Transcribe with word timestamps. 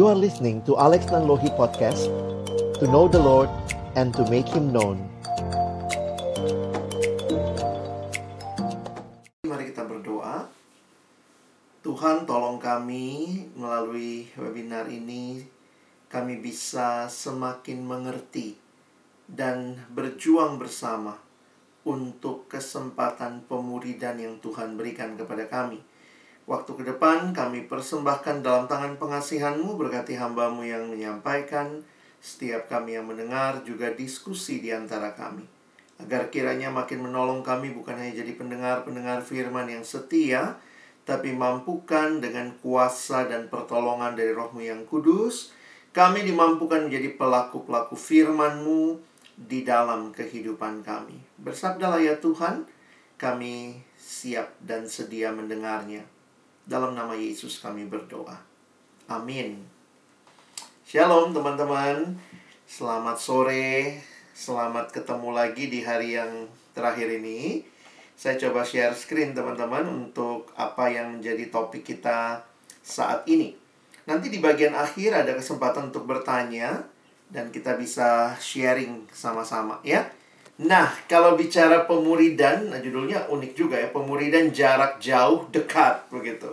You 0.00 0.08
are 0.08 0.16
listening 0.16 0.64
to 0.64 0.80
Alex 0.80 1.12
Nanlohi 1.12 1.52
Podcast 1.60 2.08
To 2.80 2.88
know 2.88 3.04
the 3.04 3.20
Lord 3.20 3.52
and 4.00 4.16
to 4.16 4.24
make 4.32 4.48
Him 4.48 4.72
known 4.72 4.96
Mari 9.44 9.68
kita 9.68 9.84
berdoa 9.84 10.48
Tuhan 11.84 12.24
tolong 12.24 12.56
kami 12.56 13.44
melalui 13.52 14.24
webinar 14.40 14.88
ini 14.88 15.44
Kami 16.08 16.40
bisa 16.40 17.04
semakin 17.12 17.84
mengerti 17.84 18.56
dan 19.28 19.84
berjuang 19.92 20.56
bersama 20.56 21.20
untuk 21.84 22.48
kesempatan 22.48 23.44
pemuridan 23.44 24.16
yang 24.16 24.40
Tuhan 24.40 24.80
berikan 24.80 25.20
kepada 25.20 25.44
kami. 25.44 25.89
Waktu 26.50 26.82
ke 26.82 26.82
depan 26.82 27.30
kami 27.30 27.70
persembahkan 27.70 28.42
dalam 28.42 28.66
tangan 28.66 28.98
pengasihanmu 28.98 29.78
berkati 29.78 30.18
hambamu 30.18 30.66
yang 30.66 30.90
menyampaikan, 30.90 31.86
setiap 32.18 32.66
kami 32.66 32.98
yang 32.98 33.06
mendengar 33.06 33.62
juga 33.62 33.94
diskusi 33.94 34.58
di 34.58 34.74
antara 34.74 35.14
kami. 35.14 35.46
Agar 36.02 36.26
kiranya 36.26 36.74
makin 36.74 37.06
menolong 37.06 37.46
kami 37.46 37.70
bukan 37.70 37.94
hanya 37.94 38.26
jadi 38.26 38.34
pendengar-pendengar 38.34 39.22
firman 39.22 39.70
yang 39.70 39.86
setia, 39.86 40.58
tapi 41.06 41.30
mampukan 41.30 42.18
dengan 42.18 42.50
kuasa 42.58 43.30
dan 43.30 43.46
pertolongan 43.46 44.18
dari 44.18 44.34
rohmu 44.34 44.66
yang 44.66 44.82
kudus, 44.90 45.54
kami 45.94 46.26
dimampukan 46.26 46.90
menjadi 46.90 47.14
pelaku-pelaku 47.14 47.94
firman-Mu 47.94 48.98
di 49.38 49.62
dalam 49.62 50.10
kehidupan 50.10 50.82
kami. 50.82 51.14
Bersabdalah 51.38 52.02
ya 52.02 52.18
Tuhan, 52.18 52.66
kami 53.22 53.86
siap 53.94 54.58
dan 54.58 54.90
sedia 54.90 55.30
mendengarnya. 55.30 56.18
Dalam 56.70 56.94
nama 56.94 57.18
Yesus 57.18 57.58
kami 57.58 57.90
berdoa. 57.90 58.38
Amin. 59.10 59.58
Shalom 60.86 61.34
teman-teman. 61.34 62.14
Selamat 62.62 63.18
sore. 63.18 63.98
Selamat 64.30 64.94
ketemu 64.94 65.34
lagi 65.34 65.66
di 65.66 65.82
hari 65.82 66.14
yang 66.14 66.46
terakhir 66.70 67.10
ini. 67.10 67.66
Saya 68.14 68.38
coba 68.38 68.62
share 68.62 68.94
screen 68.94 69.34
teman-teman 69.34 69.82
untuk 69.82 70.54
apa 70.54 70.86
yang 70.86 71.18
menjadi 71.18 71.50
topik 71.50 71.82
kita 71.82 72.46
saat 72.86 73.26
ini. 73.26 73.58
Nanti 74.06 74.30
di 74.30 74.38
bagian 74.38 74.78
akhir 74.78 75.26
ada 75.26 75.34
kesempatan 75.34 75.90
untuk 75.90 76.06
bertanya 76.06 76.86
dan 77.34 77.50
kita 77.50 77.74
bisa 77.74 78.38
sharing 78.38 79.10
sama-sama 79.10 79.82
ya. 79.82 80.06
Nah, 80.60 80.92
kalau 81.08 81.40
bicara 81.40 81.88
pemuridan, 81.88 82.68
nah 82.68 82.76
judulnya 82.84 83.32
unik 83.32 83.52
juga 83.56 83.80
ya, 83.80 83.88
pemuridan 83.88 84.52
jarak 84.52 85.00
jauh 85.00 85.48
dekat 85.48 86.04
begitu. 86.12 86.52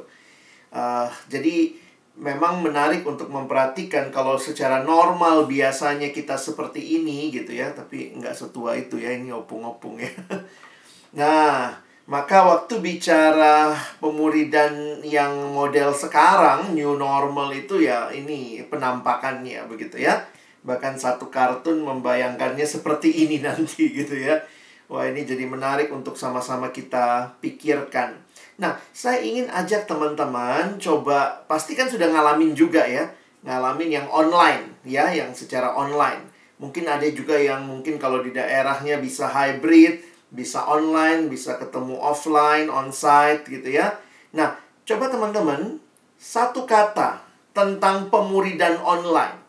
Uh, 0.77 1.09
jadi 1.25 1.73
memang 2.13 2.61
menarik 2.61 3.01
untuk 3.01 3.33
memperhatikan 3.33 4.13
kalau 4.13 4.37
secara 4.37 4.85
normal 4.85 5.49
biasanya 5.49 6.13
kita 6.13 6.37
seperti 6.37 7.01
ini 7.01 7.33
gitu 7.33 7.57
ya, 7.57 7.73
tapi 7.73 8.13
nggak 8.13 8.37
setua 8.37 8.77
itu 8.77 9.01
ya, 9.01 9.17
ini 9.17 9.33
opung-opung 9.33 9.97
ya. 9.97 10.13
Nah, 11.07 11.71
maka 12.05 12.45
waktu 12.45 12.83
bicara 12.83 13.73
pemuridan 13.97 15.01
yang 15.01 15.33
model 15.55 15.95
sekarang, 15.95 16.75
new 16.75 16.93
normal 16.93 17.49
itu 17.55 17.81
ya 17.81 18.11
ini 18.11 18.61
penampakannya 18.69 19.65
begitu 19.65 20.03
ya 20.03 20.27
bahkan 20.67 20.99
satu 20.99 21.31
kartun 21.31 21.79
membayangkannya 21.79 22.67
seperti 22.67 23.23
ini 23.23 23.39
nanti 23.47 23.87
gitu 23.87 24.19
ya. 24.19 24.43
Wah, 24.91 25.07
ini 25.07 25.23
jadi 25.23 25.47
menarik 25.47 25.91
untuk 25.91 26.15
sama-sama 26.19 26.71
kita 26.71 27.35
pikirkan. 27.43 28.19
Nah, 28.57 28.77
saya 28.89 29.21
ingin 29.21 29.49
ajak 29.49 29.85
teman-teman 29.85 30.81
coba 30.81 31.45
pasti 31.45 31.77
kan 31.77 31.85
sudah 31.85 32.09
ngalamin 32.09 32.57
juga 32.57 32.85
ya, 32.85 33.05
ngalamin 33.45 34.01
yang 34.01 34.07
online 34.09 34.81
ya, 34.85 35.13
yang 35.13 35.33
secara 35.33 35.73
online. 35.77 36.25
Mungkin 36.57 36.89
ada 36.89 37.05
juga 37.13 37.37
yang 37.37 37.69
mungkin 37.69 38.01
kalau 38.01 38.25
di 38.25 38.33
daerahnya 38.33 38.97
bisa 38.97 39.29
hybrid, 39.29 40.01
bisa 40.33 40.65
online, 40.65 41.29
bisa 41.29 41.61
ketemu 41.61 42.01
offline, 42.01 42.65
onsite 42.69 43.45
gitu 43.45 43.77
ya. 43.77 43.93
Nah, 44.33 44.57
coba 44.85 45.13
teman-teman 45.13 45.77
satu 46.17 46.65
kata 46.65 47.21
tentang 47.53 48.09
pemuridan 48.09 48.81
online 48.81 49.47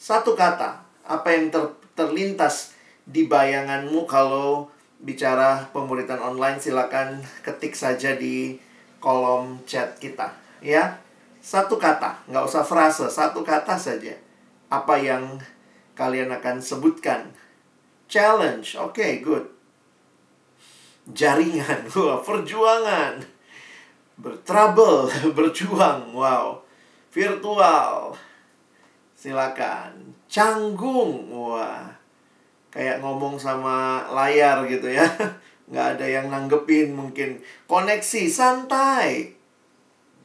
satu 0.00 0.32
kata, 0.32 0.80
apa 1.04 1.28
yang 1.28 1.52
ter, 1.52 1.76
terlintas 1.92 2.72
di 3.04 3.28
bayanganmu 3.28 4.08
kalau 4.08 4.72
bicara 5.00 5.68
pemuridan 5.72 6.20
online 6.20 6.60
silakan 6.60 7.24
ketik 7.40 7.72
saja 7.72 8.16
di 8.16 8.60
kolom 9.00 9.60
chat 9.64 9.96
kita 9.96 10.32
ya 10.60 11.00
satu 11.40 11.80
kata 11.80 12.28
nggak 12.28 12.44
usah 12.44 12.60
frase 12.60 13.08
satu 13.08 13.40
kata 13.40 13.80
saja 13.80 14.12
apa 14.68 15.00
yang 15.00 15.40
kalian 15.96 16.28
akan 16.30 16.60
sebutkan 16.60 17.32
challenge 18.06 18.76
oke 18.76 18.96
okay, 18.96 19.24
good 19.24 19.48
jaringan 21.16 21.88
wah 21.96 22.20
perjuangan 22.20 23.24
bertrouble 24.20 25.08
berjuang 25.36 26.12
wow 26.12 26.60
virtual 27.08 28.14
Silakan. 29.20 30.16
Canggung. 30.32 31.28
Wah. 31.28 31.89
Kayak 32.70 33.02
ngomong 33.02 33.34
sama 33.36 34.06
layar 34.14 34.62
gitu 34.70 34.86
ya. 34.86 35.06
Nggak 35.70 35.86
ada 35.98 36.06
yang 36.06 36.26
nanggepin 36.30 36.94
mungkin. 36.94 37.42
Koneksi 37.66 38.30
santai. 38.30 39.34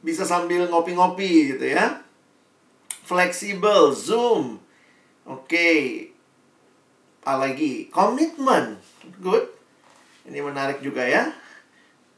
Bisa 0.02 0.22
sambil 0.22 0.66
ngopi-ngopi 0.70 1.54
gitu 1.54 1.66
ya. 1.74 2.02
Fleksibel, 3.06 3.90
Zoom. 3.94 4.58
Oke. 5.26 5.46
Okay. 5.46 5.82
Apalagi 7.26 7.90
komitmen. 7.90 8.78
Good. 9.18 9.50
Ini 10.26 10.42
menarik 10.42 10.82
juga 10.82 11.06
ya. 11.06 11.30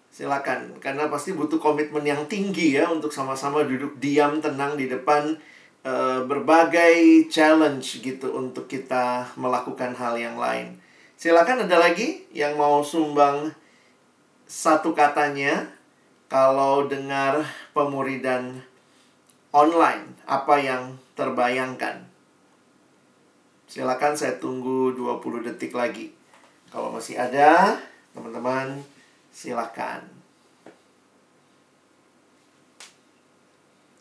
Silakan, 0.08 0.82
karena 0.82 1.06
pasti 1.06 1.30
butuh 1.30 1.62
komitmen 1.62 2.02
yang 2.02 2.26
tinggi 2.26 2.74
ya 2.74 2.90
untuk 2.90 3.14
sama-sama 3.14 3.62
duduk 3.62 4.02
diam 4.02 4.42
tenang 4.42 4.74
di 4.74 4.90
depan 4.90 5.38
Eh, 5.86 6.20
berbagai 6.26 7.30
challenge 7.30 8.02
gitu 8.02 8.34
untuk 8.34 8.66
kita 8.66 9.30
melakukan 9.38 9.94
hal 9.94 10.18
yang 10.18 10.34
lain. 10.34 10.74
Silakan 11.14 11.70
ada 11.70 11.78
lagi 11.78 12.26
yang 12.34 12.58
mau 12.58 12.82
sumbang 12.82 13.54
satu 14.42 14.90
katanya 14.90 15.70
kalau 16.26 16.90
dengar 16.90 17.46
pemuridan 17.70 18.58
online 19.54 20.18
apa 20.26 20.58
yang 20.58 20.98
terbayangkan. 21.14 22.02
Silakan 23.70 24.18
saya 24.18 24.34
tunggu 24.42 24.90
20 24.98 25.46
detik 25.46 25.78
lagi. 25.78 26.10
Kalau 26.74 26.90
masih 26.90 27.22
ada, 27.22 27.78
teman-teman 28.10 28.82
silakan. 29.30 30.10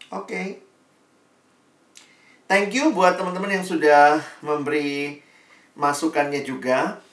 Oke. 0.10 0.26
Okay. 0.26 0.67
Thank 2.48 2.80
you 2.80 2.96
buat 2.96 3.20
teman-teman 3.20 3.60
yang 3.60 3.68
sudah 3.68 4.24
memberi 4.40 5.20
masukannya 5.76 6.48
juga. 6.48 7.04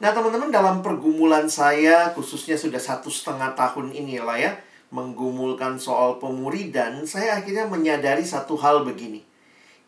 Nah, 0.00 0.16
teman-teman 0.16 0.48
dalam 0.48 0.80
pergumulan 0.80 1.44
saya, 1.52 2.16
khususnya 2.16 2.56
sudah 2.56 2.80
satu 2.80 3.12
setengah 3.12 3.52
tahun 3.52 3.92
ini 3.92 4.24
lah 4.24 4.40
ya, 4.40 4.56
menggumulkan 4.88 5.76
soal 5.76 6.16
pemuridan, 6.16 7.04
saya 7.04 7.36
akhirnya 7.36 7.68
menyadari 7.68 8.24
satu 8.24 8.56
hal 8.56 8.88
begini. 8.88 9.20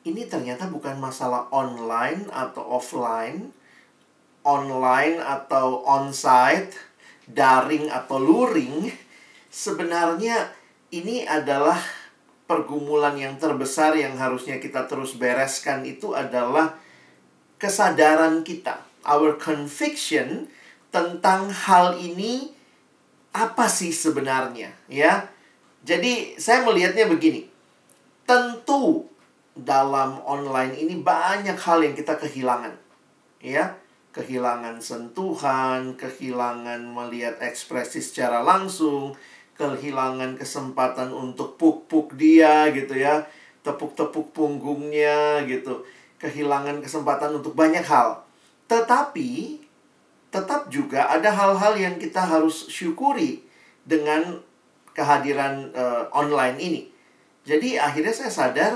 Ini 0.04 0.28
ternyata 0.28 0.68
bukan 0.68 1.00
masalah 1.00 1.48
online 1.48 2.28
atau 2.28 2.60
offline, 2.76 3.48
online 4.44 5.24
atau 5.24 5.88
onsite, 5.88 6.76
daring 7.24 7.88
atau 7.88 8.20
luring. 8.20 8.92
Sebenarnya 9.48 10.52
ini 10.92 11.24
adalah 11.24 11.80
pergumulan 12.52 13.16
yang 13.16 13.40
terbesar 13.40 13.96
yang 13.96 14.20
harusnya 14.20 14.60
kita 14.60 14.84
terus 14.84 15.16
bereskan 15.16 15.88
itu 15.88 16.12
adalah 16.12 16.76
kesadaran 17.56 18.44
kita, 18.44 18.84
our 19.08 19.40
conviction 19.40 20.52
tentang 20.92 21.48
hal 21.48 21.96
ini 21.96 22.52
apa 23.32 23.64
sih 23.72 23.88
sebenarnya, 23.88 24.76
ya. 24.92 25.32
Jadi 25.80 26.36
saya 26.36 26.60
melihatnya 26.68 27.08
begini. 27.08 27.48
Tentu 28.28 29.08
dalam 29.56 30.20
online 30.28 30.76
ini 30.76 31.00
banyak 31.00 31.56
hal 31.56 31.80
yang 31.80 31.96
kita 31.96 32.20
kehilangan. 32.20 32.76
Ya, 33.40 33.80
kehilangan 34.12 34.78
sentuhan, 34.84 35.96
kehilangan 35.96 36.84
melihat 36.84 37.40
ekspresi 37.40 38.04
secara 38.04 38.44
langsung, 38.44 39.16
kehilangan 39.62 40.34
kesempatan 40.34 41.14
untuk 41.14 41.54
puk-puk 41.54 42.18
dia 42.18 42.66
gitu 42.74 42.98
ya 42.98 43.22
tepuk-tepuk 43.62 44.34
punggungnya 44.34 45.46
gitu 45.46 45.86
kehilangan 46.18 46.82
kesempatan 46.82 47.38
untuk 47.38 47.54
banyak 47.54 47.82
hal. 47.82 48.22
Tetapi 48.66 49.62
tetap 50.30 50.70
juga 50.70 51.10
ada 51.10 51.30
hal-hal 51.30 51.74
yang 51.78 51.94
kita 51.98 52.22
harus 52.22 52.66
syukuri 52.70 53.42
dengan 53.86 54.38
kehadiran 54.94 55.70
uh, 55.74 56.06
online 56.14 56.58
ini. 56.62 56.82
Jadi 57.42 57.74
akhirnya 57.74 58.14
saya 58.14 58.30
sadar 58.30 58.72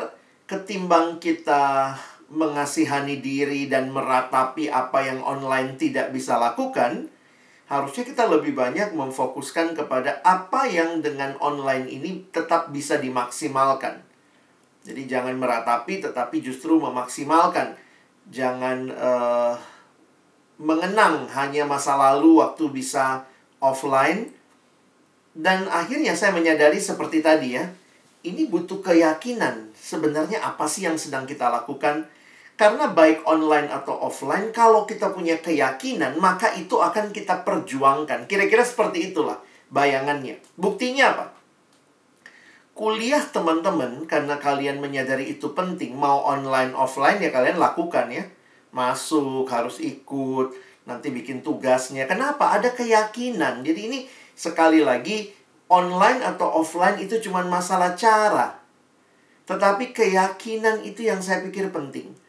ketimbang 0.50 1.23
kita 1.23 1.94
mengasihani 2.27 3.23
diri 3.23 3.71
dan 3.71 3.94
meratapi 3.94 4.67
apa 4.67 5.06
yang 5.06 5.23
online 5.23 5.79
tidak 5.79 6.11
bisa 6.11 6.35
lakukan, 6.35 7.06
harusnya 7.67 8.07
kita 8.07 8.31
lebih 8.31 8.55
banyak 8.55 8.95
memfokuskan 8.95 9.75
kepada 9.75 10.23
apa 10.23 10.71
yang 10.71 11.03
dengan 11.03 11.35
online 11.43 11.91
ini 11.91 12.23
tetap 12.31 12.71
bisa 12.71 13.03
dimaksimalkan. 13.03 14.07
Jadi 14.87 15.11
jangan 15.11 15.35
meratapi 15.35 15.99
tetapi 15.99 16.39
justru 16.39 16.79
memaksimalkan. 16.79 17.75
Jangan 18.31 18.87
uh, 18.95 19.55
mengenang 20.63 21.27
hanya 21.35 21.67
masa 21.67 21.99
lalu 21.99 22.39
waktu 22.39 22.71
bisa 22.71 23.27
offline. 23.59 24.31
Dan 25.37 25.67
akhirnya 25.69 26.15
saya 26.17 26.33
menyadari 26.33 26.81
seperti 26.81 27.21
tadi 27.21 27.59
ya, 27.59 27.67
ini 28.25 28.47
butuh 28.47 28.79
keyakinan. 28.81 29.75
Sebenarnya 29.75 30.41
apa 30.41 30.65
sih 30.71 30.87
yang 30.87 30.97
sedang 30.97 31.27
kita 31.27 31.51
lakukan? 31.51 32.07
Karena 32.56 32.88
baik 32.88 33.29
online 33.29 33.69
atau 33.69 34.00
offline, 34.00 34.49
kalau 34.49 34.88
kita 34.88 35.12
punya 35.12 35.37
keyakinan, 35.44 36.17
maka 36.17 36.56
itu 36.56 36.81
akan 36.81 37.12
kita 37.12 37.44
perjuangkan. 37.44 38.25
Kira-kira 38.25 38.64
seperti 38.64 39.12
itulah 39.12 39.44
bayangannya. 39.69 40.41
Buktinya 40.56 41.12
apa? 41.12 41.26
Kuliah 42.73 43.20
teman-teman, 43.29 44.08
karena 44.08 44.41
kalian 44.41 44.81
menyadari 44.81 45.37
itu 45.37 45.53
penting, 45.53 46.00
mau 46.00 46.25
online, 46.25 46.73
offline 46.73 47.20
ya 47.20 47.29
kalian 47.29 47.61
lakukan 47.61 48.08
ya. 48.08 48.25
Masuk, 48.73 49.44
harus 49.52 49.76
ikut, 49.76 50.56
nanti 50.88 51.12
bikin 51.12 51.44
tugasnya. 51.44 52.09
Kenapa? 52.09 52.56
Ada 52.56 52.73
keyakinan. 52.73 53.69
Jadi 53.69 53.81
ini 53.85 53.99
sekali 54.32 54.81
lagi, 54.81 55.29
online 55.69 56.25
atau 56.25 56.56
offline 56.56 57.05
itu 57.05 57.20
cuma 57.20 57.44
masalah 57.44 57.93
cara. 57.93 58.64
Tetapi 59.44 59.93
keyakinan 59.93 60.88
itu 60.88 61.05
yang 61.05 61.20
saya 61.20 61.44
pikir 61.44 61.69
penting 61.69 62.25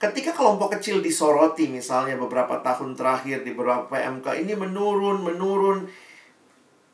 ketika 0.00 0.32
kelompok 0.32 0.80
kecil 0.80 1.04
disoroti 1.04 1.68
misalnya 1.68 2.16
beberapa 2.16 2.64
tahun 2.64 2.96
terakhir 2.96 3.44
di 3.44 3.52
beberapa 3.52 3.84
PMK 3.92 4.26
ini 4.40 4.56
menurun 4.56 5.20
menurun. 5.20 5.78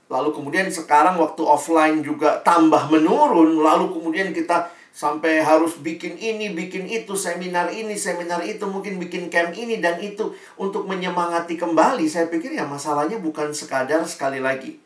Lalu 0.07 0.31
kemudian 0.35 0.71
sekarang 0.71 1.19
waktu 1.19 1.43
offline 1.43 2.03
juga 2.03 2.43
tambah 2.43 2.91
menurun 2.91 3.63
lalu 3.63 3.95
kemudian 3.95 4.31
kita 4.35 4.71
sampai 4.91 5.43
harus 5.43 5.79
bikin 5.83 6.15
ini 6.19 6.55
bikin 6.55 6.87
itu 6.87 7.19
seminar 7.19 7.71
ini 7.71 7.95
seminar 7.99 8.43
itu 8.43 8.65
mungkin 8.67 9.03
bikin 9.03 9.29
camp 9.31 9.55
ini 9.55 9.79
dan 9.79 10.03
itu 10.03 10.35
untuk 10.59 10.91
menyemangati 10.91 11.55
kembali. 11.55 12.07
Saya 12.11 12.27
pikir 12.27 12.59
ya 12.59 12.67
masalahnya 12.67 13.23
bukan 13.23 13.55
sekadar 13.55 14.03
sekali 14.07 14.43
lagi. 14.43 14.83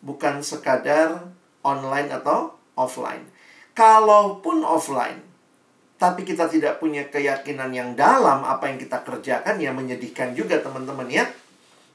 Bukan 0.00 0.40
sekadar 0.40 1.32
online 1.60 2.12
atau 2.12 2.56
offline. 2.76 3.28
Kalaupun 3.72 4.64
offline 4.64 5.27
tapi 5.98 6.22
kita 6.22 6.46
tidak 6.46 6.78
punya 6.78 7.02
keyakinan 7.10 7.74
yang 7.74 7.90
dalam 7.98 8.46
apa 8.46 8.70
yang 8.70 8.78
kita 8.78 9.02
kerjakan 9.02 9.58
ya 9.58 9.74
menyedihkan 9.74 10.30
juga 10.32 10.62
teman-teman 10.62 11.10
ya. 11.10 11.26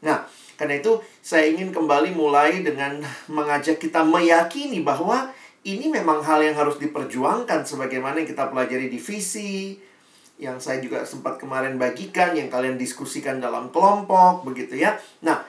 Nah, 0.04 0.28
karena 0.60 0.84
itu 0.84 1.00
saya 1.24 1.48
ingin 1.48 1.72
kembali 1.72 2.12
mulai 2.12 2.60
dengan 2.60 3.00
mengajak 3.32 3.80
kita 3.80 4.04
meyakini 4.04 4.84
bahwa 4.84 5.32
ini 5.64 5.88
memang 5.88 6.20
hal 6.20 6.44
yang 6.44 6.60
harus 6.60 6.76
diperjuangkan 6.76 7.64
sebagaimana 7.64 8.20
yang 8.20 8.28
kita 8.28 8.52
pelajari 8.52 8.92
di 8.92 9.00
visi 9.00 9.80
yang 10.36 10.60
saya 10.60 10.84
juga 10.84 11.08
sempat 11.08 11.40
kemarin 11.40 11.80
bagikan 11.80 12.36
yang 12.36 12.52
kalian 12.52 12.76
diskusikan 12.76 13.40
dalam 13.40 13.72
kelompok 13.72 14.44
begitu 14.44 14.76
ya. 14.76 15.00
Nah, 15.24 15.48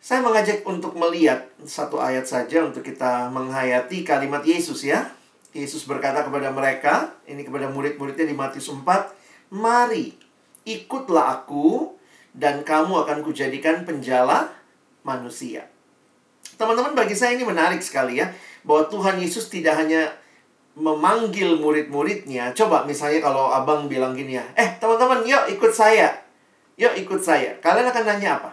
saya 0.00 0.24
mengajak 0.24 0.64
untuk 0.64 0.96
melihat 0.96 1.46
satu 1.68 2.00
ayat 2.00 2.24
saja 2.24 2.64
untuk 2.64 2.80
kita 2.82 3.28
menghayati 3.28 4.02
kalimat 4.02 4.40
Yesus 4.40 4.88
ya. 4.88 5.12
Yesus 5.52 5.84
berkata 5.84 6.24
kepada 6.24 6.48
mereka, 6.48 7.12
ini 7.28 7.44
kepada 7.44 7.68
murid-muridnya 7.68 8.24
di 8.24 8.32
Matius 8.32 8.72
4, 8.72 9.52
Mari, 9.52 10.16
ikutlah 10.64 11.44
aku, 11.44 11.92
dan 12.32 12.64
kamu 12.64 13.04
akan 13.04 13.20
kujadikan 13.20 13.84
penjala 13.84 14.48
manusia. 15.04 15.68
Teman-teman, 16.56 16.96
bagi 16.96 17.12
saya 17.12 17.36
ini 17.36 17.44
menarik 17.44 17.84
sekali 17.84 18.16
ya, 18.16 18.32
bahwa 18.64 18.88
Tuhan 18.88 19.20
Yesus 19.20 19.52
tidak 19.52 19.76
hanya 19.76 20.16
memanggil 20.72 21.60
murid-muridnya. 21.60 22.56
Coba 22.56 22.88
misalnya 22.88 23.20
kalau 23.20 23.52
abang 23.52 23.92
bilang 23.92 24.16
gini 24.16 24.40
ya, 24.40 24.44
eh 24.56 24.80
teman-teman, 24.80 25.20
yuk 25.28 25.52
ikut 25.52 25.72
saya. 25.76 26.16
Yuk 26.80 26.96
ikut 26.96 27.20
saya. 27.20 27.60
Kalian 27.60 27.92
akan 27.92 28.04
nanya 28.08 28.40
apa? 28.40 28.50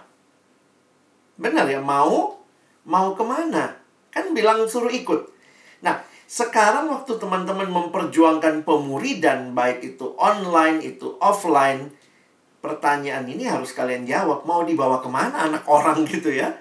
Benar 1.40 1.64
ya, 1.72 1.80
mau? 1.80 2.44
Mau 2.84 3.16
ke 3.16 3.24
mana? 3.24 3.80
Kan 4.12 4.36
bilang 4.36 4.68
suruh 4.68 4.92
ikut. 4.92 5.32
Nah, 5.80 6.04
sekarang 6.30 6.94
waktu 6.94 7.18
teman-teman 7.18 7.66
memperjuangkan 7.66 8.62
pemuridan 8.62 9.58
baik 9.58 9.82
itu 9.82 10.14
online 10.14 10.78
itu 10.86 11.18
offline, 11.18 11.90
pertanyaan 12.62 13.26
ini 13.26 13.50
harus 13.50 13.74
kalian 13.74 14.06
jawab. 14.06 14.46
Mau 14.46 14.62
dibawa 14.62 15.02
ke 15.02 15.10
mana 15.10 15.50
anak 15.50 15.66
orang 15.66 16.06
gitu 16.06 16.30
ya? 16.30 16.54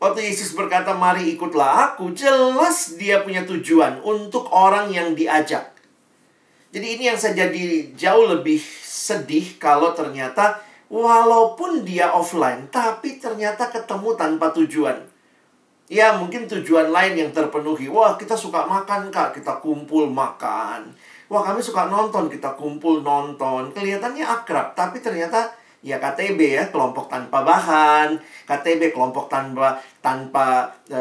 Waktu 0.00 0.32
Yesus 0.32 0.56
berkata, 0.56 0.96
mari 0.96 1.28
ikutlah 1.36 1.92
aku. 1.92 2.16
Jelas 2.16 2.96
dia 2.96 3.20
punya 3.20 3.44
tujuan 3.44 4.00
untuk 4.00 4.48
orang 4.48 4.88
yang 4.88 5.12
diajak. 5.12 5.76
Jadi 6.72 6.96
ini 6.96 7.12
yang 7.12 7.20
saya 7.20 7.36
jadi 7.36 7.92
jauh 7.92 8.24
lebih 8.32 8.60
sedih 8.80 9.60
kalau 9.60 9.92
ternyata 9.92 10.60
walaupun 10.88 11.84
dia 11.84 12.16
offline, 12.16 12.72
tapi 12.72 13.20
ternyata 13.20 13.68
ketemu 13.68 14.16
tanpa 14.16 14.56
tujuan. 14.56 15.15
Ya 15.86 16.18
mungkin 16.18 16.50
tujuan 16.50 16.90
lain 16.90 17.14
yang 17.14 17.30
terpenuhi. 17.30 17.86
Wah 17.86 18.18
kita 18.18 18.34
suka 18.34 18.66
makan 18.66 19.14
kak. 19.14 19.38
Kita 19.38 19.62
kumpul 19.62 20.10
makan. 20.10 20.90
Wah 21.30 21.42
kami 21.46 21.62
suka 21.62 21.86
nonton. 21.86 22.26
Kita 22.26 22.58
kumpul 22.58 23.06
nonton. 23.06 23.70
Kelihatannya 23.70 24.26
akrab 24.26 24.74
Tapi 24.74 24.98
ternyata 24.98 25.54
ya 25.86 26.02
KTB 26.02 26.40
ya 26.42 26.64
Kelompok 26.74 27.06
tanpa 27.06 27.46
bahan. 27.46 28.18
KTB 28.50 28.90
kelompok 28.90 29.30
tanpa 29.30 29.78
Tanpa 30.02 30.74
e, 30.90 31.00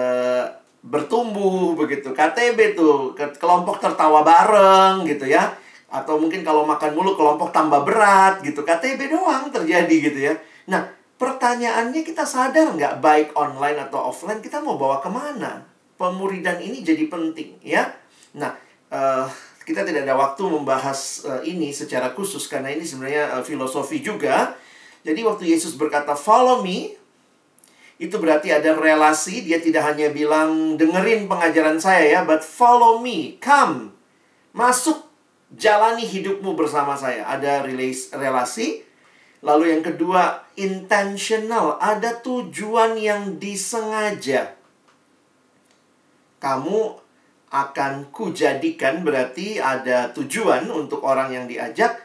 bertumbuh 0.86 1.74
begitu. 1.74 2.14
KTB 2.14 2.78
tuh 2.78 3.18
Kelompok 3.18 3.82
tertawa 3.82 4.22
bareng 4.22 5.02
gitu 5.10 5.26
ya. 5.26 5.50
Atau 5.90 6.22
mungkin 6.22 6.46
kalau 6.46 6.62
makan 6.62 6.94
mulu 6.94 7.18
Kelompok 7.18 7.50
tambah 7.50 7.82
berat 7.82 8.46
gitu. 8.46 8.62
KTB 8.62 9.10
doang 9.10 9.50
terjadi 9.50 9.96
gitu 9.98 10.30
ya. 10.30 10.38
Nah 10.70 10.95
Pertanyaannya 11.16 12.04
kita 12.04 12.28
sadar 12.28 12.76
nggak 12.76 13.00
baik 13.00 13.30
online 13.40 13.80
atau 13.88 14.12
offline 14.12 14.44
kita 14.44 14.60
mau 14.60 14.76
bawa 14.76 15.00
ke 15.00 15.08
mana? 15.08 15.64
Pemuridan 15.96 16.60
ini 16.60 16.84
jadi 16.84 17.08
penting 17.08 17.56
ya. 17.64 17.88
Nah, 18.36 18.52
uh, 18.92 19.24
kita 19.64 19.88
tidak 19.88 20.04
ada 20.04 20.20
waktu 20.20 20.44
membahas 20.44 21.24
uh, 21.24 21.42
ini 21.42 21.72
secara 21.72 22.12
khusus 22.12 22.52
karena 22.52 22.68
ini 22.68 22.84
sebenarnya 22.84 23.40
uh, 23.40 23.44
filosofi 23.48 24.04
juga. 24.04 24.60
Jadi 25.08 25.24
waktu 25.24 25.56
Yesus 25.56 25.80
berkata 25.80 26.20
follow 26.20 26.60
me 26.60 27.00
itu 27.96 28.20
berarti 28.20 28.52
ada 28.52 28.76
relasi 28.76 29.48
dia 29.48 29.64
tidak 29.64 29.88
hanya 29.88 30.12
bilang 30.12 30.76
dengerin 30.76 31.32
pengajaran 31.32 31.80
saya 31.80 32.20
ya 32.20 32.22
but 32.28 32.44
follow 32.44 33.00
me 33.00 33.40
come 33.40 33.96
masuk 34.52 35.08
jalani 35.56 36.04
hidupmu 36.04 36.60
bersama 36.60 37.00
saya 37.00 37.24
ada 37.24 37.64
relasi 38.12 38.85
Lalu 39.46 39.78
yang 39.78 39.84
kedua, 39.86 40.42
intentional, 40.58 41.78
ada 41.78 42.18
tujuan 42.18 42.98
yang 42.98 43.38
disengaja. 43.38 44.58
Kamu 46.42 46.82
akan 47.54 48.10
kujadikan 48.10 49.06
berarti 49.06 49.62
ada 49.62 50.10
tujuan 50.18 50.66
untuk 50.74 51.06
orang 51.06 51.30
yang 51.30 51.46
diajak 51.46 52.02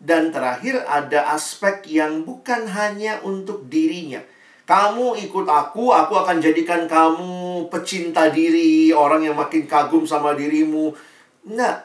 dan 0.00 0.32
terakhir 0.32 0.80
ada 0.88 1.36
aspek 1.36 1.84
yang 1.92 2.24
bukan 2.24 2.64
hanya 2.72 3.20
untuk 3.20 3.68
dirinya. 3.68 4.24
Kamu 4.64 5.16
ikut 5.28 5.44
aku, 5.48 5.92
aku 5.92 6.14
akan 6.16 6.40
jadikan 6.40 6.88
kamu 6.88 7.68
pecinta 7.68 8.32
diri, 8.32 8.92
orang 8.96 9.28
yang 9.28 9.36
makin 9.36 9.68
kagum 9.68 10.08
sama 10.08 10.32
dirimu. 10.32 10.92
Nah, 11.52 11.84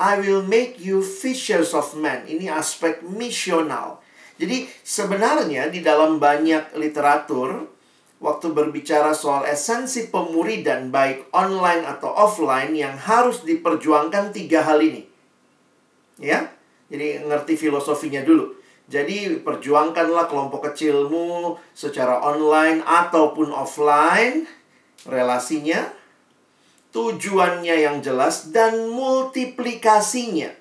I 0.00 0.20
will 0.20 0.44
make 0.44 0.80
you 0.80 1.00
fishers 1.00 1.72
of 1.72 1.96
men. 1.96 2.28
Ini 2.28 2.52
aspek 2.52 3.04
misional. 3.04 4.03
Jadi 4.34 4.66
sebenarnya 4.82 5.70
di 5.70 5.78
dalam 5.78 6.18
banyak 6.18 6.74
literatur 6.74 7.70
waktu 8.18 8.50
berbicara 8.50 9.14
soal 9.14 9.46
esensi 9.46 10.10
pemuridan 10.10 10.90
baik 10.90 11.30
online 11.30 11.86
atau 11.86 12.10
offline 12.10 12.74
yang 12.74 12.96
harus 12.98 13.46
diperjuangkan 13.46 14.34
tiga 14.34 14.64
hal 14.66 14.82
ini. 14.82 15.06
Ya. 16.18 16.50
Jadi 16.90 17.26
ngerti 17.26 17.54
filosofinya 17.58 18.22
dulu. 18.22 18.54
Jadi 18.84 19.40
perjuangkanlah 19.40 20.28
kelompok 20.28 20.70
kecilmu 20.70 21.56
secara 21.72 22.20
online 22.20 22.84
ataupun 22.84 23.48
offline 23.48 24.44
relasinya, 25.08 25.88
tujuannya 26.92 27.76
yang 27.88 27.96
jelas 28.04 28.52
dan 28.52 28.92
multiplikasinya. 28.92 30.52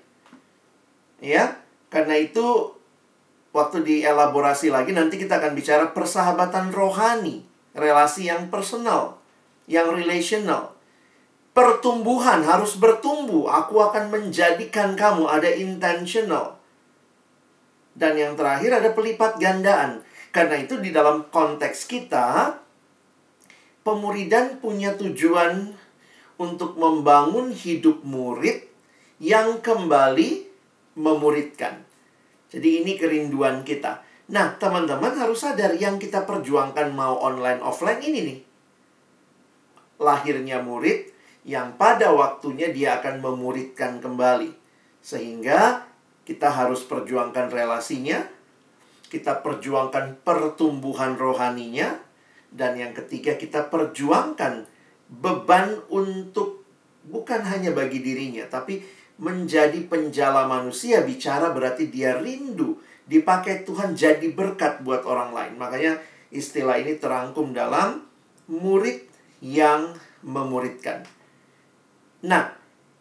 Ya, 1.20 1.60
karena 1.92 2.20
itu 2.20 2.76
waktu 3.54 3.86
dielaborasi 3.86 4.74
lagi 4.74 4.92
nanti 4.92 5.22
kita 5.22 5.38
akan 5.38 5.54
bicara 5.54 5.94
persahabatan 5.94 6.74
rohani, 6.74 7.46
relasi 7.78 8.28
yang 8.28 8.50
personal, 8.50 9.22
yang 9.70 9.94
relational. 9.94 10.74
Pertumbuhan 11.54 12.42
harus 12.42 12.82
bertumbuh. 12.82 13.46
Aku 13.46 13.78
akan 13.78 14.10
menjadikan 14.10 14.98
kamu 14.98 15.30
ada 15.30 15.54
intentional. 15.54 16.58
Dan 17.94 18.18
yang 18.18 18.34
terakhir 18.34 18.74
ada 18.74 18.90
pelipat 18.90 19.38
gandaan. 19.38 20.02
Karena 20.34 20.58
itu 20.58 20.82
di 20.82 20.90
dalam 20.90 21.30
konteks 21.30 21.86
kita, 21.86 22.58
pemuridan 23.86 24.58
punya 24.58 24.98
tujuan 24.98 25.78
untuk 26.42 26.74
membangun 26.74 27.54
hidup 27.54 28.02
murid 28.02 28.66
yang 29.22 29.62
kembali 29.62 30.50
memuridkan. 30.98 31.93
Jadi 32.54 32.86
ini 32.86 32.94
kerinduan 32.94 33.66
kita. 33.66 34.06
Nah, 34.30 34.54
teman-teman 34.62 35.18
harus 35.18 35.42
sadar 35.42 35.74
yang 35.74 35.98
kita 35.98 36.24
perjuangkan 36.30 36.94
mau 36.94 37.18
online 37.18 37.60
offline 37.66 37.98
ini 38.00 38.20
nih. 38.22 38.40
Lahirnya 39.98 40.62
murid 40.62 41.10
yang 41.44 41.76
pada 41.76 42.14
waktunya 42.14 42.70
dia 42.70 43.02
akan 43.02 43.26
memuridkan 43.26 43.98
kembali. 43.98 44.54
Sehingga 45.02 45.90
kita 46.24 46.48
harus 46.48 46.86
perjuangkan 46.86 47.52
relasinya, 47.52 48.24
kita 49.12 49.44
perjuangkan 49.44 50.24
pertumbuhan 50.24 51.20
rohaninya, 51.20 52.00
dan 52.54 52.78
yang 52.78 52.94
ketiga 52.94 53.36
kita 53.36 53.68
perjuangkan 53.68 54.70
beban 55.10 55.84
untuk 55.92 56.64
bukan 57.04 57.44
hanya 57.44 57.76
bagi 57.76 58.00
dirinya, 58.00 58.48
tapi 58.48 58.80
menjadi 59.24 59.80
penjala 59.88 60.44
manusia 60.52 61.00
bicara 61.08 61.56
berarti 61.56 61.88
dia 61.88 62.20
rindu 62.20 62.76
dipakai 63.08 63.64
Tuhan 63.64 63.96
jadi 63.96 64.28
berkat 64.36 64.84
buat 64.84 65.08
orang 65.08 65.32
lain. 65.32 65.54
Makanya 65.56 65.96
istilah 66.28 66.76
ini 66.76 67.00
terangkum 67.00 67.56
dalam 67.56 68.04
murid 68.52 69.08
yang 69.40 69.96
memuridkan. 70.28 71.08
Nah, 72.28 72.52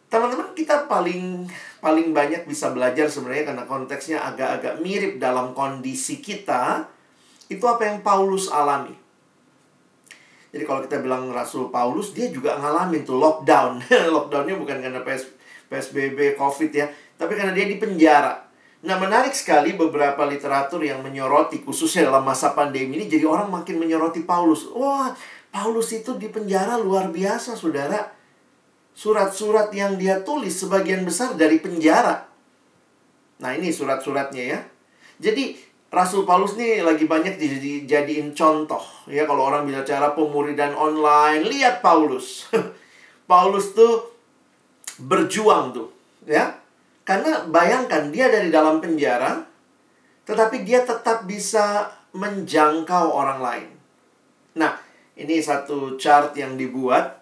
teman-teman 0.06 0.54
kita 0.54 0.86
paling 0.86 1.50
paling 1.82 2.14
banyak 2.14 2.46
bisa 2.46 2.70
belajar 2.70 3.10
sebenarnya 3.10 3.54
karena 3.54 3.64
konteksnya 3.66 4.18
agak-agak 4.22 4.78
mirip 4.78 5.18
dalam 5.18 5.54
kondisi 5.54 6.22
kita 6.22 6.86
itu 7.50 7.62
apa 7.66 7.82
yang 7.90 7.98
Paulus 8.06 8.46
alami. 8.46 8.94
Jadi 10.52 10.68
kalau 10.68 10.84
kita 10.84 11.00
bilang 11.00 11.32
Rasul 11.32 11.72
Paulus 11.72 12.12
dia 12.12 12.28
juga 12.28 12.60
ngalamin 12.60 13.08
tuh 13.08 13.16
lockdown. 13.16 13.80
Lockdownnya 14.14 14.60
bukan 14.60 14.84
karena 14.84 15.00
PS, 15.00 15.32
PSBB, 15.72 16.36
COVID 16.36 16.70
ya, 16.76 16.92
tapi 17.16 17.32
karena 17.32 17.56
dia 17.56 17.64
di 17.64 17.80
penjara. 17.80 18.44
Nah 18.82 18.98
menarik 19.00 19.32
sekali 19.32 19.72
beberapa 19.72 20.26
literatur 20.28 20.84
yang 20.84 21.00
menyoroti 21.00 21.62
khususnya 21.64 22.10
dalam 22.10 22.26
masa 22.26 22.52
pandemi 22.52 22.98
ini 22.98 23.06
jadi 23.06 23.24
orang 23.24 23.48
makin 23.48 23.80
menyoroti 23.80 24.26
Paulus. 24.26 24.68
Wah 24.74 25.14
Paulus 25.54 25.94
itu 25.96 26.18
di 26.18 26.28
penjara 26.28 26.76
luar 26.76 27.08
biasa 27.08 27.54
saudara 27.54 28.10
surat-surat 28.92 29.72
yang 29.72 29.96
dia 29.96 30.20
tulis 30.20 30.52
sebagian 30.52 31.04
besar 31.04 31.34
dari 31.36 31.58
penjara. 31.58 32.28
Nah, 33.42 33.50
ini 33.56 33.72
surat-suratnya 33.72 34.44
ya. 34.44 34.60
Jadi 35.18 35.58
Rasul 35.92 36.24
Paulus 36.24 36.56
nih 36.56 36.80
lagi 36.84 37.04
banyak 37.04 37.36
dijadiin 37.36 38.32
contoh. 38.32 38.80
Ya, 39.08 39.28
kalau 39.28 39.48
orang 39.48 39.68
bicara 39.68 40.16
pemuridan 40.16 40.72
online, 40.76 41.44
lihat 41.44 41.84
Paulus. 41.84 42.48
Paulus 43.30 43.72
tuh 43.76 44.11
berjuang 44.98 45.72
tuh, 45.72 45.88
ya. 46.26 46.58
Karena 47.02 47.42
bayangkan 47.46 48.14
dia 48.14 48.30
dari 48.30 48.52
dalam 48.52 48.78
penjara, 48.78 49.42
tetapi 50.22 50.62
dia 50.62 50.86
tetap 50.86 51.26
bisa 51.26 51.90
menjangkau 52.14 53.10
orang 53.10 53.40
lain. 53.42 53.68
Nah, 54.54 54.78
ini 55.18 55.40
satu 55.42 55.96
chart 55.98 56.36
yang 56.38 56.54
dibuat 56.54 57.18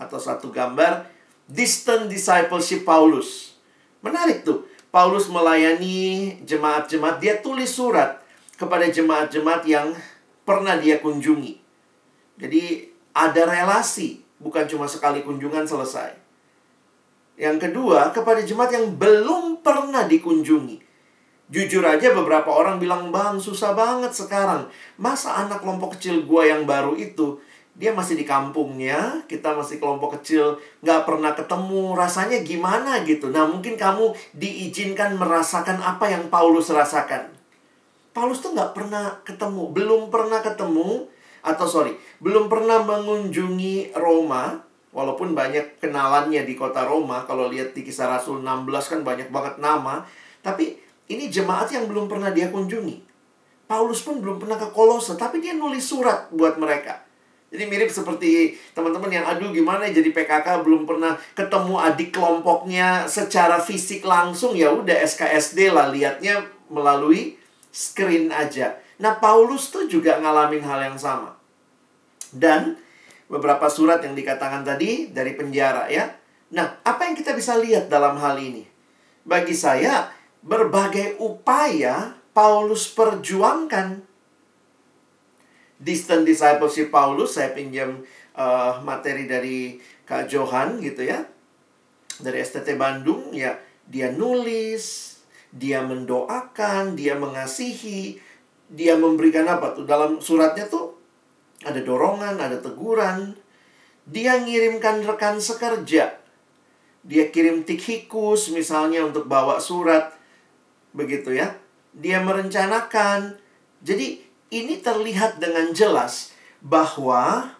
atau 0.00 0.16
satu 0.16 0.48
gambar 0.48 1.06
distant 1.46 2.08
discipleship 2.08 2.82
Paulus. 2.82 3.54
Menarik 4.00 4.42
tuh. 4.42 4.66
Paulus 4.90 5.30
melayani 5.30 6.34
jemaat-jemaat, 6.42 7.22
dia 7.22 7.38
tulis 7.38 7.70
surat 7.70 8.18
kepada 8.58 8.90
jemaat-jemaat 8.90 9.62
yang 9.62 9.94
pernah 10.42 10.74
dia 10.74 10.98
kunjungi. 10.98 11.62
Jadi 12.34 12.90
ada 13.14 13.46
relasi, 13.46 14.18
bukan 14.42 14.66
cuma 14.66 14.90
sekali 14.90 15.22
kunjungan 15.22 15.62
selesai. 15.62 16.10
Yang 17.40 17.72
kedua, 17.72 18.12
kepada 18.12 18.44
jemaat 18.44 18.76
yang 18.76 19.00
belum 19.00 19.64
pernah 19.64 20.04
dikunjungi. 20.04 20.76
Jujur 21.48 21.80
aja 21.82 22.12
beberapa 22.12 22.52
orang 22.52 22.76
bilang, 22.76 23.08
Bang, 23.08 23.40
susah 23.40 23.72
banget 23.72 24.12
sekarang. 24.12 24.68
Masa 25.00 25.40
anak 25.40 25.64
kelompok 25.64 25.96
kecil 25.96 26.28
gua 26.28 26.44
yang 26.44 26.68
baru 26.68 26.92
itu 27.00 27.40
dia 27.80 27.96
masih 27.96 28.20
di 28.20 28.28
kampungnya, 28.28 29.24
kita 29.24 29.56
masih 29.56 29.80
kelompok 29.80 30.20
kecil, 30.20 30.60
nggak 30.84 31.08
pernah 31.08 31.32
ketemu, 31.32 31.96
rasanya 31.96 32.44
gimana 32.44 33.00
gitu. 33.08 33.32
Nah, 33.32 33.48
mungkin 33.48 33.80
kamu 33.80 34.12
diizinkan 34.36 35.16
merasakan 35.16 35.80
apa 35.80 36.12
yang 36.12 36.28
Paulus 36.28 36.68
rasakan. 36.68 37.32
Paulus 38.12 38.44
tuh 38.44 38.52
nggak 38.52 38.76
pernah 38.76 39.24
ketemu, 39.24 39.72
belum 39.72 40.12
pernah 40.12 40.44
ketemu, 40.44 41.08
atau 41.40 41.64
sorry, 41.64 41.96
belum 42.20 42.52
pernah 42.52 42.84
mengunjungi 42.84 43.96
Roma, 43.96 44.60
walaupun 44.90 45.34
banyak 45.34 45.78
kenalannya 45.78 46.42
di 46.42 46.54
kota 46.58 46.86
Roma, 46.86 47.22
kalau 47.26 47.46
lihat 47.50 47.74
di 47.74 47.86
kisah 47.86 48.10
Rasul 48.10 48.42
16 48.42 48.90
kan 48.90 49.00
banyak 49.06 49.28
banget 49.30 49.62
nama, 49.62 50.02
tapi 50.42 50.78
ini 51.10 51.30
jemaat 51.30 51.70
yang 51.70 51.86
belum 51.90 52.06
pernah 52.06 52.30
dia 52.30 52.50
kunjungi. 52.50 53.10
Paulus 53.70 54.02
pun 54.02 54.18
belum 54.18 54.42
pernah 54.42 54.58
ke 54.58 54.66
Kolose, 54.74 55.14
tapi 55.14 55.38
dia 55.38 55.54
nulis 55.54 55.86
surat 55.86 56.26
buat 56.34 56.58
mereka. 56.58 57.06
Jadi 57.50 57.66
mirip 57.66 57.90
seperti 57.90 58.54
teman-teman 58.74 59.10
yang 59.10 59.26
aduh 59.26 59.50
gimana 59.50 59.90
jadi 59.90 60.06
PKK 60.14 60.62
belum 60.62 60.86
pernah 60.86 61.18
ketemu 61.34 61.82
adik 61.82 62.14
kelompoknya 62.14 63.10
secara 63.10 63.58
fisik 63.58 64.06
langsung 64.06 64.54
ya 64.54 64.70
udah 64.70 64.94
SKSD 65.02 65.74
lah 65.74 65.90
liatnya 65.90 66.46
melalui 66.70 67.34
screen 67.74 68.30
aja. 68.30 68.78
Nah, 69.02 69.18
Paulus 69.18 69.74
tuh 69.74 69.90
juga 69.90 70.22
ngalamin 70.22 70.62
hal 70.62 70.94
yang 70.94 70.98
sama. 70.98 71.34
Dan 72.30 72.78
beberapa 73.30 73.70
surat 73.70 74.02
yang 74.02 74.18
dikatakan 74.18 74.66
tadi 74.66 75.14
dari 75.14 75.38
penjara 75.38 75.86
ya. 75.86 76.10
Nah, 76.50 76.82
apa 76.82 77.06
yang 77.06 77.14
kita 77.14 77.30
bisa 77.38 77.54
lihat 77.54 77.86
dalam 77.86 78.18
hal 78.18 78.34
ini? 78.42 78.66
Bagi 79.22 79.54
saya 79.54 80.10
berbagai 80.42 81.22
upaya 81.22 82.18
Paulus 82.34 82.90
perjuangkan 82.90 84.02
distant 85.80 86.28
discipleship 86.28 86.92
Paulus 86.92 87.40
saya 87.40 87.56
pinjam 87.56 88.04
uh, 88.36 88.84
materi 88.84 89.24
dari 89.24 89.80
Kak 90.04 90.28
Johan 90.28 90.76
gitu 90.84 91.08
ya 91.08 91.24
dari 92.20 92.44
STT 92.44 92.76
Bandung 92.76 93.32
ya 93.32 93.56
dia 93.88 94.12
nulis 94.12 95.16
dia 95.50 95.80
mendoakan 95.80 96.94
dia 96.94 97.16
mengasihi 97.16 98.20
dia 98.70 98.94
memberikan 99.00 99.48
apa 99.48 99.72
tuh 99.72 99.88
dalam 99.88 100.20
suratnya 100.20 100.68
tuh 100.68 100.99
ada 101.64 101.80
dorongan 101.80 102.40
ada 102.40 102.58
teguran. 102.60 103.36
Dia 104.08 104.40
ngirimkan 104.40 105.04
rekan 105.04 105.38
sekerja. 105.38 106.16
Dia 107.00 107.24
kirim 107.32 107.64
tikhikus 107.64 108.52
misalnya 108.52 109.04
untuk 109.04 109.28
bawa 109.28 109.60
surat. 109.60 110.16
Begitu 110.96 111.36
ya. 111.36 111.56
Dia 111.92 112.20
merencanakan. 112.24 113.36
Jadi 113.80 114.20
ini 114.50 114.82
terlihat 114.82 115.38
dengan 115.38 115.70
jelas 115.72 116.34
bahwa 116.60 117.54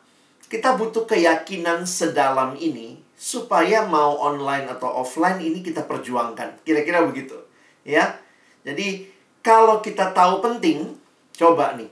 kita 0.50 0.74
butuh 0.74 1.06
keyakinan 1.06 1.86
sedalam 1.86 2.58
ini 2.58 2.98
supaya 3.14 3.86
mau 3.86 4.18
online 4.18 4.66
atau 4.66 4.90
offline 5.04 5.38
ini 5.38 5.62
kita 5.62 5.86
perjuangkan. 5.86 6.66
Kira-kira 6.66 7.06
begitu, 7.06 7.38
ya. 7.86 8.18
Jadi 8.66 9.06
kalau 9.40 9.78
kita 9.78 10.10
tahu 10.10 10.42
penting, 10.42 10.98
coba 11.36 11.78
nih, 11.78 11.86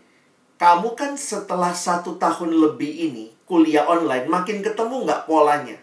kamu 0.58 0.98
kan 0.98 1.14
setelah 1.14 1.70
satu 1.70 2.18
tahun 2.18 2.50
lebih 2.50 2.90
ini 2.90 3.30
kuliah 3.46 3.86
online, 3.86 4.26
makin 4.28 4.60
ketemu 4.60 5.06
nggak 5.08 5.24
polanya? 5.24 5.78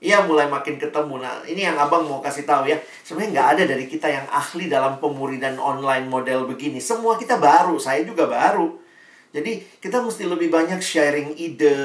Iya 0.00 0.24
mulai 0.24 0.48
makin 0.48 0.80
ketemu. 0.80 1.20
Nah 1.20 1.44
ini 1.44 1.60
yang 1.60 1.76
abang 1.76 2.08
mau 2.08 2.24
kasih 2.24 2.48
tahu 2.48 2.64
ya. 2.72 2.80
Sebenarnya 3.04 3.30
nggak 3.36 3.48
ada 3.52 3.62
dari 3.68 3.84
kita 3.84 4.08
yang 4.08 4.24
ahli 4.32 4.64
dalam 4.64 4.96
pemuridan 4.96 5.60
online 5.60 6.08
model 6.08 6.48
begini. 6.48 6.80
Semua 6.80 7.20
kita 7.20 7.36
baru. 7.36 7.76
Saya 7.76 8.00
juga 8.00 8.24
baru. 8.24 8.80
Jadi 9.28 9.60
kita 9.76 10.00
mesti 10.00 10.24
lebih 10.24 10.48
banyak 10.48 10.80
sharing 10.80 11.36
ide. 11.36 11.76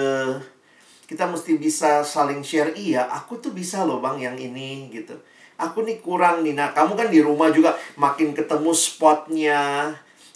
Kita 1.03 1.27
mesti 1.27 1.59
bisa 1.59 2.07
saling 2.07 2.39
share. 2.39 2.71
Iya 2.71 3.03
aku 3.11 3.43
tuh 3.43 3.51
bisa 3.51 3.83
loh 3.83 3.99
bang 3.99 4.31
yang 4.31 4.37
ini 4.39 4.87
gitu. 4.95 5.19
Aku 5.59 5.83
nih 5.83 5.99
kurang 5.99 6.47
nih. 6.47 6.55
Nah 6.55 6.71
kamu 6.71 6.95
kan 6.95 7.11
di 7.11 7.19
rumah 7.19 7.51
juga 7.51 7.75
makin 7.99 8.31
ketemu 8.31 8.71
spotnya 8.71 9.91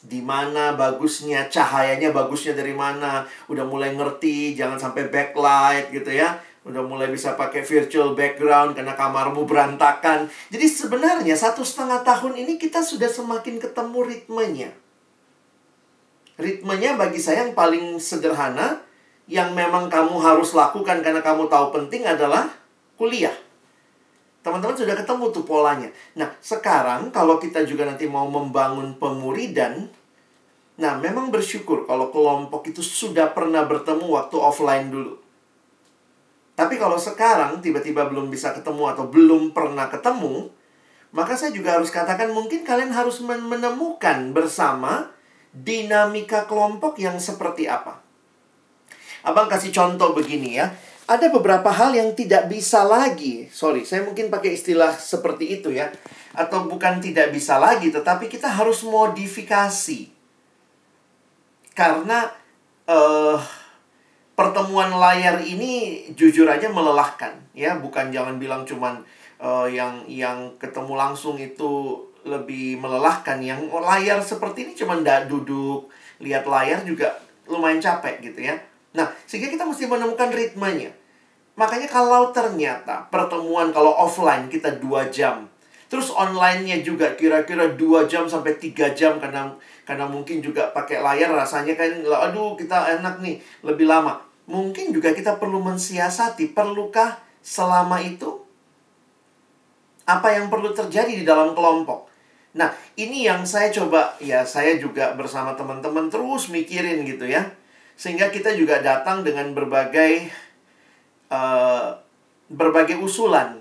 di 0.06 0.24
mana 0.24 0.80
bagusnya 0.80 1.52
cahayanya 1.52 2.16
bagusnya 2.16 2.56
dari 2.56 2.72
mana 2.72 3.28
udah 3.52 3.68
mulai 3.68 3.92
ngerti 3.92 4.56
jangan 4.56 4.80
sampai 4.80 5.12
backlight 5.12 5.92
gitu 5.92 6.16
ya 6.16 6.40
udah 6.68 6.84
mulai 6.84 7.08
bisa 7.10 7.34
pakai 7.40 7.64
virtual 7.64 8.14
background 8.14 8.76
karena 8.76 8.94
kamarmu 8.94 9.48
berantakan. 9.48 10.28
Jadi 10.54 10.68
sebenarnya 10.68 11.34
satu 11.34 11.64
setengah 11.64 12.04
tahun 12.04 12.36
ini 12.36 12.60
kita 12.62 12.84
sudah 12.84 13.08
semakin 13.08 13.58
ketemu 13.58 14.00
ritmenya. 14.06 14.70
Ritmenya 16.40 16.96
bagi 17.00 17.20
saya 17.20 17.48
yang 17.48 17.56
paling 17.56 17.98
sederhana, 18.00 18.84
yang 19.26 19.56
memang 19.56 19.88
kamu 19.88 20.20
harus 20.20 20.54
lakukan 20.56 21.00
karena 21.02 21.24
kamu 21.24 21.48
tahu 21.48 21.74
penting 21.74 22.04
adalah 22.08 22.52
kuliah. 22.96 23.34
Teman-teman 24.50 24.82
sudah 24.82 24.98
ketemu 24.98 25.26
tuh 25.30 25.46
polanya. 25.46 25.94
Nah, 26.18 26.34
sekarang 26.42 27.14
kalau 27.14 27.38
kita 27.38 27.62
juga 27.70 27.86
nanti 27.86 28.10
mau 28.10 28.26
membangun 28.26 28.98
pemuridan, 28.98 29.86
nah 30.82 30.98
memang 30.98 31.30
bersyukur 31.30 31.86
kalau 31.86 32.10
kelompok 32.10 32.66
itu 32.74 32.82
sudah 32.82 33.30
pernah 33.30 33.62
bertemu 33.70 34.10
waktu 34.10 34.42
offline 34.42 34.90
dulu. 34.90 35.22
Tapi 36.58 36.82
kalau 36.82 36.98
sekarang 36.98 37.62
tiba-tiba 37.62 38.10
belum 38.10 38.34
bisa 38.34 38.50
ketemu 38.58 38.90
atau 38.90 39.06
belum 39.06 39.54
pernah 39.54 39.86
ketemu, 39.86 40.50
maka 41.14 41.38
saya 41.38 41.54
juga 41.54 41.78
harus 41.78 41.94
katakan 41.94 42.34
mungkin 42.34 42.66
kalian 42.66 42.90
harus 42.90 43.22
menemukan 43.22 44.34
bersama 44.34 45.14
dinamika 45.54 46.50
kelompok 46.50 46.98
yang 46.98 47.22
seperti 47.22 47.70
apa. 47.70 48.02
Abang 49.22 49.46
kasih 49.46 49.70
contoh 49.70 50.18
begini 50.18 50.58
ya. 50.58 50.74
Ada 51.10 51.34
beberapa 51.34 51.74
hal 51.74 51.98
yang 51.98 52.14
tidak 52.14 52.46
bisa 52.54 52.86
lagi. 52.86 53.50
Sorry, 53.50 53.82
saya 53.82 54.06
mungkin 54.06 54.30
pakai 54.30 54.54
istilah 54.54 54.94
seperti 54.94 55.58
itu 55.58 55.74
ya. 55.74 55.90
Atau 56.38 56.70
bukan 56.70 57.02
tidak 57.02 57.34
bisa 57.34 57.58
lagi, 57.58 57.90
tetapi 57.90 58.30
kita 58.30 58.46
harus 58.46 58.86
modifikasi. 58.86 60.06
Karena 61.74 62.30
uh, 62.86 63.42
pertemuan 64.38 64.94
layar 64.94 65.42
ini 65.42 66.06
jujur 66.14 66.46
aja 66.46 66.70
melelahkan 66.70 67.42
ya. 67.58 67.82
Bukan 67.82 68.14
jangan 68.14 68.38
bilang 68.38 68.62
cuman 68.70 69.02
uh, 69.42 69.66
yang 69.66 70.06
yang 70.06 70.62
ketemu 70.62 70.94
langsung 70.94 71.42
itu 71.42 72.06
lebih 72.22 72.78
melelahkan. 72.78 73.42
Yang 73.42 73.66
layar 73.74 74.22
seperti 74.22 74.70
ini 74.70 74.74
cuman 74.78 75.02
duduk, 75.26 75.90
lihat 76.22 76.46
layar 76.46 76.86
juga 76.86 77.18
lumayan 77.50 77.82
capek 77.82 78.22
gitu 78.22 78.46
ya. 78.46 78.62
Nah, 78.94 79.08
sehingga 79.30 79.54
kita 79.54 79.66
mesti 79.66 79.86
menemukan 79.86 80.34
ritmenya. 80.34 80.90
Makanya 81.60 81.92
kalau 81.92 82.32
ternyata 82.32 83.06
pertemuan 83.12 83.70
kalau 83.76 83.92
offline 83.92 84.48
kita 84.48 84.80
dua 84.80 85.12
jam, 85.12 85.46
terus 85.92 86.08
online-nya 86.08 86.80
juga 86.82 87.14
kira-kira 87.20 87.76
dua 87.76 88.08
jam 88.08 88.26
sampai 88.26 88.56
tiga 88.56 88.96
jam 88.96 89.20
karena 89.20 89.52
karena 89.84 90.08
mungkin 90.08 90.40
juga 90.40 90.72
pakai 90.72 91.04
layar 91.04 91.36
rasanya 91.36 91.76
kan 91.76 91.92
aduh 92.06 92.56
kita 92.56 93.02
enak 93.02 93.20
nih 93.20 93.44
lebih 93.68 93.92
lama. 93.92 94.24
Mungkin 94.50 94.96
juga 94.96 95.14
kita 95.14 95.38
perlu 95.38 95.62
mensiasati 95.62 96.56
perlukah 96.56 97.20
selama 97.44 98.02
itu 98.02 98.40
apa 100.10 100.34
yang 100.34 100.50
perlu 100.50 100.74
terjadi 100.74 101.12
di 101.12 101.26
dalam 101.28 101.54
kelompok. 101.54 102.10
Nah, 102.58 102.74
ini 102.98 103.30
yang 103.30 103.46
saya 103.46 103.70
coba 103.70 104.18
ya 104.18 104.42
saya 104.42 104.82
juga 104.82 105.14
bersama 105.14 105.54
teman-teman 105.54 106.10
terus 106.10 106.50
mikirin 106.50 107.06
gitu 107.06 107.30
ya. 107.30 107.46
Sehingga 108.00 108.32
kita 108.32 108.56
juga 108.56 108.80
datang 108.80 109.28
dengan 109.28 109.52
berbagai 109.52 110.32
uh, 111.28 112.00
berbagai 112.48 112.96
usulan 112.96 113.60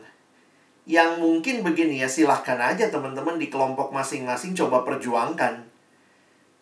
yang 0.87 1.19
mungkin 1.19 1.67
begini 1.67 1.99
ya 1.99 2.07
silahkan 2.07 2.55
aja 2.63 2.87
teman-teman 2.87 3.35
di 3.35 3.51
kelompok 3.51 3.91
masing-masing 3.91 4.55
coba 4.55 4.87
perjuangkan. 4.87 5.67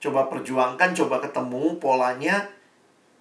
Coba 0.00 0.33
perjuangkan, 0.33 0.97
coba 0.97 1.21
ketemu 1.21 1.76
polanya. 1.76 2.49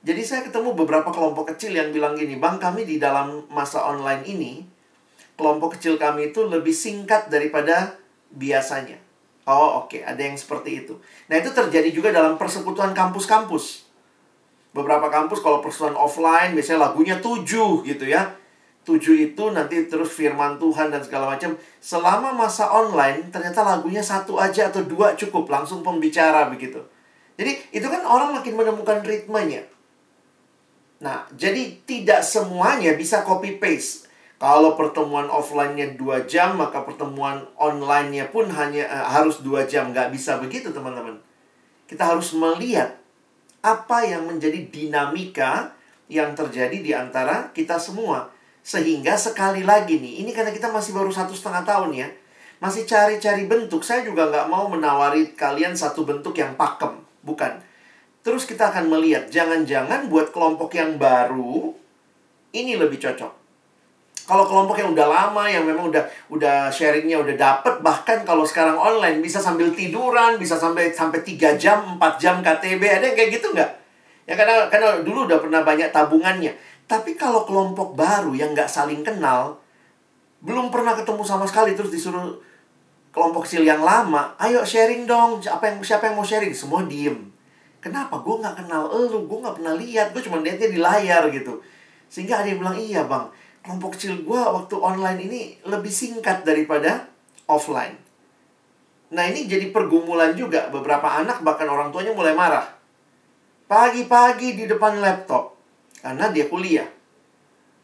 Jadi 0.07 0.21
saya 0.23 0.41
ketemu 0.47 0.71
beberapa 0.71 1.11
kelompok 1.11 1.51
kecil 1.51 1.75
yang 1.75 1.91
bilang 1.91 2.15
gini, 2.15 2.39
Bang 2.39 2.55
kami 2.55 2.87
di 2.87 2.95
dalam 2.95 3.43
masa 3.51 3.83
online 3.83 4.23
ini, 4.23 4.63
kelompok 5.35 5.75
kecil 5.75 5.99
kami 5.99 6.31
itu 6.31 6.47
lebih 6.47 6.71
singkat 6.71 7.27
daripada 7.27 7.99
biasanya. 8.31 9.03
Oh 9.45 9.83
oke, 9.83 9.99
okay. 9.99 10.01
ada 10.07 10.23
yang 10.23 10.39
seperti 10.39 10.87
itu. 10.87 10.95
Nah 11.27 11.43
itu 11.43 11.51
terjadi 11.51 11.89
juga 11.91 12.09
dalam 12.15 12.39
persekutuan 12.39 12.95
kampus-kampus 12.97 13.84
beberapa 14.75 15.07
kampus 15.07 15.39
kalau 15.39 15.63
persoalan 15.63 15.95
offline 15.95 16.51
biasanya 16.51 16.91
lagunya 16.91 17.15
tujuh 17.23 17.87
gitu 17.87 18.05
ya. 18.11 18.35
Tujuh 18.85 19.31
itu 19.31 19.43
nanti 19.49 19.87
terus 19.87 20.13
firman 20.13 20.59
Tuhan 20.59 20.91
dan 20.91 21.01
segala 21.01 21.31
macam. 21.31 21.55
Selama 21.79 22.35
masa 22.35 22.67
online 22.69 23.31
ternyata 23.31 23.63
lagunya 23.63 24.03
satu 24.03 24.35
aja 24.35 24.67
atau 24.67 24.83
dua 24.83 25.15
cukup 25.15 25.47
langsung 25.47 25.79
pembicara 25.79 26.51
begitu. 26.51 26.83
Jadi 27.39 27.71
itu 27.71 27.87
kan 27.87 28.03
orang 28.03 28.35
makin 28.35 28.53
menemukan 28.59 28.99
ritmenya. 29.01 29.63
Nah 30.99 31.23
jadi 31.31 31.79
tidak 31.87 32.21
semuanya 32.21 32.93
bisa 32.99 33.23
copy 33.23 33.57
paste 33.57 34.11
kalau 34.35 34.75
pertemuan 34.75 35.31
offline-nya 35.31 35.95
dua 35.95 36.27
jam 36.27 36.59
maka 36.59 36.83
pertemuan 36.83 37.47
online-nya 37.55 38.27
pun 38.29 38.51
hanya 38.51 38.85
uh, 38.91 39.07
harus 39.07 39.39
dua 39.39 39.63
jam. 39.65 39.95
Nggak 39.95 40.11
bisa 40.11 40.37
begitu 40.37 40.69
teman-teman. 40.69 41.17
Kita 41.87 42.05
harus 42.11 42.35
melihat 42.35 43.04
apa 43.65 44.05
yang 44.05 44.29
menjadi 44.29 44.69
dinamika 44.69 45.73
yang 46.05 46.37
terjadi 46.37 46.77
di 46.77 46.93
antara 46.93 47.49
kita 47.49 47.81
semua. 47.81 48.29
Sehingga 48.61 49.17
sekali 49.17 49.65
lagi 49.65 49.97
nih, 49.97 50.21
ini 50.21 50.29
karena 50.29 50.53
kita 50.53 50.69
masih 50.69 50.93
baru 50.93 51.09
satu 51.09 51.33
setengah 51.33 51.65
tahun 51.65 51.91
ya. 51.97 52.07
Masih 52.61 52.85
cari-cari 52.85 53.49
bentuk. 53.49 53.81
Saya 53.81 54.05
juga 54.05 54.29
nggak 54.29 54.47
mau 54.49 54.69
menawari 54.69 55.33
kalian 55.33 55.73
satu 55.73 56.05
bentuk 56.05 56.37
yang 56.37 56.53
pakem. 56.53 57.01
Bukan. 57.25 57.61
Terus 58.25 58.45
kita 58.45 58.73
akan 58.73 58.89
melihat, 58.89 59.29
jangan-jangan 59.29 60.09
buat 60.09 60.33
kelompok 60.33 60.73
yang 60.73 60.97
baru, 60.97 61.73
ini 62.57 62.73
lebih 62.73 62.97
cocok. 62.97 63.44
Kalau 64.25 64.49
kelompok 64.49 64.81
yang 64.81 64.89
udah 64.89 65.05
lama, 65.05 65.45
yang 65.45 65.69
memang 65.69 65.93
udah 65.93 66.01
udah 66.33 66.73
sharingnya 66.73 67.21
udah 67.21 67.37
dapet, 67.37 67.77
bahkan 67.85 68.25
kalau 68.25 68.41
sekarang 68.41 68.73
online 68.73 69.21
bisa 69.21 69.37
sambil 69.37 69.69
tiduran, 69.69 70.41
bisa 70.41 70.57
sampai 70.57 70.89
sampai 70.89 71.21
3 71.21 71.61
jam, 71.61 72.01
4 72.01 72.17
jam 72.17 72.41
KTB, 72.41 72.81
ada 72.81 73.05
yang 73.05 73.17
kayak 73.17 73.31
gitu 73.37 73.53
nggak? 73.53 73.71
Ya 74.25 74.33
karena 74.33 74.65
karena 74.73 75.05
dulu 75.05 75.29
udah 75.29 75.37
pernah 75.37 75.61
banyak 75.61 75.93
tabungannya. 75.93 76.57
Tapi 76.89 77.13
kalau 77.13 77.45
kelompok 77.45 77.93
baru 77.93 78.33
yang 78.33 78.57
nggak 78.57 78.65
saling 78.65 79.05
kenal, 79.05 79.61
belum 80.41 80.73
pernah 80.73 80.97
ketemu 80.97 81.21
sama 81.21 81.45
sekali 81.45 81.77
terus 81.77 81.93
disuruh 81.93 82.41
kelompok 83.13 83.45
kecil 83.45 83.61
yang 83.61 83.85
lama, 83.85 84.33
ayo 84.41 84.65
sharing 84.65 85.05
dong. 85.05 85.37
Apa 85.45 85.69
yang 85.69 85.77
siapa 85.85 86.09
yang 86.09 86.17
mau 86.17 86.25
sharing? 86.25 86.49
Semua 86.49 86.81
diem. 86.81 87.29
Kenapa? 87.77 88.17
Gue 88.25 88.41
nggak 88.41 88.65
kenal 88.65 88.89
lu, 88.89 89.29
gue 89.29 89.37
nggak 89.37 89.61
pernah 89.61 89.77
lihat, 89.77 90.09
gue 90.09 90.21
cuma 90.25 90.41
lihatnya 90.41 90.73
di 90.73 90.81
layar 90.81 91.29
gitu. 91.29 91.61
Sehingga 92.09 92.41
ada 92.41 92.49
yang 92.49 92.57
bilang, 92.57 92.77
iya 92.77 93.05
bang, 93.05 93.29
kelompok 93.65 93.97
kecil 93.97 94.21
gue 94.21 94.37
waktu 94.37 94.77
online 94.77 95.19
ini 95.25 95.41
lebih 95.65 95.89
singkat 95.89 96.45
daripada 96.45 97.09
offline. 97.49 97.97
Nah 99.09 99.25
ini 99.25 99.49
jadi 99.49 99.73
pergumulan 99.73 100.37
juga. 100.37 100.69
Beberapa 100.69 101.17
anak 101.17 101.41
bahkan 101.41 101.65
orang 101.65 101.89
tuanya 101.89 102.13
mulai 102.13 102.37
marah. 102.37 102.69
Pagi-pagi 103.65 104.53
di 104.53 104.69
depan 104.69 105.01
laptop. 105.01 105.57
Karena 105.97 106.29
dia 106.29 106.45
kuliah. 106.45 106.85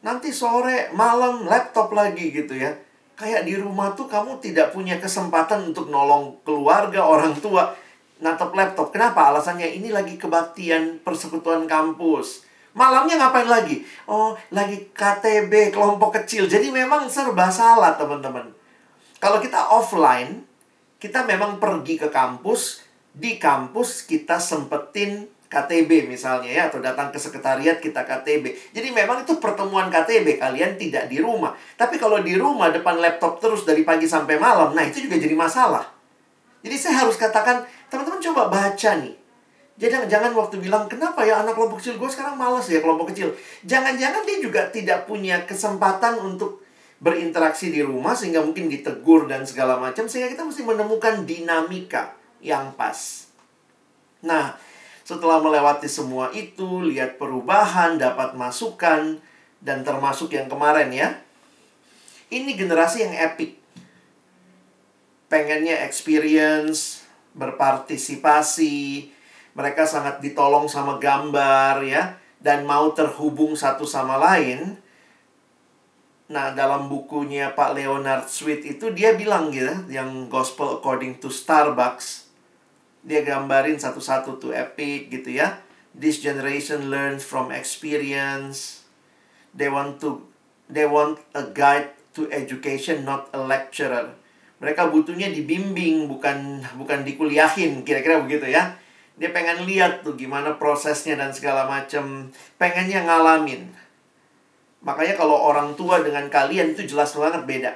Nanti 0.05 0.29
sore, 0.29 0.93
malam, 0.93 1.49
laptop 1.49 1.89
lagi 1.97 2.29
gitu 2.29 2.53
ya. 2.53 2.77
Kayak 3.17 3.49
di 3.49 3.57
rumah 3.57 3.97
tuh 3.97 4.05
kamu 4.05 4.37
tidak 4.37 4.73
punya 4.73 5.01
kesempatan 5.01 5.73
untuk 5.73 5.89
nolong 5.89 6.41
keluarga, 6.45 7.05
orang 7.05 7.33
tua. 7.41 7.73
Natap 8.21 8.53
laptop. 8.53 8.93
Kenapa? 8.93 9.33
Alasannya 9.33 9.65
ini 9.65 9.89
lagi 9.89 10.13
kebaktian 10.21 11.01
persekutuan 11.01 11.65
kampus 11.65 12.50
Malamnya 12.71 13.19
ngapain 13.19 13.51
lagi? 13.51 13.84
Oh, 14.07 14.38
lagi 14.55 14.88
KTB, 14.95 15.75
kelompok 15.75 16.23
kecil. 16.23 16.47
Jadi 16.47 16.71
memang 16.71 17.12
serba 17.12 17.51
salah, 17.51 17.99
teman-teman. 17.99 18.47
Kalau 19.19 19.43
kita 19.43 19.60
offline, 19.69 20.47
kita 20.97 21.27
memang 21.27 21.60
pergi 21.60 21.99
ke 21.99 22.07
kampus. 22.07 22.88
Di 23.12 23.36
kampus 23.36 24.07
kita 24.07 24.39
sempetin 24.39 25.27
KTB 25.51 26.07
misalnya 26.07 26.47
ya 26.47 26.63
atau 26.71 26.79
datang 26.79 27.12
ke 27.12 27.19
sekretariat 27.19 27.84
kita 27.84 28.07
KTB. 28.07 28.71
Jadi 28.71 28.88
memang 28.95 29.27
itu 29.27 29.36
pertemuan 29.36 29.91
KTB 29.91 30.39
kalian 30.39 30.79
tidak 30.79 31.12
di 31.12 31.19
rumah. 31.19 31.51
Tapi 31.75 31.99
kalau 31.99 32.23
di 32.23 32.39
rumah 32.39 32.71
depan 32.71 32.95
laptop 33.03 33.43
terus 33.43 33.67
dari 33.67 33.84
pagi 33.84 34.07
sampai 34.07 34.39
malam, 34.39 34.71
nah 34.71 34.88
itu 34.88 35.03
juga 35.03 35.19
jadi 35.19 35.36
masalah. 35.36 35.91
Jadi 36.63 36.75
saya 36.79 37.03
harus 37.03 37.19
katakan, 37.19 37.67
teman-teman 37.91 38.23
coba 38.23 38.47
baca 38.47 38.91
nih. 39.03 39.20
Jadi 39.79 40.12
jangan 40.12 40.36
waktu 40.36 40.60
bilang, 40.60 40.86
kenapa 40.86 41.23
ya 41.25 41.41
anak 41.41 41.57
kelompok 41.57 41.81
kecil 41.81 41.97
gue 41.97 42.10
sekarang 42.12 42.36
malas 42.38 42.67
ya 42.69 42.84
kelompok 42.84 43.15
kecil. 43.15 43.34
Jangan-jangan 43.65 44.21
dia 44.27 44.38
juga 44.43 44.62
tidak 44.69 45.10
punya 45.10 45.41
kesempatan 45.47 46.21
untuk 46.21 46.62
berinteraksi 47.01 47.73
di 47.73 47.81
rumah 47.81 48.13
sehingga 48.13 48.45
mungkin 48.45 48.69
ditegur 48.69 49.25
dan 49.25 49.47
segala 49.47 49.81
macam. 49.81 50.05
Sehingga 50.05 50.29
kita 50.29 50.45
mesti 50.45 50.62
menemukan 50.62 51.25
dinamika 51.25 52.13
yang 52.43 52.75
pas. 52.77 53.25
Nah, 54.21 54.53
setelah 55.01 55.41
melewati 55.41 55.89
semua 55.89 56.29
itu, 56.31 56.86
lihat 56.86 57.17
perubahan, 57.17 57.97
dapat 57.97 58.38
masukan, 58.38 59.17
dan 59.62 59.81
termasuk 59.81 60.34
yang 60.34 60.45
kemarin 60.45 60.89
ya. 60.93 61.10
Ini 62.29 62.53
generasi 62.53 63.03
yang 63.03 63.13
epic. 63.17 63.57
Pengennya 65.27 65.84
experience, 65.84 67.01
berpartisipasi, 67.34 69.10
mereka 69.51 69.83
sangat 69.83 70.23
ditolong 70.23 70.71
sama 70.71 70.95
gambar 70.97 71.83
ya 71.83 72.15
dan 72.41 72.65
mau 72.65 72.91
terhubung 72.91 73.53
satu 73.53 73.85
sama 73.85 74.17
lain. 74.17 74.79
Nah, 76.31 76.55
dalam 76.55 76.87
bukunya 76.87 77.51
Pak 77.51 77.75
Leonard 77.75 78.31
Sweet 78.31 78.63
itu 78.63 78.87
dia 78.95 79.13
bilang 79.19 79.51
gitu, 79.51 79.91
yang 79.91 80.31
Gospel 80.31 80.79
According 80.79 81.19
to 81.19 81.27
Starbucks. 81.27 82.31
Dia 83.03 83.25
gambarin 83.27 83.75
satu-satu 83.75 84.39
tuh 84.39 84.55
epic 84.55 85.11
gitu 85.11 85.35
ya. 85.35 85.59
This 85.91 86.23
generation 86.23 86.87
learns 86.87 87.27
from 87.27 87.51
experience. 87.51 88.87
They 89.51 89.67
want 89.67 89.99
to 89.99 90.23
they 90.71 90.87
want 90.87 91.19
a 91.35 91.51
guide 91.51 91.91
to 92.15 92.31
education, 92.31 93.03
not 93.03 93.27
a 93.35 93.41
lecturer. 93.43 94.15
Mereka 94.63 94.87
butuhnya 94.87 95.33
dibimbing, 95.35 96.07
bukan 96.07 96.63
bukan 96.79 97.03
dikuliahin, 97.03 97.83
kira-kira 97.83 98.23
begitu 98.23 98.47
ya. 98.47 98.79
Dia 99.19 99.36
pengen 99.36 99.67
lihat 99.67 100.06
tuh 100.06 100.15
gimana 100.15 100.56
prosesnya 100.56 101.19
dan 101.19 101.32
segala 101.36 101.67
macam, 101.67 102.32
pengennya 102.56 103.04
ngalamin. 103.04 103.71
Makanya 104.82 105.13
kalau 105.19 105.38
orang 105.38 105.78
tua 105.78 106.02
dengan 106.02 106.26
kalian 106.32 106.74
itu 106.74 106.89
jelas 106.89 107.13
banget 107.13 107.43
beda. 107.45 107.71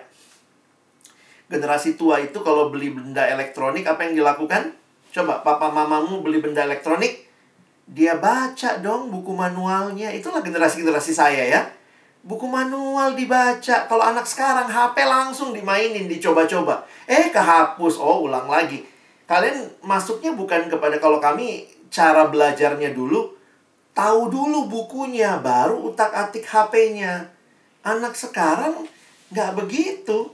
Generasi 1.45 1.93
tua 1.93 2.17
itu 2.17 2.41
kalau 2.41 2.73
beli 2.73 2.89
benda 2.89 3.21
elektronik 3.29 3.85
apa 3.85 4.09
yang 4.09 4.17
dilakukan? 4.17 4.73
Coba 5.13 5.45
papa 5.45 5.69
mamamu 5.69 6.25
beli 6.25 6.41
benda 6.41 6.65
elektronik, 6.65 7.25
dia 7.85 8.17
baca 8.17 8.81
dong 8.81 9.13
buku 9.13 9.29
manualnya. 9.37 10.09
Itulah 10.09 10.41
generasi-generasi 10.41 11.13
saya 11.13 11.45
ya. 11.45 11.61
Buku 12.25 12.49
manual 12.49 13.13
dibaca. 13.13 13.85
Kalau 13.85 14.01
anak 14.01 14.25
sekarang 14.25 14.65
HP 14.65 14.97
langsung 15.05 15.53
dimainin, 15.53 16.09
dicoba-coba. 16.09 16.81
Eh, 17.05 17.29
kehapus. 17.29 18.01
Oh, 18.01 18.25
ulang 18.25 18.49
lagi. 18.49 18.81
Kalian 19.25 19.73
masuknya 19.81 20.37
bukan 20.37 20.69
kepada 20.69 21.01
kalau 21.01 21.17
kami 21.17 21.65
cara 21.89 22.29
belajarnya 22.29 22.93
dulu, 22.93 23.33
tahu 23.97 24.29
dulu 24.29 24.69
bukunya, 24.69 25.41
baru 25.41 25.89
utak-atik 25.89 26.45
HP-nya. 26.45 27.33
Anak 27.81 28.13
sekarang 28.13 28.85
nggak 29.33 29.51
begitu. 29.57 30.29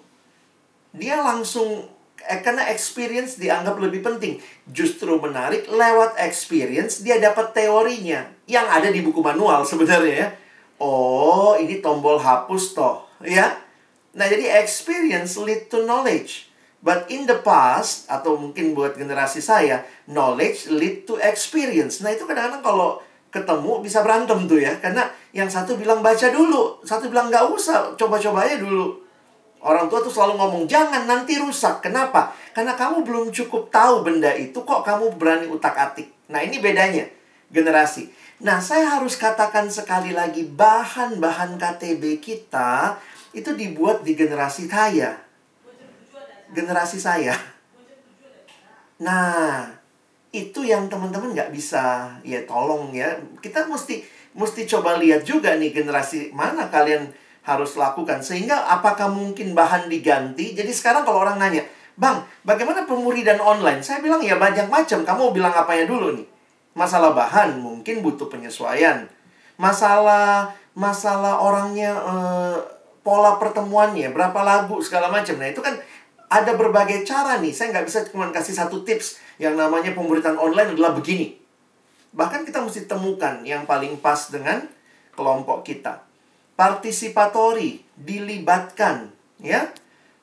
Dia 0.91 1.23
langsung 1.23 1.87
eh, 2.27 2.39
karena 2.43 2.67
experience 2.67 3.39
dianggap 3.39 3.79
lebih 3.79 4.03
penting. 4.03 4.43
Justru 4.67 5.15
menarik 5.23 5.71
lewat 5.71 6.19
experience 6.19 6.99
dia 6.99 7.15
dapat 7.15 7.55
teorinya 7.55 8.27
yang 8.43 8.67
ada 8.67 8.91
di 8.91 8.99
buku 8.99 9.23
manual 9.23 9.63
sebenarnya 9.63 10.15
ya. 10.27 10.29
Oh, 10.81 11.55
ini 11.55 11.79
tombol 11.79 12.17
hapus 12.17 12.73
toh, 12.73 13.05
ya. 13.21 13.53
Nah, 14.17 14.25
jadi 14.27 14.59
experience 14.59 15.37
lead 15.39 15.69
to 15.71 15.85
knowledge. 15.87 16.50
But 16.81 17.13
in 17.13 17.29
the 17.29 17.37
past 17.45 18.09
atau 18.09 18.41
mungkin 18.41 18.73
buat 18.73 18.97
generasi 18.97 19.37
saya, 19.37 19.85
knowledge 20.09 20.73
lead 20.73 21.05
to 21.05 21.21
experience. 21.21 22.01
Nah, 22.01 22.09
itu 22.09 22.25
kadang-kadang 22.25 22.65
kalau 22.65 22.97
ketemu 23.29 23.85
bisa 23.85 24.01
berantem 24.01 24.49
tuh 24.49 24.57
ya. 24.57 24.73
Karena 24.81 25.05
yang 25.29 25.45
satu 25.45 25.77
bilang 25.77 26.01
baca 26.01 26.27
dulu, 26.33 26.81
satu 26.81 27.07
bilang 27.13 27.29
nggak 27.29 27.53
usah, 27.53 27.93
coba-coba 27.93 28.49
aja 28.49 28.57
dulu. 28.57 28.97
Orang 29.61 29.93
tua 29.93 30.01
tuh 30.01 30.09
selalu 30.09 30.41
ngomong, 30.41 30.63
jangan 30.65 31.05
nanti 31.05 31.37
rusak. 31.37 31.85
Kenapa? 31.85 32.33
Karena 32.49 32.73
kamu 32.73 33.05
belum 33.05 33.25
cukup 33.29 33.69
tahu 33.69 34.01
benda 34.01 34.33
itu, 34.33 34.57
kok 34.65 34.81
kamu 34.81 35.13
berani 35.21 35.45
utak-atik. 35.53 36.09
Nah, 36.33 36.41
ini 36.41 36.57
bedanya 36.57 37.05
generasi. 37.53 38.09
Nah, 38.41 38.57
saya 38.57 38.97
harus 38.97 39.13
katakan 39.21 39.69
sekali 39.69 40.17
lagi, 40.17 40.49
bahan-bahan 40.49 41.61
KTB 41.61 42.17
kita 42.17 42.97
itu 43.37 43.53
dibuat 43.53 44.01
di 44.01 44.17
generasi 44.17 44.65
saya. 44.65 45.29
Generasi 46.51 46.99
saya. 46.99 47.35
Nah, 49.01 49.65
itu 50.31 50.63
yang 50.63 50.87
teman-teman 50.87 51.33
nggak 51.35 51.51
bisa, 51.51 52.15
ya 52.21 52.39
tolong 52.47 52.91
ya. 52.93 53.17
Kita 53.39 53.67
mesti 53.67 54.03
mesti 54.31 54.63
coba 54.63 54.95
lihat 54.95 55.27
juga 55.27 55.59
nih 55.59 55.75
generasi 55.75 56.31
mana 56.31 56.71
kalian 56.71 57.11
harus 57.43 57.75
lakukan. 57.75 58.21
Sehingga 58.21 58.69
apakah 58.69 59.09
mungkin 59.11 59.57
bahan 59.57 59.89
diganti? 59.89 60.53
Jadi 60.53 60.71
sekarang 60.71 61.03
kalau 61.03 61.25
orang 61.25 61.41
nanya, 61.41 61.65
Bang, 61.99 62.23
bagaimana 62.47 62.87
pemuridan 62.87 63.37
online? 63.43 63.83
Saya 63.83 63.99
bilang 63.99 64.23
ya 64.23 64.39
banyak 64.39 64.71
macam. 64.71 65.03
Kamu 65.03 65.35
bilang 65.35 65.51
apanya 65.51 65.85
dulu 65.85 66.15
nih? 66.15 66.27
Masalah 66.71 67.11
bahan 67.11 67.59
mungkin 67.59 67.99
butuh 67.99 68.31
penyesuaian. 68.31 69.05
Masalah 69.59 70.55
masalah 70.71 71.43
orangnya 71.43 71.91
eh, 71.91 72.57
pola 73.03 73.35
pertemuannya, 73.35 74.13
berapa 74.15 74.39
lagu 74.45 74.79
segala 74.79 75.11
macam. 75.11 75.35
Nah, 75.35 75.49
itu 75.51 75.59
kan 75.59 75.75
ada 76.31 76.55
berbagai 76.55 77.03
cara 77.03 77.43
nih. 77.43 77.51
Saya 77.51 77.75
nggak 77.75 77.85
bisa 77.91 77.99
cuma 78.07 78.31
kasih 78.31 78.55
satu 78.55 78.87
tips 78.87 79.19
yang 79.35 79.59
namanya 79.59 79.91
pemberitaan 79.91 80.39
online 80.39 80.71
adalah 80.71 80.95
begini. 80.95 81.35
Bahkan 82.15 82.47
kita 82.47 82.63
mesti 82.63 82.87
temukan 82.87 83.43
yang 83.43 83.67
paling 83.67 83.99
pas 83.99 84.31
dengan 84.31 84.63
kelompok 85.11 85.67
kita. 85.67 86.07
Partisipatori, 86.55 87.83
dilibatkan, 87.99 89.11
ya. 89.43 89.75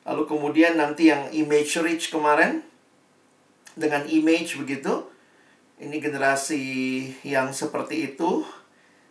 Lalu 0.09 0.25
kemudian 0.25 0.81
nanti 0.81 1.13
yang 1.13 1.29
image 1.29 1.77
rich 1.85 2.09
kemarin 2.09 2.65
dengan 3.77 4.09
image 4.09 4.57
begitu. 4.57 5.05
Ini 5.79 6.01
generasi 6.01 6.65
yang 7.23 7.53
seperti 7.53 8.17
itu 8.17 8.43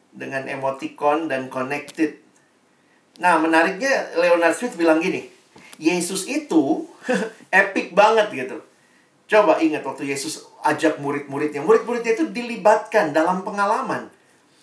dengan 0.10 0.50
emoticon 0.50 1.30
dan 1.30 1.48
connected. 1.48 2.18
Nah, 3.22 3.38
menariknya 3.38 4.18
Leonard 4.18 4.58
Swift 4.58 4.76
bilang 4.76 5.00
gini, 5.00 5.37
Yesus 5.78 6.26
itu 6.30 6.86
epic 7.54 7.94
banget 7.94 8.34
gitu. 8.34 8.58
Coba 9.28 9.60
ingat 9.60 9.84
waktu 9.84 10.08
Yesus 10.10 10.48
ajak 10.63 11.00
murid-muridnya. 11.04 11.60
Murid-muridnya 11.63 12.16
itu 12.16 12.30
dilibatkan 12.32 13.12
dalam 13.12 13.44
pengalaman. 13.44 14.08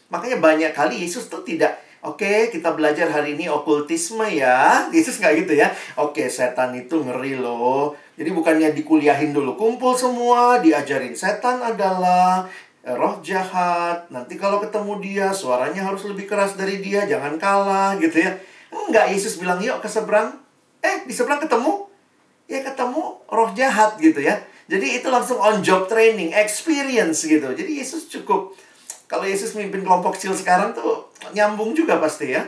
Makanya 0.08 0.38
banyak 0.40 0.72
kali 0.72 1.04
Yesus 1.04 1.28
tuh 1.28 1.42
tidak 1.42 1.84
Oke, 2.04 2.52
kita 2.52 2.76
belajar 2.76 3.08
hari 3.08 3.32
ini 3.32 3.48
okultisme 3.48 4.28
ya. 4.28 4.84
Yesus 4.96 5.16
nggak 5.16 5.34
gitu 5.40 5.56
ya. 5.56 5.72
Oke, 5.96 6.28
setan 6.28 6.76
itu 6.76 7.00
ngeri 7.00 7.40
loh. 7.40 7.96
Jadi 8.20 8.28
bukannya 8.28 8.76
dikuliahin 8.76 9.32
dulu. 9.32 9.56
Kumpul 9.56 9.96
semua, 9.96 10.60
diajarin. 10.60 11.16
Setan 11.16 11.64
adalah 11.64 12.44
roh 12.84 13.24
jahat. 13.24 14.04
Nanti 14.12 14.36
kalau 14.36 14.60
ketemu 14.60 15.00
dia, 15.00 15.26
suaranya 15.32 15.80
harus 15.80 16.04
lebih 16.04 16.28
keras 16.28 16.60
dari 16.60 16.84
dia. 16.84 17.08
Jangan 17.08 17.40
kalah 17.40 17.96
gitu 17.96 18.20
ya. 18.20 18.36
Enggak, 18.68 19.08
Yesus 19.08 19.40
bilang, 19.40 19.64
yuk 19.64 19.80
ke 19.80 19.88
seberang. 19.88 20.43
Eh, 20.84 21.08
di 21.08 21.12
seberang 21.16 21.40
ketemu. 21.40 21.88
Ya 22.44 22.60
ketemu 22.60 23.24
roh 23.24 23.50
jahat 23.56 23.96
gitu 23.96 24.20
ya. 24.20 24.36
Jadi 24.68 25.00
itu 25.00 25.08
langsung 25.08 25.40
on 25.40 25.64
job 25.64 25.88
training, 25.88 26.36
experience 26.36 27.24
gitu. 27.24 27.56
Jadi 27.56 27.80
Yesus 27.80 28.04
cukup 28.12 28.52
kalau 29.08 29.24
Yesus 29.24 29.56
memimpin 29.56 29.84
kelompok 29.84 30.20
kecil 30.20 30.36
sekarang 30.36 30.76
tuh 30.76 31.08
nyambung 31.32 31.72
juga 31.72 31.96
pasti 31.96 32.36
ya. 32.36 32.44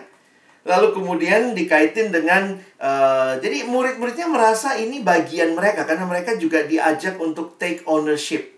Lalu 0.66 0.92
kemudian 0.92 1.54
dikaitin 1.56 2.10
dengan 2.10 2.58
uh, 2.82 3.38
jadi 3.38 3.64
murid-muridnya 3.70 4.26
merasa 4.28 4.74
ini 4.76 5.00
bagian 5.00 5.54
mereka 5.54 5.86
karena 5.86 6.04
mereka 6.04 6.34
juga 6.36 6.66
diajak 6.66 7.16
untuk 7.22 7.56
take 7.56 7.86
ownership 7.88 8.56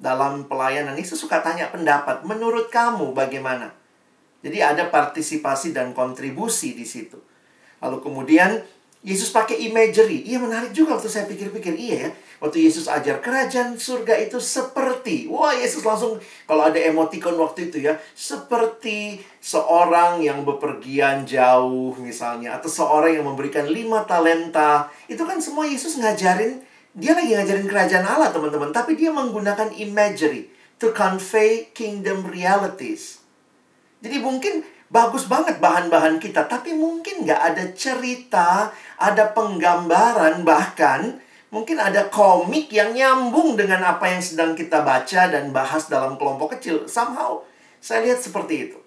dalam 0.00 0.48
pelayanan. 0.48 0.96
Yesus 0.96 1.20
suka 1.20 1.44
tanya 1.44 1.68
pendapat, 1.68 2.24
menurut 2.24 2.72
kamu 2.72 3.12
bagaimana? 3.12 3.76
Jadi 4.40 4.64
ada 4.64 4.88
partisipasi 4.88 5.76
dan 5.76 5.92
kontribusi 5.92 6.72
di 6.72 6.88
situ. 6.88 7.20
Lalu 7.80 7.96
kemudian 8.04 8.60
Yesus 9.00 9.32
pakai 9.32 9.56
imagery. 9.64 10.28
Iya 10.28 10.44
menarik 10.44 10.76
juga 10.76 11.00
waktu 11.00 11.08
saya 11.08 11.24
pikir-pikir. 11.24 11.72
Iya 11.72 11.96
ya. 11.96 12.10
Waktu 12.40 12.68
Yesus 12.68 12.84
ajar 12.84 13.24
kerajaan 13.24 13.80
surga 13.80 14.20
itu 14.20 14.36
seperti. 14.36 15.24
Wah 15.32 15.56
Yesus 15.56 15.80
langsung 15.80 16.20
kalau 16.44 16.68
ada 16.68 16.76
emoticon 16.76 17.40
waktu 17.40 17.72
itu 17.72 17.80
ya. 17.88 17.96
Seperti 18.12 19.24
seorang 19.40 20.20
yang 20.20 20.44
bepergian 20.44 21.24
jauh 21.24 21.96
misalnya. 21.96 22.60
Atau 22.60 22.68
seorang 22.68 23.16
yang 23.16 23.24
memberikan 23.24 23.64
lima 23.64 24.04
talenta. 24.04 24.92
Itu 25.08 25.24
kan 25.24 25.40
semua 25.40 25.64
Yesus 25.64 25.96
ngajarin. 25.96 26.60
Dia 26.92 27.16
lagi 27.16 27.32
ngajarin 27.32 27.68
kerajaan 27.72 28.04
Allah 28.04 28.28
teman-teman. 28.28 28.68
Tapi 28.68 29.00
dia 29.00 29.08
menggunakan 29.08 29.72
imagery. 29.80 30.52
To 30.76 30.92
convey 30.92 31.72
kingdom 31.72 32.28
realities. 32.28 33.20
Jadi 34.00 34.16
mungkin 34.20 34.64
bagus 34.90 35.30
banget 35.30 35.62
bahan-bahan 35.62 36.18
kita, 36.18 36.50
tapi 36.50 36.74
mungkin 36.74 37.22
nggak 37.22 37.40
ada 37.54 37.64
cerita, 37.72 38.74
ada 38.98 39.30
penggambaran, 39.30 40.42
bahkan 40.42 41.22
mungkin 41.54 41.78
ada 41.78 42.10
komik 42.10 42.74
yang 42.74 42.90
nyambung 42.90 43.54
dengan 43.54 43.86
apa 43.86 44.10
yang 44.10 44.18
sedang 44.18 44.58
kita 44.58 44.82
baca 44.82 45.30
dan 45.30 45.54
bahas 45.54 45.86
dalam 45.86 46.18
kelompok 46.18 46.58
kecil. 46.58 46.90
Somehow, 46.90 47.46
saya 47.78 48.02
lihat 48.02 48.18
seperti 48.18 48.70
itu. 48.70 48.78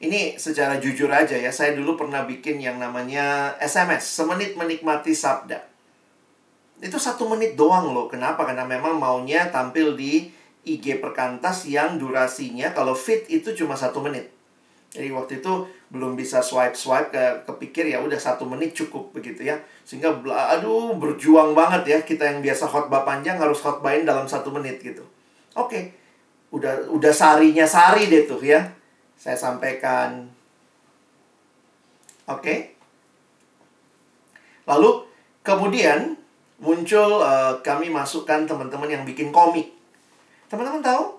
Ini 0.00 0.40
secara 0.40 0.80
jujur 0.80 1.12
aja 1.12 1.36
ya, 1.36 1.52
saya 1.52 1.76
dulu 1.76 1.92
pernah 1.98 2.24
bikin 2.24 2.56
yang 2.56 2.80
namanya 2.80 3.58
SMS, 3.60 4.08
semenit 4.08 4.56
menikmati 4.56 5.12
sabda. 5.12 5.60
Itu 6.80 6.96
satu 6.96 7.28
menit 7.28 7.52
doang 7.60 7.92
loh. 7.92 8.08
Kenapa? 8.08 8.48
Karena 8.48 8.64
memang 8.64 8.96
maunya 8.96 9.52
tampil 9.52 9.92
di 10.00 10.32
IG 10.64 11.04
perkantas 11.04 11.68
yang 11.68 12.00
durasinya 12.00 12.72
kalau 12.72 12.96
fit 12.96 13.28
itu 13.28 13.52
cuma 13.52 13.76
satu 13.76 14.00
menit. 14.00 14.39
Jadi 14.90 15.14
waktu 15.14 15.38
itu 15.38 15.52
belum 15.94 16.18
bisa 16.18 16.42
swipe-swipe 16.42 17.14
ke 17.14 17.22
kepikir 17.46 17.86
ya 17.86 18.02
udah 18.02 18.18
satu 18.18 18.42
menit 18.42 18.74
cukup 18.74 19.14
begitu 19.14 19.46
ya. 19.46 19.54
Sehingga 19.86 20.10
aduh 20.26 20.98
berjuang 20.98 21.54
banget 21.54 21.82
ya 21.86 21.98
kita 22.02 22.26
yang 22.26 22.42
biasa 22.42 22.66
khotbah 22.66 23.06
panjang 23.06 23.38
harus 23.38 23.62
khotbahin 23.62 24.02
dalam 24.02 24.26
satu 24.26 24.50
menit 24.50 24.82
gitu. 24.82 25.06
Oke, 25.54 25.94
udah 26.50 26.90
udah 26.90 27.12
sarinya 27.14 27.62
sari 27.62 28.10
deh 28.10 28.26
tuh 28.26 28.42
ya. 28.42 28.66
Saya 29.14 29.38
sampaikan. 29.38 30.26
Oke. 32.26 32.74
Lalu 34.66 35.06
kemudian 35.46 36.18
muncul 36.58 37.22
uh, 37.22 37.54
kami 37.62 37.90
masukkan 37.94 38.42
teman-teman 38.42 38.90
yang 38.90 39.02
bikin 39.06 39.30
komik. 39.30 39.70
Teman-teman 40.50 40.82
tahu 40.82 41.14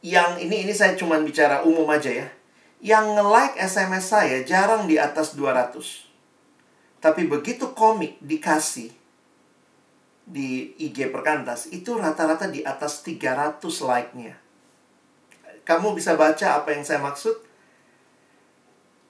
yang 0.00 0.40
ini 0.40 0.64
ini 0.64 0.72
saya 0.72 0.96
cuma 0.96 1.20
bicara 1.20 1.60
umum 1.60 1.84
aja 1.92 2.08
ya. 2.08 2.37
Yang 2.78 3.04
nge-like 3.18 3.56
SMS 3.58 4.04
saya 4.06 4.38
jarang 4.46 4.86
di 4.86 4.94
atas 5.00 5.34
200. 5.34 6.06
Tapi 6.98 7.26
begitu 7.26 7.74
komik 7.74 8.18
dikasih 8.22 8.90
di 10.28 10.76
IG 10.76 11.08
Perkantas, 11.08 11.72
itu 11.72 11.96
rata-rata 11.96 12.46
di 12.52 12.60
atas 12.60 13.00
300 13.00 13.58
like-nya. 13.80 14.36
Kamu 15.64 15.96
bisa 15.96 16.14
baca 16.14 16.60
apa 16.60 16.74
yang 16.74 16.84
saya 16.84 17.00
maksud? 17.00 17.34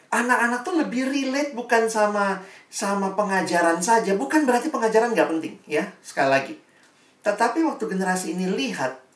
Anak-anak 0.08 0.64
tuh 0.64 0.74
lebih 0.80 1.04
relate 1.04 1.52
bukan 1.52 1.90
sama 1.92 2.40
sama 2.72 3.12
pengajaran 3.12 3.82
saja. 3.84 4.16
Bukan 4.16 4.48
berarti 4.48 4.72
pengajaran 4.72 5.12
nggak 5.12 5.28
penting, 5.28 5.54
ya. 5.68 5.84
Sekali 6.00 6.30
lagi. 6.32 6.54
Tetapi 7.20 7.60
waktu 7.66 7.84
generasi 7.84 8.32
ini 8.32 8.48
lihat 8.48 9.07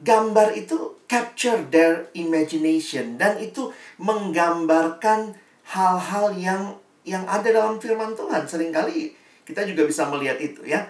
gambar 0.00 0.52
itu 0.52 1.00
capture 1.08 1.64
their 1.72 2.12
imagination 2.12 3.16
dan 3.16 3.40
itu 3.40 3.72
menggambarkan 3.96 5.32
hal-hal 5.72 6.36
yang 6.36 6.62
yang 7.06 7.24
ada 7.24 7.48
dalam 7.48 7.78
firman 7.78 8.12
Tuhan 8.12 8.44
sering 8.44 8.74
kali 8.74 9.14
kita 9.46 9.62
juga 9.62 9.86
bisa 9.86 10.10
melihat 10.10 10.36
itu 10.42 10.66
ya. 10.66 10.82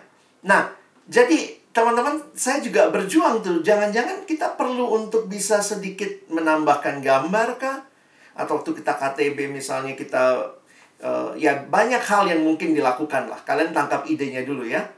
Nah, 0.48 0.72
jadi 1.06 1.60
teman-teman 1.76 2.24
saya 2.32 2.64
juga 2.64 2.88
berjuang 2.88 3.44
tuh 3.44 3.60
jangan-jangan 3.60 4.24
kita 4.24 4.56
perlu 4.56 4.96
untuk 4.96 5.28
bisa 5.28 5.60
sedikit 5.60 6.08
menambahkan 6.32 7.04
gambar 7.04 7.48
kah 7.60 7.84
atau 8.32 8.60
waktu 8.60 8.72
kita 8.80 8.96
KTB 8.96 9.52
misalnya 9.52 9.92
kita 9.92 10.56
uh, 11.04 11.36
ya 11.36 11.68
banyak 11.68 12.00
hal 12.00 12.24
yang 12.32 12.40
mungkin 12.40 12.72
dilakukan 12.72 13.28
lah. 13.28 13.40
Kalian 13.44 13.76
tangkap 13.76 14.08
idenya 14.08 14.42
dulu 14.42 14.64
ya. 14.64 14.88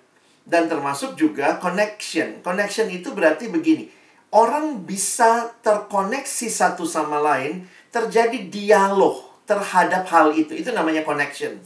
Dan 0.48 0.64
termasuk 0.64 1.12
juga 1.12 1.60
connection. 1.60 2.40
Connection 2.40 2.88
itu 2.88 3.12
berarti 3.12 3.52
begini 3.52 3.97
orang 4.32 4.84
bisa 4.84 5.56
terkoneksi 5.64 6.48
satu 6.52 6.84
sama 6.84 7.20
lain, 7.20 7.64
terjadi 7.88 8.48
dialog 8.48 9.24
terhadap 9.48 10.04
hal 10.12 10.36
itu. 10.36 10.52
Itu 10.52 10.76
namanya 10.76 11.04
connection. 11.04 11.56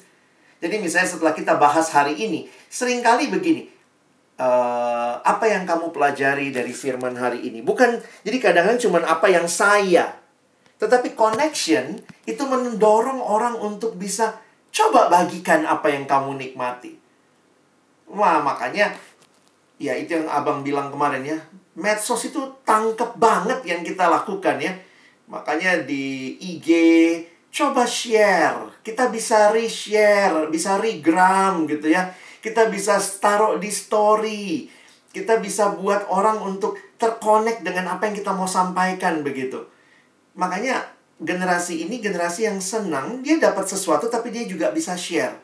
Jadi 0.62 0.79
misalnya 0.79 1.11
setelah 1.11 1.35
kita 1.35 1.59
bahas 1.59 1.90
hari 1.90 2.14
ini, 2.14 2.46
sering 2.70 3.03
kali 3.03 3.27
begini, 3.27 3.66
uh, 4.38 5.18
apa 5.18 5.51
yang 5.51 5.66
kamu 5.66 5.90
pelajari 5.90 6.55
dari 6.55 6.70
firman 6.70 7.18
hari 7.18 7.42
ini? 7.42 7.66
Bukan, 7.66 7.98
jadi 8.22 8.37
kadang-kadang 8.38 8.79
cuma 8.79 8.98
apa 9.03 9.27
yang 9.27 9.51
saya. 9.51 10.14
Tetapi 10.79 11.18
connection 11.18 11.98
itu 12.27 12.42
mendorong 12.46 13.18
orang 13.18 13.59
untuk 13.59 13.98
bisa 13.98 14.38
coba 14.70 15.11
bagikan 15.11 15.66
apa 15.66 15.90
yang 15.90 16.07
kamu 16.07 16.38
nikmati. 16.38 16.94
Wah, 18.07 18.38
makanya 18.42 18.94
ya 19.83 19.98
itu 19.98 20.14
yang 20.14 20.31
abang 20.31 20.62
bilang 20.62 20.94
kemarin 20.94 21.27
ya 21.27 21.38
medsos 21.78 22.20
itu 22.28 22.40
tangkep 22.66 23.16
banget 23.16 23.64
yang 23.64 23.80
kita 23.80 24.08
lakukan 24.08 24.61
ya. 24.61 24.72
Makanya 25.28 25.85
di 25.87 26.37
IG 26.37 26.68
coba 27.52 27.88
share. 27.88 28.80
Kita 28.85 29.08
bisa 29.08 29.52
reshare, 29.52 30.48
bisa 30.52 30.76
regram 30.76 31.64
gitu 31.68 31.88
ya. 31.88 32.12
Kita 32.42 32.68
bisa 32.68 32.98
taruh 33.20 33.56
di 33.56 33.70
story. 33.72 34.68
Kita 35.12 35.40
bisa 35.40 35.76
buat 35.76 36.08
orang 36.08 36.40
untuk 36.40 36.80
terkonek 36.96 37.61
dengan 37.61 37.96
apa 37.96 38.08
yang 38.08 38.16
kita 38.16 38.32
mau 38.32 38.48
sampaikan 38.48 39.20
begitu. 39.20 39.61
Makanya 40.37 40.88
generasi 41.20 41.85
ini 41.85 42.00
generasi 42.00 42.48
yang 42.48 42.58
senang, 42.58 43.20
dia 43.20 43.38
dapat 43.38 43.68
sesuatu 43.68 44.08
tapi 44.08 44.32
dia 44.32 44.48
juga 44.48 44.72
bisa 44.72 44.96
share. 44.96 45.37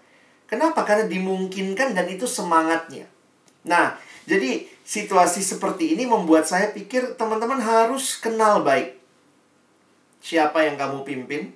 Kenapa? 0.48 0.82
Karena 0.82 1.04
dimungkinkan 1.04 1.92
dan 1.92 2.08
itu 2.08 2.24
semangatnya. 2.24 3.04
Nah, 3.68 4.00
jadi 4.24 4.64
situasi 4.88 5.44
seperti 5.44 5.92
ini 5.92 6.08
membuat 6.08 6.48
saya 6.48 6.72
pikir 6.72 7.20
teman-teman 7.20 7.60
harus 7.60 8.16
kenal 8.16 8.64
baik 8.64 8.98
siapa 10.22 10.66
yang 10.66 10.76
kamu 10.76 11.06
pimpin, 11.06 11.54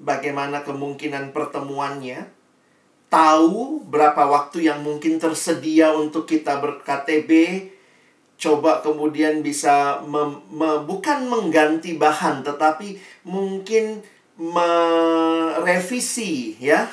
bagaimana 0.00 0.64
kemungkinan 0.64 1.32
pertemuannya, 1.32 2.26
tahu 3.12 3.84
berapa 3.86 4.26
waktu 4.26 4.66
yang 4.66 4.82
mungkin 4.82 5.20
tersedia 5.20 5.92
untuk 5.94 6.26
kita 6.26 6.58
ber-KTB, 6.58 7.30
coba 8.34 8.82
kemudian 8.82 9.46
bisa 9.46 10.02
mem, 10.02 10.42
me, 10.50 10.82
bukan 10.82 11.30
mengganti 11.30 11.94
bahan 11.94 12.42
tetapi 12.42 12.98
mungkin 13.22 14.02
merevisi 14.34 15.78
ya. 16.58 16.90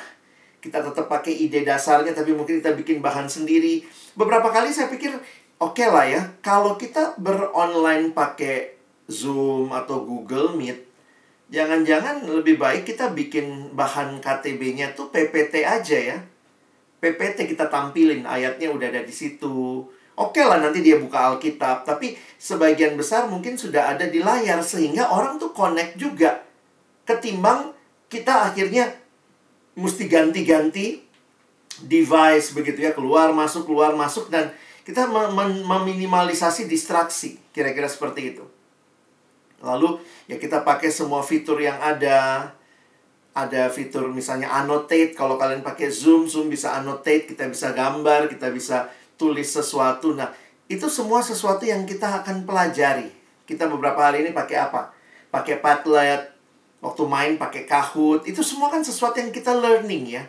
Kita 0.62 0.78
tetap 0.78 1.10
pakai 1.10 1.34
ide 1.42 1.66
dasarnya 1.66 2.14
tapi 2.14 2.30
mungkin 2.30 2.62
kita 2.62 2.78
bikin 2.78 3.02
bahan 3.02 3.26
sendiri 3.26 3.82
beberapa 4.18 4.52
kali 4.52 4.72
saya 4.72 4.92
pikir 4.92 5.12
oke 5.60 5.76
okay 5.76 5.88
lah 5.88 6.04
ya 6.04 6.22
kalau 6.44 6.76
kita 6.76 7.16
beronline 7.16 8.12
pakai 8.12 8.76
Zoom 9.08 9.72
atau 9.72 10.04
Google 10.04 10.56
Meet 10.56 10.84
jangan-jangan 11.52 12.24
lebih 12.28 12.56
baik 12.56 12.88
kita 12.88 13.12
bikin 13.12 13.76
bahan 13.76 14.20
KTB-nya 14.20 14.96
tuh 14.96 15.12
PPT 15.12 15.64
aja 15.64 15.98
ya 15.98 16.18
PPT 17.02 17.50
kita 17.56 17.66
tampilin 17.68 18.24
ayatnya 18.24 18.70
udah 18.70 18.88
ada 18.88 19.02
di 19.02 19.12
situ 19.12 19.84
Oke 20.12 20.38
okay 20.38 20.44
lah 20.44 20.60
nanti 20.60 20.84
dia 20.84 21.00
buka 21.00 21.32
Alkitab, 21.32 21.88
tapi 21.88 22.20
sebagian 22.36 23.00
besar 23.00 23.32
mungkin 23.32 23.56
sudah 23.56 23.96
ada 23.96 24.04
di 24.04 24.20
layar 24.20 24.60
sehingga 24.60 25.08
orang 25.08 25.40
tuh 25.40 25.56
connect 25.56 25.96
juga. 25.96 26.44
Ketimbang 27.08 27.72
kita 28.12 28.52
akhirnya 28.52 28.92
mesti 29.72 30.04
ganti-ganti 30.12 31.00
device 31.80 32.52
begitu 32.52 32.84
ya 32.84 32.92
keluar 32.92 33.32
masuk 33.32 33.64
keluar 33.64 33.96
masuk 33.96 34.28
dan 34.28 34.52
kita 34.82 35.06
meminimalisasi 35.62 36.66
distraksi 36.66 37.38
kira-kira 37.54 37.86
seperti 37.86 38.34
itu. 38.34 38.44
Lalu 39.62 40.02
ya 40.26 40.36
kita 40.42 40.66
pakai 40.66 40.90
semua 40.90 41.22
fitur 41.22 41.62
yang 41.62 41.78
ada. 41.78 42.50
Ada 43.32 43.72
fitur 43.72 44.12
misalnya 44.12 44.52
annotate 44.52 45.16
kalau 45.16 45.40
kalian 45.40 45.64
pakai 45.64 45.88
zoom 45.88 46.28
zoom 46.28 46.52
bisa 46.52 46.76
annotate 46.76 47.24
kita 47.24 47.48
bisa 47.48 47.72
gambar 47.72 48.28
kita 48.28 48.52
bisa 48.52 48.92
tulis 49.16 49.48
sesuatu. 49.48 50.12
Nah 50.12 50.28
itu 50.68 50.84
semua 50.92 51.24
sesuatu 51.24 51.64
yang 51.64 51.88
kita 51.88 52.20
akan 52.20 52.44
pelajari. 52.44 53.08
Kita 53.48 53.72
beberapa 53.72 54.04
hari 54.04 54.28
ini 54.28 54.36
pakai 54.36 54.68
apa? 54.68 54.92
Pakai 55.32 55.64
Padlet 55.64 56.28
waktu 56.84 57.02
main 57.08 57.40
pakai 57.40 57.64
Kahoot. 57.64 58.28
Itu 58.28 58.44
semua 58.44 58.68
kan 58.68 58.84
sesuatu 58.84 59.16
yang 59.16 59.32
kita 59.32 59.56
learning 59.56 60.20
ya 60.20 60.28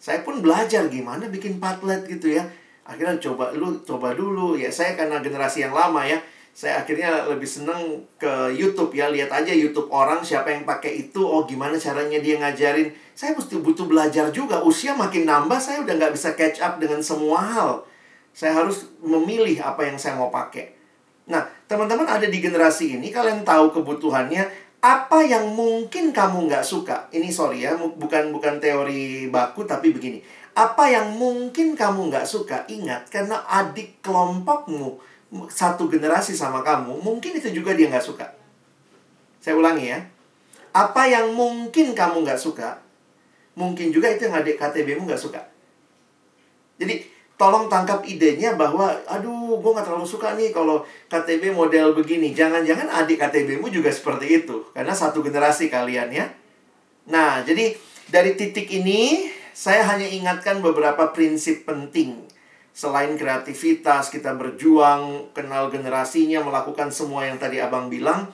saya 0.00 0.24
pun 0.24 0.40
belajar 0.40 0.88
gimana 0.88 1.28
bikin 1.28 1.60
Padlet 1.60 2.08
gitu 2.08 2.32
ya. 2.32 2.48
Akhirnya 2.88 3.20
coba 3.20 3.52
lu 3.52 3.76
coba 3.84 4.16
dulu 4.16 4.56
ya. 4.56 4.72
Saya 4.72 4.96
karena 4.96 5.20
generasi 5.20 5.60
yang 5.68 5.76
lama 5.76 6.00
ya. 6.08 6.16
Saya 6.56 6.82
akhirnya 6.82 7.28
lebih 7.28 7.44
seneng 7.44 8.08
ke 8.16 8.48
YouTube 8.56 8.96
ya. 8.96 9.12
Lihat 9.12 9.28
aja 9.28 9.52
YouTube 9.52 9.92
orang 9.92 10.24
siapa 10.24 10.56
yang 10.56 10.64
pakai 10.64 11.06
itu. 11.06 11.20
Oh 11.20 11.44
gimana 11.44 11.76
caranya 11.76 12.16
dia 12.16 12.40
ngajarin. 12.40 12.88
Saya 13.12 13.36
mesti 13.36 13.60
butuh 13.60 13.84
belajar 13.84 14.32
juga. 14.32 14.64
Usia 14.64 14.96
makin 14.96 15.28
nambah 15.28 15.60
saya 15.60 15.84
udah 15.84 15.92
nggak 15.92 16.16
bisa 16.16 16.32
catch 16.32 16.64
up 16.64 16.80
dengan 16.80 17.04
semua 17.04 17.44
hal. 17.44 17.70
Saya 18.32 18.56
harus 18.56 18.88
memilih 19.04 19.60
apa 19.60 19.84
yang 19.84 20.00
saya 20.00 20.16
mau 20.16 20.32
pakai. 20.32 20.80
Nah, 21.28 21.46
teman-teman 21.68 22.08
ada 22.08 22.26
di 22.26 22.42
generasi 22.42 22.98
ini, 22.98 23.14
kalian 23.14 23.46
tahu 23.46 23.70
kebutuhannya, 23.70 24.69
apa 24.80 25.20
yang 25.24 25.52
mungkin 25.52 26.12
kamu 26.12 26.48
nggak 26.48 26.64
suka? 26.64 27.12
Ini 27.12 27.28
sorry 27.28 27.68
ya 27.68 27.76
bukan 27.76 28.32
bukan 28.32 28.56
teori 28.60 29.28
baku 29.28 29.68
tapi 29.68 29.92
begini. 29.92 30.24
Apa 30.56 30.88
yang 30.88 31.14
mungkin 31.20 31.76
kamu 31.76 32.08
nggak 32.08 32.24
suka? 32.24 32.64
Ingat 32.68 33.12
karena 33.12 33.44
adik 33.44 34.00
kelompokmu 34.00 34.96
satu 35.46 35.86
generasi 35.86 36.34
sama 36.34 36.64
kamu 36.66 36.98
mungkin 37.06 37.38
itu 37.38 37.52
juga 37.52 37.76
dia 37.76 37.92
nggak 37.92 38.04
suka. 38.04 38.26
Saya 39.40 39.60
ulangi 39.60 39.92
ya. 39.92 40.00
Apa 40.72 41.06
yang 41.06 41.36
mungkin 41.36 41.92
kamu 41.92 42.24
nggak 42.24 42.40
suka 42.40 42.80
mungkin 43.58 43.90
juga 43.92 44.08
itu 44.08 44.24
yang 44.24 44.40
adik 44.40 44.56
KTBmu 44.56 45.04
nggak 45.04 45.20
suka. 45.20 45.42
Jadi 46.80 47.04
tolong 47.40 47.72
tangkap 47.72 48.04
idenya 48.04 48.52
bahwa 48.52 48.92
aduh 49.08 49.56
gue 49.56 49.72
gak 49.72 49.88
terlalu 49.88 50.04
suka 50.04 50.36
nih 50.36 50.52
kalau 50.52 50.84
KTB 51.08 51.56
model 51.56 51.96
begini. 51.96 52.36
Jangan-jangan 52.36 52.92
adik 53.00 53.16
KTBmu 53.16 53.72
juga 53.72 53.88
seperti 53.88 54.44
itu 54.44 54.68
karena 54.76 54.92
satu 54.92 55.24
generasi 55.24 55.72
kalian 55.72 56.12
ya. 56.12 56.28
Nah 57.08 57.40
jadi 57.40 57.72
dari 58.12 58.36
titik 58.36 58.68
ini 58.68 59.32
saya 59.56 59.88
hanya 59.88 60.04
ingatkan 60.04 60.60
beberapa 60.60 61.08
prinsip 61.16 61.64
penting. 61.64 62.28
Selain 62.76 63.16
kreativitas 63.16 64.12
kita 64.12 64.36
berjuang 64.36 65.32
kenal 65.32 65.72
generasinya 65.72 66.44
melakukan 66.44 66.92
semua 66.92 67.24
yang 67.24 67.40
tadi 67.40 67.56
abang 67.56 67.88
bilang. 67.88 68.28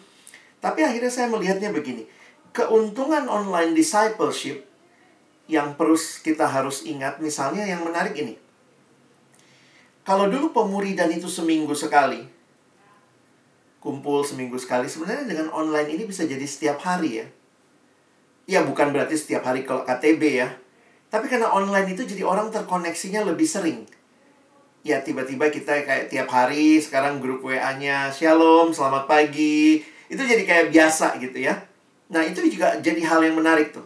Tapi 0.59 0.83
akhirnya 0.83 1.15
saya 1.15 1.31
melihatnya 1.31 1.71
begini 1.71 2.11
keuntungan 2.51 3.29
online 3.29 3.77
discipleship 3.77 4.65
yang 5.47 5.77
terus 5.77 6.19
kita 6.25 6.49
harus 6.49 6.83
ingat 6.89 7.21
misalnya 7.21 7.69
yang 7.69 7.85
menarik 7.85 8.17
ini 8.17 8.46
kalau 10.07 10.31
dulu 10.31 10.55
pemuridan 10.55 11.11
itu 11.11 11.27
seminggu 11.27 11.75
sekali, 11.75 12.23
kumpul 13.83 14.23
seminggu 14.23 14.55
sekali, 14.55 14.87
sebenarnya 14.87 15.27
dengan 15.27 15.51
online 15.51 15.99
ini 15.99 16.07
bisa 16.07 16.23
jadi 16.23 16.47
setiap 16.47 16.79
hari 16.79 17.27
ya. 17.27 17.27
Ya 18.47 18.63
bukan 18.63 18.95
berarti 18.95 19.19
setiap 19.19 19.43
hari 19.43 19.67
kalau 19.67 19.83
KTB 19.83 20.23
ya. 20.39 20.55
Tapi 21.11 21.27
karena 21.27 21.51
online 21.51 21.99
itu 21.99 22.07
jadi 22.07 22.23
orang 22.23 22.55
terkoneksinya 22.55 23.27
lebih 23.27 23.51
sering. 23.51 23.83
ya 24.87 25.03
tiba-tiba 25.03 25.51
kita 25.51 25.83
kayak 25.83 26.15
tiap 26.15 26.31
hari 26.31 26.79
sekarang 26.79 27.19
grup 27.19 27.43
WA-nya 27.43 28.15
Shalom, 28.15 28.71
selamat 28.71 29.11
pagi. 29.11 29.83
Itu 30.07 30.23
jadi 30.23 30.47
kayak 30.47 30.71
biasa 30.71 31.19
gitu 31.19 31.43
ya. 31.43 31.59
Nah, 32.07 32.23
itu 32.23 32.39
juga 32.47 32.79
jadi 32.79 33.03
hal 33.03 33.27
yang 33.27 33.35
menarik 33.35 33.75
tuh. 33.75 33.83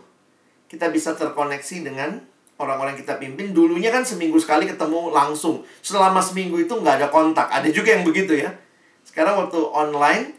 Kita 0.68 0.92
bisa 0.92 1.16
terkoneksi 1.16 1.88
dengan 1.88 2.20
orang-orang 2.60 2.92
kita 2.94 3.16
pimpin. 3.16 3.56
Dulunya 3.56 3.88
kan 3.88 4.04
seminggu 4.04 4.36
sekali 4.36 4.68
ketemu 4.68 5.08
langsung. 5.10 5.64
Selama 5.80 6.20
seminggu 6.20 6.60
itu 6.60 6.76
nggak 6.76 7.00
ada 7.00 7.08
kontak. 7.08 7.48
Ada 7.48 7.72
juga 7.72 7.96
yang 7.96 8.04
begitu 8.04 8.36
ya. 8.36 8.52
Sekarang 9.02 9.40
waktu 9.40 9.56
online, 9.56 10.36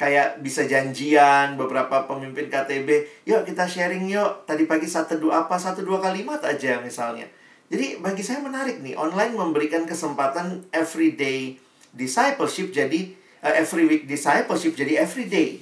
kayak 0.00 0.40
bisa 0.40 0.64
janjian 0.64 1.60
beberapa 1.60 2.08
pemimpin 2.08 2.48
KTB. 2.48 2.88
Yuk 3.28 3.44
kita 3.44 3.68
sharing 3.68 4.08
yuk. 4.08 4.48
Tadi 4.48 4.64
pagi 4.64 4.88
satu 4.88 5.20
dua 5.20 5.44
apa, 5.44 5.60
satu 5.60 5.84
dua 5.84 6.00
kalimat 6.00 6.40
aja 6.40 6.80
misalnya. 6.80 7.28
Jadi 7.68 8.00
bagi 8.00 8.24
saya 8.24 8.40
menarik 8.40 8.80
nih. 8.80 8.96
Online 8.96 9.36
memberikan 9.36 9.84
kesempatan 9.84 10.64
everyday 10.72 11.60
discipleship 11.92 12.72
jadi 12.72 13.12
uh, 13.44 13.54
every 13.54 13.84
week 13.84 14.08
discipleship 14.08 14.72
jadi 14.72 15.04
everyday. 15.04 15.60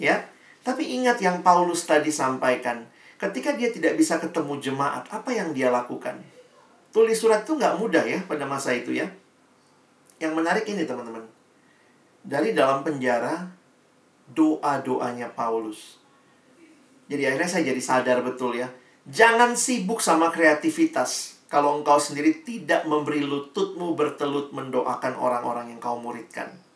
Ya, 0.00 0.24
tapi 0.64 0.88
ingat 0.96 1.20
yang 1.20 1.44
Paulus 1.44 1.84
tadi 1.84 2.08
sampaikan, 2.08 2.88
ketika 3.20 3.52
dia 3.52 3.68
tidak 3.68 4.00
bisa 4.00 4.16
ketemu 4.16 4.56
jemaat, 4.58 5.04
apa 5.12 5.28
yang 5.28 5.52
dia 5.52 5.68
lakukan? 5.68 6.16
Tulis 6.90 7.20
surat 7.20 7.44
itu 7.44 7.54
nggak 7.54 7.76
mudah 7.76 8.02
ya 8.02 8.18
pada 8.24 8.48
masa 8.48 8.72
itu 8.72 8.96
ya. 8.96 9.06
Yang 10.16 10.32
menarik 10.34 10.64
ini 10.66 10.88
teman-teman. 10.88 11.22
Dari 12.24 12.56
dalam 12.56 12.80
penjara, 12.82 13.46
doa-doanya 14.32 15.30
Paulus. 15.36 16.00
Jadi 17.06 17.22
akhirnya 17.28 17.50
saya 17.50 17.64
jadi 17.70 17.82
sadar 17.82 18.18
betul 18.24 18.56
ya. 18.56 18.68
Jangan 19.06 19.54
sibuk 19.54 20.00
sama 20.00 20.32
kreativitas. 20.32 21.40
Kalau 21.50 21.82
engkau 21.82 21.98
sendiri 21.98 22.46
tidak 22.46 22.86
memberi 22.86 23.26
lututmu 23.26 23.98
bertelut 23.98 24.54
mendoakan 24.54 25.18
orang-orang 25.18 25.74
yang 25.74 25.80
kau 25.82 25.98
muridkan. 25.98 26.69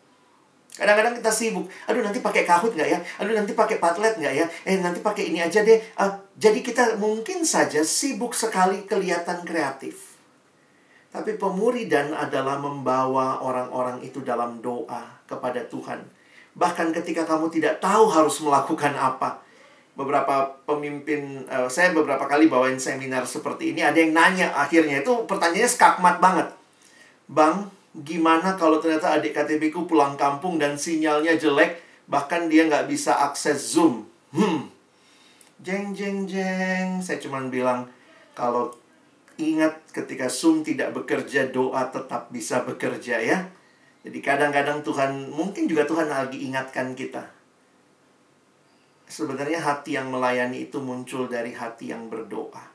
Kadang-kadang 0.75 1.15
kita 1.15 1.31
sibuk. 1.31 1.71
Aduh 1.87 2.03
nanti 2.03 2.19
pakai 2.19 2.43
kahut 2.43 2.75
nggak 2.75 2.89
ya? 2.91 2.99
Aduh 3.23 3.31
nanti 3.31 3.55
pakai 3.55 3.79
patlet 3.79 4.19
nggak 4.19 4.35
ya? 4.35 4.47
Eh 4.67 4.83
nanti 4.83 4.99
pakai 4.99 5.31
ini 5.31 5.39
aja 5.39 5.63
deh. 5.63 5.79
Uh, 5.95 6.11
jadi 6.35 6.59
kita 6.67 6.99
mungkin 6.99 7.47
saja 7.47 7.87
sibuk 7.87 8.35
sekali 8.35 8.83
kelihatan 8.83 9.47
kreatif. 9.47 10.19
Tapi 11.15 11.39
pemuridan 11.39 12.11
adalah 12.11 12.59
membawa 12.59 13.39
orang-orang 13.39 14.03
itu 14.03 14.19
dalam 14.27 14.59
doa 14.59 15.23
kepada 15.31 15.63
Tuhan. 15.71 16.03
Bahkan 16.59 16.91
ketika 16.91 17.23
kamu 17.23 17.55
tidak 17.55 17.79
tahu 17.79 18.11
harus 18.11 18.43
melakukan 18.43 18.99
apa. 18.99 19.47
Beberapa 19.95 20.59
pemimpin, 20.67 21.47
uh, 21.47 21.71
saya 21.71 21.95
beberapa 21.95 22.27
kali 22.27 22.51
bawain 22.51 22.83
seminar 22.83 23.23
seperti 23.31 23.71
ini. 23.71 23.87
Ada 23.87 23.95
yang 24.03 24.11
nanya 24.11 24.51
akhirnya, 24.51 25.07
itu 25.07 25.23
pertanyaannya 25.31 25.71
skakmat 25.71 26.19
banget. 26.19 26.51
Bang, 27.31 27.71
gimana 28.02 28.59
kalau 28.59 28.83
ternyata 28.83 29.14
adik 29.14 29.38
KTB 29.38 29.70
ku 29.70 29.87
pulang 29.87 30.18
kampung 30.18 30.59
dan 30.59 30.74
sinyalnya 30.74 31.38
jelek, 31.38 31.78
bahkan 32.11 32.50
dia 32.50 32.66
nggak 32.66 32.90
bisa 32.90 33.14
akses 33.22 33.70
Zoom. 33.70 34.02
Hmm, 34.35 34.66
jeng 35.62 35.94
jeng 35.94 36.26
jeng. 36.26 36.98
Saya 36.98 37.22
cuma 37.22 37.38
bilang 37.46 37.87
kalau 38.35 38.74
ingat 39.38 39.78
ketika 39.94 40.26
Zoom 40.26 40.66
tidak 40.66 40.90
bekerja, 40.90 41.46
doa 41.54 41.87
tetap 41.94 42.35
bisa 42.35 42.66
bekerja 42.66 43.22
ya. 43.22 43.38
Jadi 44.04 44.18
kadang-kadang 44.20 44.85
Tuhan, 44.85 45.33
mungkin 45.33 45.64
juga 45.64 45.88
Tuhan 45.88 46.11
lagi 46.11 46.44
ingatkan 46.44 46.92
kita. 46.92 47.24
Sebenarnya 49.09 49.62
hati 49.62 49.96
yang 49.96 50.12
melayani 50.12 50.68
itu 50.68 50.83
muncul 50.83 51.30
dari 51.30 51.54
hati 51.57 51.94
yang 51.94 52.12
berdoa. 52.12 52.74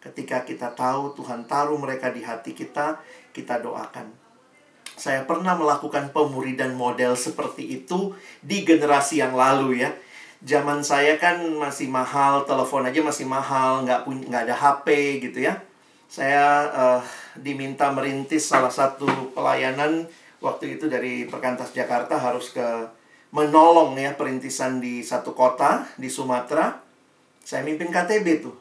Ketika 0.00 0.46
kita 0.48 0.72
tahu 0.72 1.12
Tuhan 1.18 1.44
taruh 1.44 1.76
mereka 1.76 2.08
di 2.08 2.24
hati 2.24 2.56
kita, 2.56 3.02
kita 3.36 3.60
doakan. 3.60 4.21
Saya 4.96 5.24
pernah 5.24 5.56
melakukan 5.56 6.12
pemuridan 6.12 6.76
model 6.76 7.16
seperti 7.16 7.80
itu 7.80 8.12
di 8.44 8.62
generasi 8.62 9.24
yang 9.24 9.32
lalu 9.32 9.84
ya. 9.84 9.90
Zaman 10.42 10.82
saya 10.82 11.16
kan 11.16 11.38
masih 11.54 11.86
mahal, 11.86 12.42
telepon 12.44 12.82
aja 12.84 13.00
masih 13.00 13.24
mahal, 13.24 13.86
nggak 13.86 14.02
punya 14.02 14.22
nggak 14.28 14.44
ada 14.50 14.56
HP 14.58 14.86
gitu 15.22 15.38
ya. 15.46 15.54
Saya 16.12 16.68
uh, 16.70 17.02
diminta 17.38 17.88
merintis 17.88 18.50
salah 18.50 18.68
satu 18.68 19.32
pelayanan 19.32 20.04
waktu 20.44 20.76
itu 20.76 20.90
dari 20.90 21.24
Perkantas 21.24 21.72
Jakarta 21.72 22.20
harus 22.20 22.52
ke 22.52 22.66
menolong 23.32 23.96
ya 23.96 24.12
perintisan 24.12 24.82
di 24.82 25.00
satu 25.00 25.32
kota 25.32 25.88
di 25.96 26.12
Sumatera. 26.12 26.78
Saya 27.42 27.64
mimpin 27.64 27.88
KTB 27.88 28.44
tuh. 28.44 28.54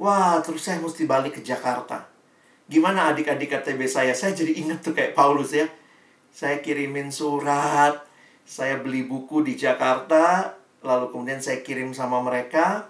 Wah, 0.00 0.42
terus 0.42 0.66
saya 0.66 0.82
mesti 0.82 1.06
balik 1.06 1.38
ke 1.38 1.42
Jakarta 1.44 2.11
Gimana 2.70 3.10
adik-adik 3.10 3.50
KTB 3.50 3.80
saya? 3.90 4.12
Saya 4.14 4.32
jadi 4.38 4.54
ingat 4.62 4.86
tuh 4.86 4.94
kayak 4.94 5.18
Paulus 5.18 5.50
ya. 5.50 5.66
Saya 6.32 6.62
kirimin 6.64 7.12
surat, 7.12 8.00
saya 8.46 8.80
beli 8.80 9.04
buku 9.04 9.44
di 9.44 9.58
Jakarta, 9.58 10.56
lalu 10.80 11.12
kemudian 11.12 11.42
saya 11.42 11.60
kirim 11.60 11.92
sama 11.92 12.22
mereka. 12.22 12.88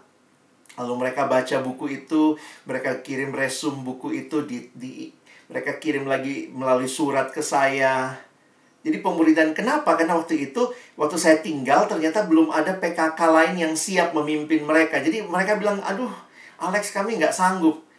Lalu 0.78 1.04
mereka 1.04 1.28
baca 1.28 1.60
buku 1.60 2.04
itu, 2.04 2.36
mereka 2.64 3.04
kirim 3.04 3.34
resum 3.34 3.84
buku 3.84 4.16
itu 4.16 4.44
di, 4.48 4.72
di 4.72 5.12
mereka 5.52 5.76
kirim 5.76 6.08
lagi 6.08 6.48
melalui 6.48 6.88
surat 6.88 7.28
ke 7.28 7.44
saya. 7.44 8.16
Jadi 8.82 8.98
pemuridan 8.98 9.54
kenapa? 9.54 9.94
Karena 9.94 10.18
waktu 10.18 10.50
itu 10.50 10.72
waktu 10.98 11.14
saya 11.20 11.38
tinggal 11.38 11.86
ternyata 11.86 12.26
belum 12.26 12.50
ada 12.50 12.80
PKK 12.80 13.20
lain 13.20 13.54
yang 13.60 13.74
siap 13.76 14.16
memimpin 14.16 14.64
mereka. 14.64 14.98
Jadi 14.98 15.22
mereka 15.22 15.60
bilang, 15.60 15.78
aduh 15.84 16.10
Alex 16.58 16.90
kami 16.90 17.20
nggak 17.20 17.34
sanggup 17.34 17.91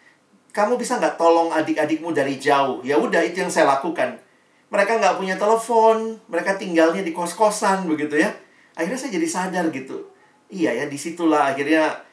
kamu 0.53 0.77
bisa 0.77 1.01
nggak 1.01 1.17
tolong 1.17 1.49
adik-adikmu 1.49 2.13
dari 2.13 2.37
jauh? 2.37 2.85
Ya 2.85 3.01
udah 3.01 3.25
itu 3.25 3.41
yang 3.41 3.49
saya 3.49 3.73
lakukan. 3.73 4.21
Mereka 4.69 5.01
nggak 5.01 5.17
punya 5.17 5.35
telepon, 5.35 6.21
mereka 6.29 6.61
tinggalnya 6.61 7.01
di 7.01 7.09
kos-kosan 7.09 7.89
begitu 7.89 8.21
ya. 8.21 8.29
Akhirnya 8.77 9.01
saya 9.01 9.17
jadi 9.17 9.27
sadar 9.27 9.65
gitu. 9.73 10.13
Iya 10.53 10.77
ya, 10.77 10.85
di 10.85 10.97
situlah 10.97 11.57
akhirnya 11.57 12.05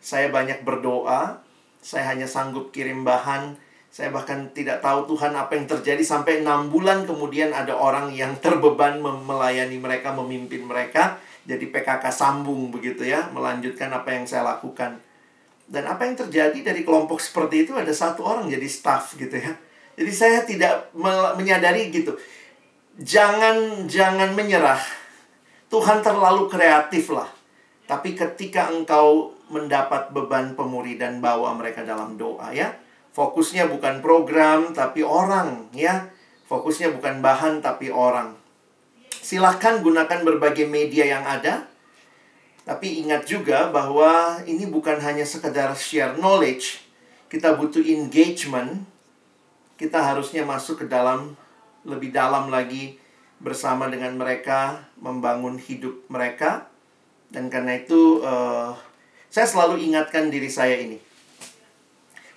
saya 0.00 0.32
banyak 0.32 0.64
berdoa. 0.64 1.44
Saya 1.84 2.16
hanya 2.16 2.24
sanggup 2.24 2.72
kirim 2.72 3.04
bahan. 3.04 3.60
Saya 3.92 4.08
bahkan 4.08 4.48
tidak 4.56 4.80
tahu 4.80 5.04
Tuhan 5.12 5.36
apa 5.36 5.52
yang 5.52 5.68
terjadi 5.68 6.00
sampai 6.00 6.40
enam 6.40 6.72
bulan 6.72 7.04
kemudian 7.04 7.52
ada 7.52 7.76
orang 7.76 8.08
yang 8.16 8.32
terbeban 8.40 9.04
melayani 9.04 9.76
mereka, 9.76 10.16
memimpin 10.16 10.64
mereka. 10.64 11.20
Jadi 11.44 11.68
PKK 11.68 12.08
sambung 12.08 12.72
begitu 12.72 13.04
ya, 13.04 13.28
melanjutkan 13.36 13.92
apa 13.92 14.16
yang 14.16 14.24
saya 14.24 14.48
lakukan. 14.48 15.11
Dan 15.72 15.88
apa 15.88 16.04
yang 16.04 16.20
terjadi 16.20 16.60
dari 16.60 16.84
kelompok 16.84 17.16
seperti 17.16 17.64
itu 17.64 17.72
ada 17.72 17.88
satu 17.88 18.20
orang 18.28 18.44
jadi 18.44 18.68
staff 18.68 19.16
gitu 19.16 19.32
ya. 19.32 19.56
Jadi 19.96 20.12
saya 20.12 20.44
tidak 20.44 20.92
menyadari 21.40 21.88
gitu. 21.88 22.12
Jangan 23.00 23.88
jangan 23.88 24.36
menyerah. 24.36 24.84
Tuhan 25.72 26.04
terlalu 26.04 26.52
kreatif 26.52 27.08
lah. 27.16 27.32
Tapi 27.88 28.12
ketika 28.12 28.68
engkau 28.68 29.32
mendapat 29.48 30.12
beban 30.12 30.52
pemuridan 30.52 31.24
bawa 31.24 31.56
mereka 31.56 31.80
dalam 31.88 32.20
doa 32.20 32.52
ya. 32.52 32.76
Fokusnya 33.16 33.72
bukan 33.72 34.04
program 34.04 34.76
tapi 34.76 35.00
orang 35.00 35.72
ya. 35.72 36.12
Fokusnya 36.52 36.92
bukan 37.00 37.24
bahan 37.24 37.64
tapi 37.64 37.88
orang. 37.88 38.36
Silahkan 39.08 39.80
gunakan 39.80 40.20
berbagai 40.20 40.68
media 40.68 41.08
yang 41.16 41.24
ada 41.24 41.71
tapi 42.62 43.02
ingat 43.02 43.26
juga 43.26 43.66
bahwa 43.74 44.38
ini 44.46 44.70
bukan 44.70 45.02
hanya 45.02 45.26
sekedar 45.26 45.74
share 45.74 46.14
knowledge. 46.14 46.78
Kita 47.26 47.58
butuh 47.58 47.82
engagement. 47.82 48.86
Kita 49.74 49.98
harusnya 49.98 50.46
masuk 50.46 50.84
ke 50.84 50.86
dalam 50.86 51.34
lebih 51.82 52.14
dalam 52.14 52.54
lagi 52.54 53.02
bersama 53.42 53.90
dengan 53.90 54.14
mereka, 54.14 54.86
membangun 55.02 55.58
hidup 55.58 56.06
mereka. 56.06 56.70
Dan 57.34 57.50
karena 57.50 57.82
itu 57.82 58.22
uh, 58.22 58.78
saya 59.26 59.46
selalu 59.50 59.82
ingatkan 59.82 60.30
diri 60.30 60.46
saya 60.46 60.78
ini. 60.78 61.02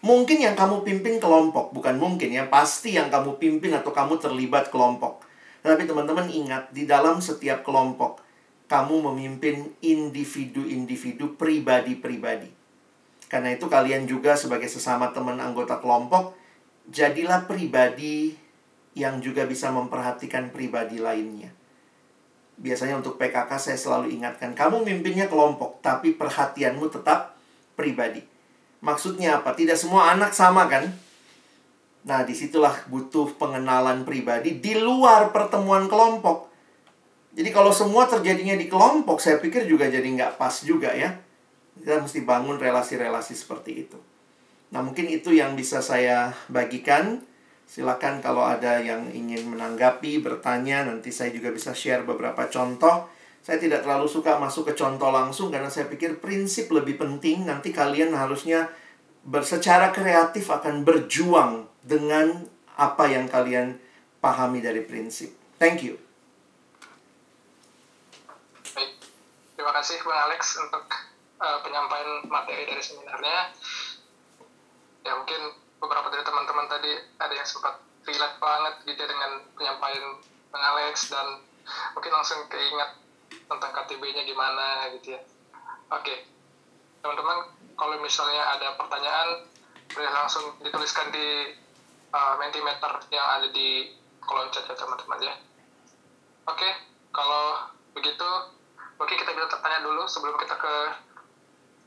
Mungkin 0.01 0.41
yang 0.41 0.57
kamu 0.57 0.81
pimpin 0.81 1.21
kelompok, 1.21 1.69
bukan 1.69 2.01
mungkin 2.01 2.33
ya, 2.33 2.49
pasti 2.49 2.97
yang 2.97 3.13
kamu 3.13 3.37
pimpin 3.37 3.77
atau 3.77 3.93
kamu 3.93 4.17
terlibat 4.17 4.73
kelompok. 4.73 5.21
Tapi 5.61 5.85
teman-teman 5.85 6.29
ingat, 6.29 6.69
di 6.73 6.85
dalam 6.85 7.21
setiap 7.21 7.65
kelompok 7.65 8.24
kamu 8.65 9.13
memimpin 9.13 9.69
individu-individu 9.81 11.37
pribadi-pribadi. 11.37 12.49
Karena 13.29 13.53
itu 13.53 13.65
kalian 13.69 14.09
juga 14.09 14.33
sebagai 14.37 14.69
sesama 14.69 15.13
teman 15.13 15.37
anggota 15.37 15.77
kelompok, 15.77 16.33
jadilah 16.89 17.45
pribadi 17.45 18.37
yang 18.97 19.21
juga 19.21 19.45
bisa 19.45 19.69
memperhatikan 19.69 20.49
pribadi 20.49 20.97
lainnya. 20.97 21.51
Biasanya 22.55 23.03
untuk 23.03 23.19
PKK 23.19 23.51
saya 23.59 23.77
selalu 23.77 24.15
ingatkan, 24.15 24.55
kamu 24.55 24.87
mimpinnya 24.87 25.27
kelompok, 25.27 25.83
tapi 25.83 26.15
perhatianmu 26.15 26.87
tetap 26.87 27.35
pribadi. 27.75 28.23
Maksudnya 28.79 29.43
apa? 29.43 29.51
Tidak 29.51 29.75
semua 29.75 30.15
anak 30.15 30.31
sama 30.31 30.69
kan? 30.71 30.87
Nah, 32.05 32.21
di 32.21 32.37
situlah 32.37 32.85
butuh 32.87 33.35
pengenalan 33.35 34.05
pribadi 34.05 34.61
di 34.61 34.77
luar 34.77 35.33
pertemuan 35.33 35.89
kelompok 35.89 36.54
jadi 37.35 37.51
kalau 37.51 37.75
semua 37.75 38.07
terjadinya 38.07 38.55
di 38.55 38.71
kelompok, 38.71 39.19
saya 39.19 39.43
pikir 39.43 39.67
juga 39.67 39.91
jadi 39.91 40.07
nggak 40.07 40.39
pas 40.39 40.55
juga 40.63 40.95
ya. 40.95 41.19
Kita 41.75 41.99
mesti 41.99 42.23
bangun 42.23 42.55
relasi-relasi 42.55 43.35
seperti 43.35 43.71
itu. 43.83 43.99
Nah 44.71 44.79
mungkin 44.79 45.11
itu 45.11 45.35
yang 45.35 45.51
bisa 45.59 45.83
saya 45.83 46.31
bagikan. 46.47 47.19
Silakan 47.67 48.23
kalau 48.23 48.45
ada 48.47 48.79
yang 48.79 49.11
ingin 49.11 49.51
menanggapi, 49.51 50.23
bertanya, 50.23 50.87
nanti 50.87 51.11
saya 51.11 51.35
juga 51.35 51.51
bisa 51.51 51.75
share 51.75 52.07
beberapa 52.07 52.47
contoh. 52.47 53.11
Saya 53.43 53.59
tidak 53.59 53.83
terlalu 53.83 54.07
suka 54.07 54.39
masuk 54.39 54.71
ke 54.71 54.73
contoh 54.79 55.11
langsung 55.11 55.51
karena 55.51 55.67
saya 55.67 55.91
pikir 55.91 56.23
prinsip 56.23 56.71
lebih 56.71 56.95
penting. 56.95 57.43
Nanti 57.43 57.75
kalian 57.75 58.15
harusnya 58.15 58.71
secara 59.43 59.91
kreatif 59.91 60.47
akan 60.47 60.87
berjuang 60.87 61.67
dengan 61.83 62.47
apa 62.79 63.11
yang 63.11 63.27
kalian 63.27 63.75
pahami 64.23 64.63
dari 64.63 64.79
prinsip. 64.87 65.35
Thank 65.59 65.83
you. 65.83 66.05
Baik. 68.75 68.91
Terima 69.65 69.81
kasih 69.81 69.97
Bang 70.05 70.29
Alex 70.29 70.61
untuk 70.61 70.85
uh, 71.41 71.57
penyampaian 71.65 72.21
materi 72.29 72.69
dari 72.69 72.85
seminarnya. 72.85 73.49
Ya 75.01 75.17
mungkin 75.17 75.57
beberapa 75.81 76.05
dari 76.13 76.21
teman-teman 76.21 76.69
tadi 76.69 76.93
ada 77.17 77.33
yang 77.33 77.49
sempat 77.49 77.81
relate 78.05 78.37
banget 78.37 78.73
gitu 78.85 79.01
ya 79.01 79.09
dengan 79.09 79.41
penyampaian 79.57 80.21
Bang 80.53 80.61
Alex 80.69 81.09
dan 81.09 81.41
mungkin 81.97 82.13
langsung 82.13 82.45
keingat 82.45 82.93
tentang 83.25 83.71
KTB-nya 83.73 84.29
gimana 84.29 84.85
gitu 85.01 85.17
ya. 85.17 85.25
Oke, 85.97 86.29
teman-teman 87.01 87.49
kalau 87.73 87.97
misalnya 88.05 88.45
ada 88.45 88.77
pertanyaan 88.77 89.49
boleh 89.97 90.11
langsung 90.13 90.61
dituliskan 90.61 91.09
di 91.09 91.57
uh, 92.13 92.37
Mentimeter 92.37 93.01
yang 93.09 93.41
ada 93.41 93.49
di 93.49 93.97
kolom 94.21 94.45
chat 94.53 94.69
ya 94.69 94.77
teman-teman 94.77 95.25
ya. 95.25 95.33
Oke, 96.53 96.69
kalau 97.09 97.73
begitu 97.97 98.53
mungkin 98.95 99.15
kita 99.19 99.31
bisa 99.35 99.59
tanya 99.59 99.79
dulu 99.83 100.03
sebelum 100.07 100.35
kita 100.39 100.55
ke 100.55 100.75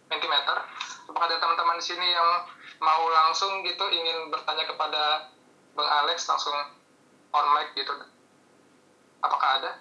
Mentimeter. 0.08 0.56
Apakah 1.08 1.28
ada 1.28 1.36
teman-teman 1.36 1.76
di 1.76 1.84
sini 1.84 2.08
yang 2.16 2.28
mau 2.80 3.04
langsung 3.12 3.60
gitu 3.64 3.84
ingin 3.92 4.32
bertanya 4.32 4.64
kepada 4.64 5.28
Bang 5.76 5.88
Alex 6.04 6.24
langsung 6.28 6.56
on 7.32 7.46
mic 7.52 7.76
gitu? 7.76 7.92
Apakah 9.20 9.60
ada? 9.60 9.72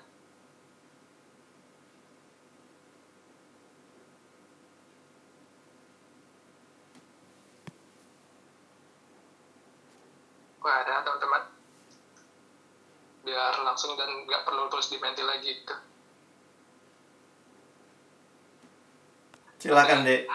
Wah, 10.59 10.83
ada 10.83 11.07
teman-teman. 11.07 11.43
Biar 13.23 13.55
langsung 13.63 13.95
dan 13.95 14.11
nggak 14.27 14.43
perlu 14.43 14.67
terus 14.67 14.91
dimenti 14.91 15.23
lagi 15.23 15.63
gitu. 15.63 15.75
Silakan, 19.57 20.05
Dek. 20.05 20.29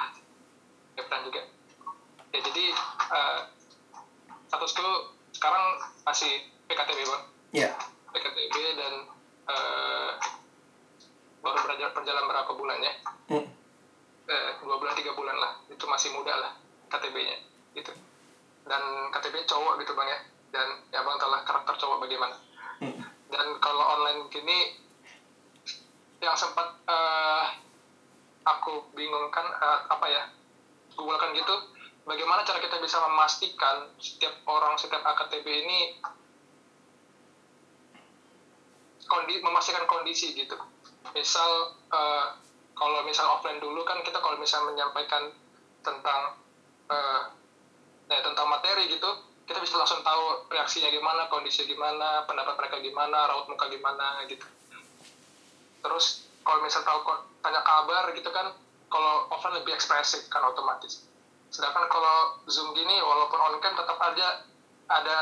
Ya, 0.99 1.19
juga. 1.23 1.41
Ya, 2.33 2.41
jadi 2.43 2.65
uh, 3.13 3.41
statusku 4.51 4.87
sekarang 5.37 5.65
masih 6.03 6.51
PKTB, 6.67 6.99
Bang. 7.07 7.23
Iya. 7.53 7.71
PKTB 8.13 8.57
dan 8.77 8.95
uh, 9.47 10.11
baru 11.41 11.59
berjalan, 11.63 11.93
berjalan 11.95 12.25
berapa 12.27 12.53
bulan 12.57 12.79
ya? 12.83 12.95
Hmm. 13.31 13.47
Uh, 14.27 14.51
dua 14.63 14.77
bulan, 14.81 14.95
tiga 14.99 15.13
bulan 15.15 15.37
lah. 15.39 15.53
Itu 15.71 15.85
masih 15.87 16.11
muda 16.17 16.35
lah 16.35 16.53
KTB-nya. 16.91 17.39
Gitu 17.79 17.93
dan 18.67 18.83
KTP 19.11 19.43
cowok 19.47 19.83
gitu 19.83 19.93
bang 19.99 20.09
ya 20.09 20.19
dan 20.55 20.69
ya 20.95 21.01
bang 21.03 21.19
telah 21.19 21.41
karakter 21.43 21.75
cowok 21.79 21.99
bagaimana 22.07 22.37
hmm. 22.83 22.99
dan 23.33 23.47
kalau 23.59 23.85
online 23.99 24.31
gini 24.31 24.79
yang 26.23 26.37
sempat 26.39 26.79
uh, 26.87 27.51
aku 28.43 28.91
bingungkan 28.95 29.47
uh, 29.59 29.87
apa 29.91 30.07
ya 30.11 30.23
googlekan 30.99 31.33
gitu 31.35 31.55
bagaimana 32.03 32.43
cara 32.43 32.59
kita 32.59 32.83
bisa 32.83 32.99
memastikan 33.07 33.91
setiap 34.03 34.35
orang 34.51 34.75
setiap 34.75 35.03
AKTB 35.07 35.47
ini 35.47 35.79
kondi 39.07 39.45
memastikan 39.45 39.85
kondisi 39.85 40.33
gitu. 40.33 40.57
Misal 41.13 41.77
uh, 41.93 42.27
kalau 42.73 43.05
misal 43.05 43.29
offline 43.29 43.61
dulu 43.61 43.85
kan 43.85 44.01
kita 44.01 44.17
kalau 44.25 44.41
misal 44.41 44.65
menyampaikan 44.65 45.29
tentang 45.85 46.41
uh, 46.89 47.23
nah, 48.09 48.21
tentang 48.25 48.47
materi 48.49 48.89
gitu 48.89 49.11
kita 49.45 49.59
bisa 49.59 49.77
langsung 49.77 50.01
tahu 50.01 50.49
reaksinya 50.49 50.89
gimana 50.89 51.29
kondisinya 51.29 51.67
gimana 51.69 52.09
pendapat 52.25 52.55
mereka 52.57 52.77
gimana 52.81 53.29
raut 53.29 53.47
muka 53.53 53.69
gimana 53.69 54.25
gitu. 54.31 54.47
Terus 55.83 56.25
kalau 56.43 56.59
misal 56.63 56.83
tahu 56.83 57.01
tanya 57.43 57.63
kabar 57.63 58.11
gitu 58.15 58.31
kan 58.31 58.55
kalau 58.91 59.27
offline 59.33 59.57
lebih 59.63 59.73
ekspresif 59.75 60.27
kan 60.29 60.43
otomatis. 60.45 61.07
Sedangkan 61.49 61.89
kalau 61.89 62.43
zoom 62.51 62.75
gini 62.77 63.01
walaupun 63.01 63.39
on 63.41 63.57
cam 63.63 63.75
tetap 63.79 63.99
aja 63.99 64.45
ada 64.91 65.19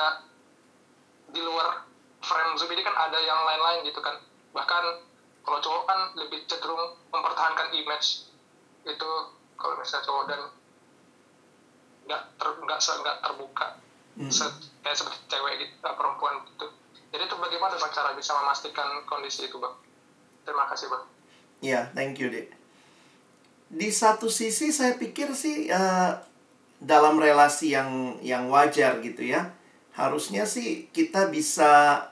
di 1.30 1.40
luar 1.40 1.86
frame 2.24 2.58
zoom 2.58 2.70
ini 2.74 2.82
kan 2.82 2.96
ada 2.96 3.18
yang 3.20 3.38
lain-lain 3.46 3.86
gitu 3.86 4.00
kan. 4.02 4.18
Bahkan 4.56 4.84
kalau 5.46 5.58
cowok 5.62 5.82
kan 5.86 6.00
lebih 6.18 6.44
cenderung 6.50 6.98
mempertahankan 7.14 7.72
image 7.76 8.26
itu 8.84 9.10
kalau 9.60 9.74
misalnya 9.78 10.04
cowok 10.08 10.24
dan 10.26 10.40
nggak 12.08 12.22
ter, 12.40 12.48
nggak 12.58 12.78
nggak 12.80 13.16
terbuka. 13.22 13.68
Hmm. 14.18 14.26
se, 14.26 14.42
kayak 14.82 14.98
seperti 14.98 15.22
cewek 15.30 15.54
gitu 15.64 15.74
perempuan 15.86 16.42
gitu. 16.50 16.66
Jadi 17.14 17.22
itu 17.24 17.36
bagaimana 17.38 17.78
bang 17.78 17.92
cara 17.94 18.10
bisa 18.18 18.34
memastikan 18.36 19.06
kondisi 19.06 19.46
itu 19.46 19.56
bang 19.56 19.74
terima 20.47 20.64
kasih 20.68 20.86
bang 20.88 21.05
ya 21.61 21.70
yeah, 21.70 21.84
thank 21.93 22.16
you 22.20 22.28
dek 22.32 22.53
di 23.70 23.88
satu 23.95 24.26
sisi 24.26 24.74
saya 24.74 24.99
pikir 24.99 25.30
sih 25.36 25.70
uh, 25.70 26.18
dalam 26.82 27.20
relasi 27.20 27.76
yang 27.76 28.18
yang 28.24 28.51
wajar 28.51 28.99
gitu 29.05 29.22
ya 29.22 29.53
harusnya 29.95 30.49
sih 30.49 30.91
kita 30.91 31.28
bisa 31.28 32.03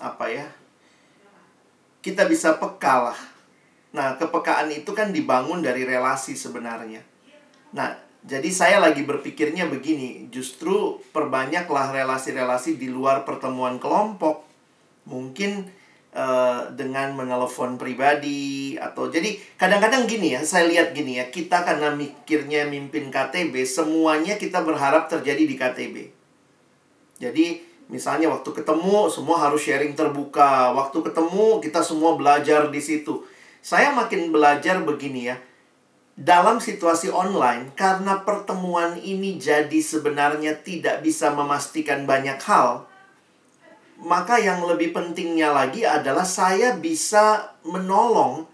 apa 0.00 0.26
ya 0.28 0.46
kita 2.06 2.30
bisa 2.30 2.54
peka 2.62 3.10
lah. 3.10 3.18
Nah 3.90 4.14
kepekaan 4.14 4.70
itu 4.70 4.94
kan 4.94 5.10
dibangun 5.10 5.58
dari 5.58 5.82
relasi 5.82 6.38
sebenarnya. 6.38 7.02
Nah 7.74 7.98
jadi 8.22 8.46
saya 8.54 8.78
lagi 8.78 9.02
berpikirnya 9.02 9.66
begini, 9.66 10.30
justru 10.30 11.02
perbanyaklah 11.10 11.90
relasi-relasi 11.90 12.78
di 12.78 12.86
luar 12.86 13.26
pertemuan 13.26 13.82
kelompok. 13.82 14.46
Mungkin 15.10 15.66
uh, 16.16 16.72
dengan 16.72 17.12
menelpon 17.12 17.76
pribadi 17.76 18.74
atau 18.80 19.12
jadi 19.12 19.36
kadang-kadang 19.60 20.08
gini 20.08 20.32
ya, 20.32 20.40
saya 20.40 20.64
lihat 20.64 20.96
gini 20.96 21.20
ya, 21.20 21.28
kita 21.28 21.62
karena 21.62 21.92
mikirnya 21.92 22.64
mimpin 22.64 23.12
KTB, 23.12 23.52
semuanya 23.68 24.40
kita 24.40 24.64
berharap 24.64 25.12
terjadi 25.12 25.44
di 25.44 25.54
KTB. 25.54 25.96
Jadi 27.20 27.46
misalnya 27.92 28.32
waktu 28.32 28.48
ketemu 28.50 29.12
semua 29.12 29.36
harus 29.44 29.60
sharing 29.60 29.92
terbuka, 29.92 30.72
waktu 30.72 31.04
ketemu 31.04 31.60
kita 31.60 31.84
semua 31.84 32.16
belajar 32.16 32.72
di 32.72 32.80
situ. 32.80 33.22
Saya 33.60 33.92
makin 33.92 34.32
belajar 34.32 34.80
begini 34.82 35.28
ya, 35.28 35.36
dalam 36.16 36.64
situasi 36.64 37.12
online, 37.12 37.76
karena 37.76 38.24
pertemuan 38.24 38.96
ini 38.96 39.36
jadi 39.36 39.76
sebenarnya 39.84 40.64
tidak 40.64 41.04
bisa 41.04 41.28
memastikan 41.28 42.08
banyak 42.08 42.40
hal, 42.40 42.88
maka 44.00 44.36
yang 44.36 44.60
lebih 44.68 44.92
pentingnya 44.92 45.52
lagi 45.52 45.88
adalah 45.88 46.28
saya 46.28 46.76
bisa 46.76 47.56
menolong 47.64 48.44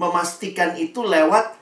memastikan 0.00 0.78
itu 0.78 1.04
lewat 1.04 1.52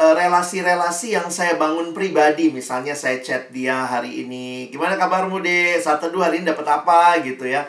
eh, 0.00 0.14
relasi-relasi 0.16 1.12
yang 1.18 1.28
saya 1.28 1.60
bangun 1.60 1.92
pribadi. 1.92 2.48
Misalnya 2.48 2.96
saya 2.96 3.20
chat 3.20 3.52
dia 3.52 3.84
hari 3.84 4.24
ini, 4.24 4.72
gimana 4.72 4.96
kabarmu 4.96 5.44
deh? 5.44 5.76
Satu 5.76 6.08
dua 6.08 6.30
hari 6.30 6.40
ini 6.40 6.48
dapat 6.48 6.66
apa 6.68 7.20
gitu 7.20 7.44
ya. 7.44 7.68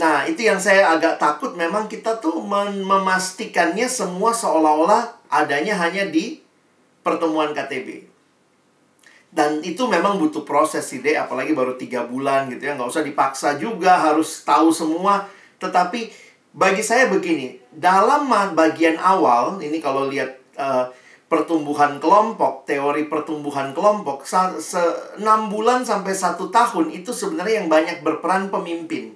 Nah, 0.00 0.24
itu 0.24 0.46
yang 0.46 0.56
saya 0.56 0.96
agak 0.96 1.20
takut 1.20 1.52
memang 1.58 1.84
kita 1.84 2.22
tuh 2.22 2.40
memastikannya 2.86 3.90
semua 3.90 4.32
seolah-olah 4.32 5.28
adanya 5.28 5.76
hanya 5.76 6.08
di 6.08 6.40
pertemuan 7.04 7.52
KTB. 7.52 8.09
Dan 9.30 9.62
itu 9.62 9.86
memang 9.86 10.18
butuh 10.18 10.42
proses 10.42 10.90
sih 10.90 10.98
deh, 10.98 11.14
apalagi 11.14 11.54
baru 11.54 11.78
tiga 11.78 12.02
bulan 12.02 12.50
gitu 12.50 12.66
ya. 12.66 12.74
Nggak 12.74 12.90
usah 12.90 13.06
dipaksa 13.06 13.48
juga 13.62 13.98
harus 14.02 14.42
tahu 14.42 14.74
semua. 14.74 15.30
Tetapi 15.62 16.10
bagi 16.50 16.82
saya 16.82 17.06
begini, 17.06 17.62
dalam 17.70 18.26
bagian 18.58 18.98
awal, 18.98 19.62
ini 19.62 19.78
kalau 19.78 20.10
lihat 20.10 20.34
uh, 20.58 20.90
pertumbuhan 21.30 22.02
kelompok, 22.02 22.66
teori 22.66 23.06
pertumbuhan 23.06 23.70
kelompok, 23.70 24.26
6 24.26 25.22
bulan 25.46 25.86
sampai 25.86 26.10
satu 26.10 26.50
tahun 26.50 26.90
itu 26.90 27.14
sebenarnya 27.14 27.62
yang 27.62 27.70
banyak 27.70 28.02
berperan 28.02 28.50
pemimpin. 28.50 29.14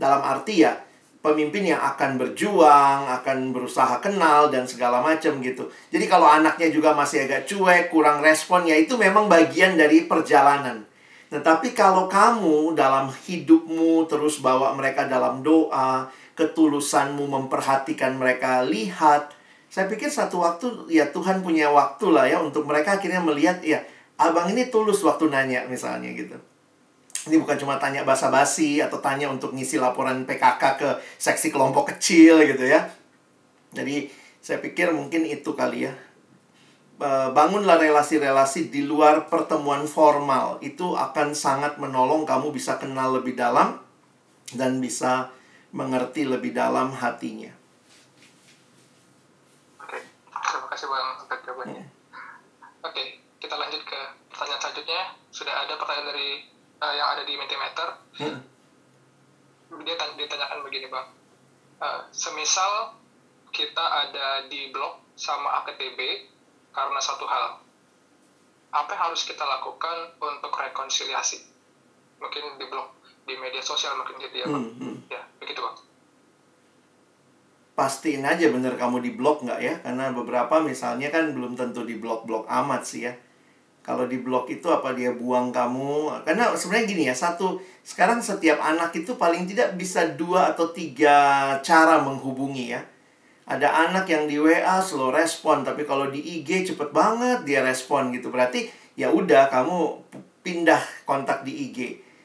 Dalam 0.00 0.24
arti 0.24 0.64
ya, 0.64 0.80
pemimpin 1.24 1.72
yang 1.72 1.80
akan 1.80 2.20
berjuang, 2.20 3.08
akan 3.08 3.56
berusaha 3.56 3.96
kenal 4.04 4.52
dan 4.52 4.68
segala 4.68 5.00
macam 5.00 5.40
gitu. 5.40 5.72
Jadi 5.88 6.04
kalau 6.04 6.28
anaknya 6.28 6.68
juga 6.68 6.92
masih 6.92 7.24
agak 7.24 7.48
cuek, 7.48 7.88
kurang 7.88 8.20
respon 8.20 8.68
ya 8.68 8.76
itu 8.76 9.00
memang 9.00 9.24
bagian 9.24 9.72
dari 9.80 10.04
perjalanan. 10.04 10.84
Tetapi 11.32 11.72
kalau 11.72 12.12
kamu 12.12 12.76
dalam 12.76 13.08
hidupmu 13.08 14.04
terus 14.04 14.44
bawa 14.44 14.76
mereka 14.76 15.08
dalam 15.08 15.40
doa, 15.40 16.12
ketulusanmu 16.36 17.24
memperhatikan 17.24 18.20
mereka 18.20 18.60
lihat, 18.60 19.32
saya 19.72 19.88
pikir 19.88 20.12
satu 20.12 20.44
waktu 20.44 20.92
ya 20.92 21.08
Tuhan 21.08 21.40
punya 21.40 21.72
waktu 21.72 22.06
lah 22.12 22.28
ya 22.28 22.38
untuk 22.38 22.68
mereka 22.68 23.00
akhirnya 23.00 23.24
melihat 23.24 23.64
ya 23.64 23.80
abang 24.20 24.52
ini 24.52 24.68
tulus 24.68 25.00
waktu 25.02 25.32
nanya 25.32 25.64
misalnya 25.66 26.12
gitu. 26.12 26.36
Ini 27.24 27.40
bukan 27.40 27.56
cuma 27.56 27.80
tanya 27.80 28.04
basa-basi 28.04 28.84
atau 28.84 29.00
tanya 29.00 29.32
untuk 29.32 29.56
ngisi 29.56 29.80
laporan 29.80 30.28
PKK 30.28 30.62
ke 30.76 30.88
seksi 31.16 31.48
kelompok 31.48 31.96
kecil 31.96 32.44
gitu 32.44 32.68
ya. 32.68 32.84
Jadi 33.72 34.12
saya 34.44 34.60
pikir 34.60 34.92
mungkin 34.92 35.24
itu 35.24 35.56
kali 35.56 35.88
ya. 35.88 35.92
Bangunlah 37.32 37.80
relasi-relasi 37.80 38.68
di 38.68 38.84
luar 38.84 39.32
pertemuan 39.32 39.88
formal. 39.88 40.60
Itu 40.60 40.94
akan 40.94 41.32
sangat 41.32 41.80
menolong 41.80 42.28
kamu 42.28 42.52
bisa 42.52 42.76
kenal 42.76 43.16
lebih 43.16 43.34
dalam 43.34 43.80
dan 44.52 44.78
bisa 44.78 45.32
mengerti 45.74 46.28
lebih 46.28 46.54
dalam 46.54 46.94
hatinya. 46.94 47.50
Oke, 49.80 49.98
terima 50.30 50.68
kasih 50.70 50.86
Bang 50.86 51.18
atas 51.24 51.40
jawabannya. 51.42 51.84
Oke, 52.84 53.02
kita 53.42 53.56
lanjut 53.58 53.82
ke 53.82 54.00
pertanyaan 54.30 54.60
selanjutnya. 54.60 55.02
Sudah 55.34 55.66
ada 55.66 55.74
pertanyaan 55.74 56.14
dari 56.14 56.30
uh, 56.80 56.94
yang 56.94 57.08
ada 57.14 57.22
di 57.22 57.34
Mentimeter. 57.36 57.88
Hmm. 58.18 58.38
Dia 59.84 59.94
tanya, 59.98 60.14
dia 60.14 60.26
tanyakan 60.30 60.60
begini 60.66 60.86
Bang. 60.90 61.10
Uh, 61.82 62.06
semisal 62.14 62.94
kita 63.50 63.82
ada 63.82 64.46
di 64.46 64.70
blog 64.70 65.02
sama 65.14 65.62
AKTB 65.62 66.30
karena 66.74 67.00
satu 67.02 67.26
hal. 67.26 67.62
Apa 68.74 68.90
yang 68.90 69.02
harus 69.10 69.22
kita 69.22 69.42
lakukan 69.42 70.18
untuk 70.18 70.50
rekonsiliasi? 70.50 71.46
Mungkin 72.18 72.58
di 72.58 72.66
blog, 72.66 72.90
di 73.26 73.34
media 73.38 73.62
sosial 73.62 73.94
mungkin 73.98 74.18
gitu 74.22 74.34
ya 74.42 74.46
Bang. 74.50 74.64
Hmm, 74.70 74.74
hmm. 74.78 74.96
Ya, 75.10 75.22
begitu 75.38 75.62
Bang. 75.62 75.78
pastiin 77.74 78.22
aja 78.22 78.54
bener 78.54 78.78
kamu 78.78 79.02
di 79.02 79.10
blok 79.18 79.42
nggak 79.42 79.58
ya 79.58 79.74
karena 79.82 80.14
beberapa 80.14 80.62
misalnya 80.62 81.10
kan 81.10 81.34
belum 81.34 81.58
tentu 81.58 81.82
di 81.82 81.98
blok-blok 81.98 82.46
amat 82.46 82.86
sih 82.86 83.10
ya 83.10 83.18
kalau 83.84 84.08
di 84.08 84.16
blok 84.24 84.48
itu 84.48 84.64
apa 84.72 84.96
dia 84.96 85.12
buang 85.12 85.52
kamu? 85.52 86.24
Karena 86.24 86.56
sebenarnya 86.56 86.88
gini 86.88 87.04
ya 87.04 87.12
satu 87.12 87.60
sekarang 87.84 88.24
setiap 88.24 88.56
anak 88.56 88.96
itu 88.96 89.12
paling 89.20 89.44
tidak 89.44 89.76
bisa 89.76 90.08
dua 90.16 90.56
atau 90.56 90.72
tiga 90.72 91.52
cara 91.60 92.00
menghubungi 92.00 92.72
ya. 92.72 92.80
Ada 93.44 93.92
anak 93.92 94.08
yang 94.08 94.24
di 94.24 94.40
WA 94.40 94.80
slow 94.80 95.12
respon 95.12 95.68
tapi 95.68 95.84
kalau 95.84 96.08
di 96.08 96.16
IG 96.16 96.72
cepet 96.72 96.96
banget 96.96 97.44
dia 97.44 97.60
respon 97.60 98.08
gitu. 98.08 98.32
Berarti 98.32 98.72
ya 98.96 99.12
udah 99.12 99.52
kamu 99.52 100.00
pindah 100.40 100.80
kontak 101.04 101.44
di 101.44 101.52
IG 101.68 101.78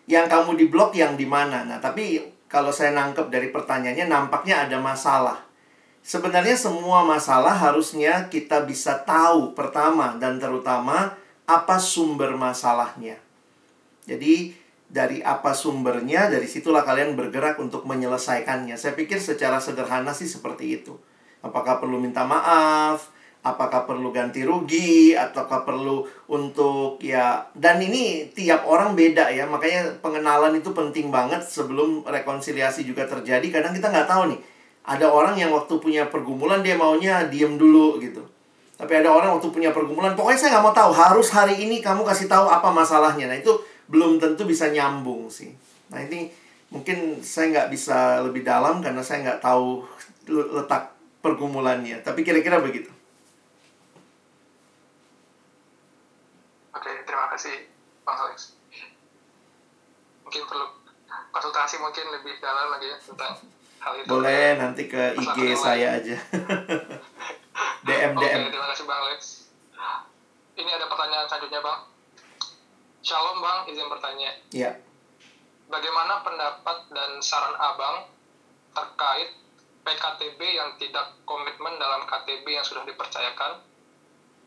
yang 0.08 0.32
kamu 0.32 0.56
di 0.56 0.72
blok 0.72 0.96
yang 0.96 1.20
di 1.20 1.28
mana? 1.28 1.68
Nah 1.68 1.84
tapi 1.84 2.24
kalau 2.48 2.72
saya 2.72 2.96
nangkep 2.96 3.28
dari 3.28 3.52
pertanyaannya 3.52 4.08
nampaknya 4.08 4.64
ada 4.64 4.80
masalah. 4.80 5.44
Sebenarnya 6.00 6.56
semua 6.56 7.04
masalah 7.04 7.52
harusnya 7.52 8.32
kita 8.32 8.64
bisa 8.64 9.04
tahu 9.04 9.52
pertama 9.52 10.16
dan 10.16 10.40
terutama 10.40 11.19
apa 11.50 11.82
sumber 11.82 12.38
masalahnya. 12.38 13.18
Jadi 14.06 14.54
dari 14.86 15.22
apa 15.26 15.58
sumbernya 15.58 16.30
dari 16.30 16.46
situlah 16.46 16.86
kalian 16.86 17.18
bergerak 17.18 17.58
untuk 17.58 17.90
menyelesaikannya. 17.90 18.78
Saya 18.78 18.94
pikir 18.94 19.18
secara 19.18 19.58
sederhana 19.58 20.14
sih 20.14 20.30
seperti 20.30 20.82
itu. 20.82 20.94
Apakah 21.42 21.82
perlu 21.82 21.98
minta 21.98 22.22
maaf? 22.22 23.10
Apakah 23.42 23.90
perlu 23.90 24.14
ganti 24.14 24.46
rugi? 24.46 25.18
Ataukah 25.18 25.66
perlu 25.66 26.06
untuk 26.30 27.02
ya 27.02 27.50
dan 27.58 27.82
ini 27.82 28.30
tiap 28.30 28.70
orang 28.70 28.94
beda 28.94 29.34
ya. 29.34 29.50
Makanya 29.50 29.98
pengenalan 30.06 30.54
itu 30.54 30.70
penting 30.70 31.10
banget 31.10 31.42
sebelum 31.42 32.06
rekonsiliasi 32.06 32.86
juga 32.86 33.10
terjadi. 33.10 33.50
Kadang 33.50 33.74
kita 33.74 33.90
nggak 33.90 34.06
tahu 34.06 34.38
nih 34.38 34.40
ada 34.90 35.06
orang 35.14 35.38
yang 35.38 35.54
waktu 35.54 35.78
punya 35.78 36.10
pergumulan 36.10 36.66
dia 36.66 36.74
maunya 36.74 37.30
diem 37.30 37.62
dulu 37.62 38.02
gitu 38.02 38.26
tapi 38.80 38.96
ada 38.96 39.12
orang 39.12 39.36
waktu 39.36 39.52
punya 39.52 39.76
pergumulan 39.76 40.16
pokoknya 40.16 40.40
saya 40.40 40.50
nggak 40.56 40.64
mau 40.64 40.72
tahu 40.72 40.92
harus 40.96 41.28
hari 41.36 41.60
ini 41.60 41.84
kamu 41.84 42.08
kasih 42.08 42.32
tahu 42.32 42.48
apa 42.48 42.72
masalahnya 42.72 43.28
nah 43.28 43.36
itu 43.36 43.52
belum 43.92 44.24
tentu 44.24 44.48
bisa 44.48 44.72
nyambung 44.72 45.28
sih 45.28 45.52
nah 45.92 46.00
ini 46.00 46.32
mungkin 46.72 47.20
saya 47.20 47.52
nggak 47.52 47.68
bisa 47.76 48.24
lebih 48.24 48.48
dalam 48.48 48.80
karena 48.80 49.04
saya 49.04 49.28
nggak 49.28 49.44
tahu 49.44 49.84
letak 50.32 50.96
pergumulannya 51.20 52.00
tapi 52.08 52.24
kira-kira 52.24 52.64
begitu 52.64 52.88
Oke, 56.70 57.04
terima 57.04 57.28
kasih 57.36 57.68
Bang 58.08 58.16
Alex. 58.16 58.56
Mungkin 60.24 60.48
perlu 60.48 60.80
konsultasi 61.36 61.76
mungkin 61.84 62.08
lebih 62.08 62.40
dalam 62.40 62.72
lagi 62.72 62.88
ya 62.88 62.96
tentang 63.04 63.36
hal 63.84 63.94
itu. 64.00 64.08
Boleh 64.08 64.56
nanti 64.56 64.88
ke 64.88 65.20
IG 65.20 65.60
saya 65.60 66.00
aja. 66.00 66.16
DM 67.88 68.12
Oke, 68.16 68.28
DM. 68.28 68.52
terima 68.52 68.68
kasih 68.76 68.84
Bang 68.84 69.00
Alex. 69.08 69.20
Ini 70.60 70.70
ada 70.76 70.86
pertanyaan 70.92 71.26
selanjutnya 71.32 71.62
Bang. 71.64 71.80
Shalom 73.00 73.40
Bang, 73.40 73.60
izin 73.72 73.88
bertanya. 73.88 74.32
Ya. 74.52 74.72
Bagaimana 75.72 76.20
pendapat 76.26 76.92
dan 76.92 77.24
saran 77.24 77.56
Abang 77.56 78.12
terkait 78.76 79.40
PKTB 79.88 80.40
yang 80.44 80.76
tidak 80.76 81.16
komitmen 81.24 81.80
dalam 81.80 82.04
KTB 82.04 82.44
yang 82.44 82.66
sudah 82.68 82.84
dipercayakan? 82.84 83.64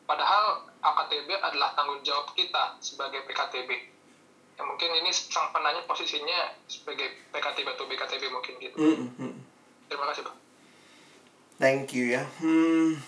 Padahal 0.04 0.68
AKTB 0.82 1.30
adalah 1.40 1.72
tanggung 1.72 2.04
jawab 2.04 2.28
kita 2.36 2.76
sebagai 2.84 3.24
PKTB. 3.24 3.70
Ya, 4.60 4.62
mungkin 4.68 4.92
ini 4.92 5.08
sang 5.14 5.48
penanya 5.56 5.80
posisinya 5.88 6.52
sebagai 6.68 7.08
PKTB 7.32 7.66
atau 7.72 7.88
BKTB 7.88 8.22
mungkin 8.28 8.54
gitu. 8.60 8.76
Mm, 8.76 8.96
mm, 9.00 9.10
mm. 9.16 9.34
Terima 9.88 10.04
kasih 10.12 10.28
Bang. 10.28 10.36
Thank 11.56 11.96
you 11.96 12.12
ya. 12.12 12.28
Hmm. 12.42 13.00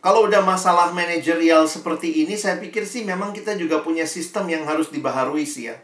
Kalau 0.00 0.24
udah 0.24 0.40
masalah 0.40 0.96
manajerial 0.96 1.68
seperti 1.68 2.24
ini, 2.24 2.32
saya 2.32 2.56
pikir 2.56 2.88
sih 2.88 3.04
memang 3.04 3.36
kita 3.36 3.52
juga 3.60 3.84
punya 3.84 4.08
sistem 4.08 4.48
yang 4.48 4.64
harus 4.64 4.88
dibaharui 4.88 5.44
sih 5.44 5.68
ya. 5.68 5.76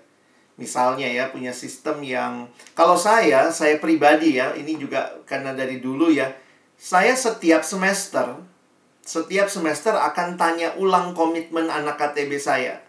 Misalnya 0.56 1.04
ya, 1.04 1.28
punya 1.28 1.52
sistem 1.52 2.00
yang... 2.00 2.48
Kalau 2.72 2.96
saya, 2.96 3.52
saya 3.52 3.76
pribadi 3.76 4.40
ya, 4.40 4.56
ini 4.56 4.80
juga 4.80 5.20
karena 5.28 5.52
dari 5.52 5.84
dulu 5.84 6.08
ya, 6.08 6.32
saya 6.80 7.12
setiap 7.12 7.60
semester, 7.60 8.40
setiap 9.04 9.52
semester 9.52 9.92
akan 9.92 10.40
tanya 10.40 10.72
ulang 10.80 11.12
komitmen 11.12 11.68
anak 11.68 12.00
KTB 12.00 12.40
saya. 12.40 12.80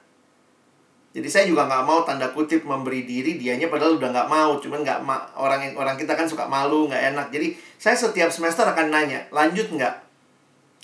Jadi 1.11 1.27
saya 1.27 1.43
juga 1.49 1.67
nggak 1.67 1.83
mau 1.83 2.07
tanda 2.07 2.31
kutip 2.31 2.63
memberi 2.63 3.03
diri 3.03 3.35
dianya 3.41 3.67
padahal 3.67 3.99
udah 3.99 4.15
nggak 4.15 4.29
mau, 4.29 4.61
cuman 4.61 4.85
nggak 4.85 4.99
ma 5.01 5.27
orang 5.33 5.73
orang 5.73 5.97
kita 5.97 6.13
kan 6.13 6.29
suka 6.29 6.45
malu 6.45 6.85
nggak 6.85 7.03
enak. 7.15 7.27
Jadi 7.33 7.57
saya 7.81 7.97
setiap 7.97 8.29
semester 8.29 8.61
akan 8.69 8.93
nanya 8.93 9.25
lanjut 9.33 9.65
nggak? 9.73 10.06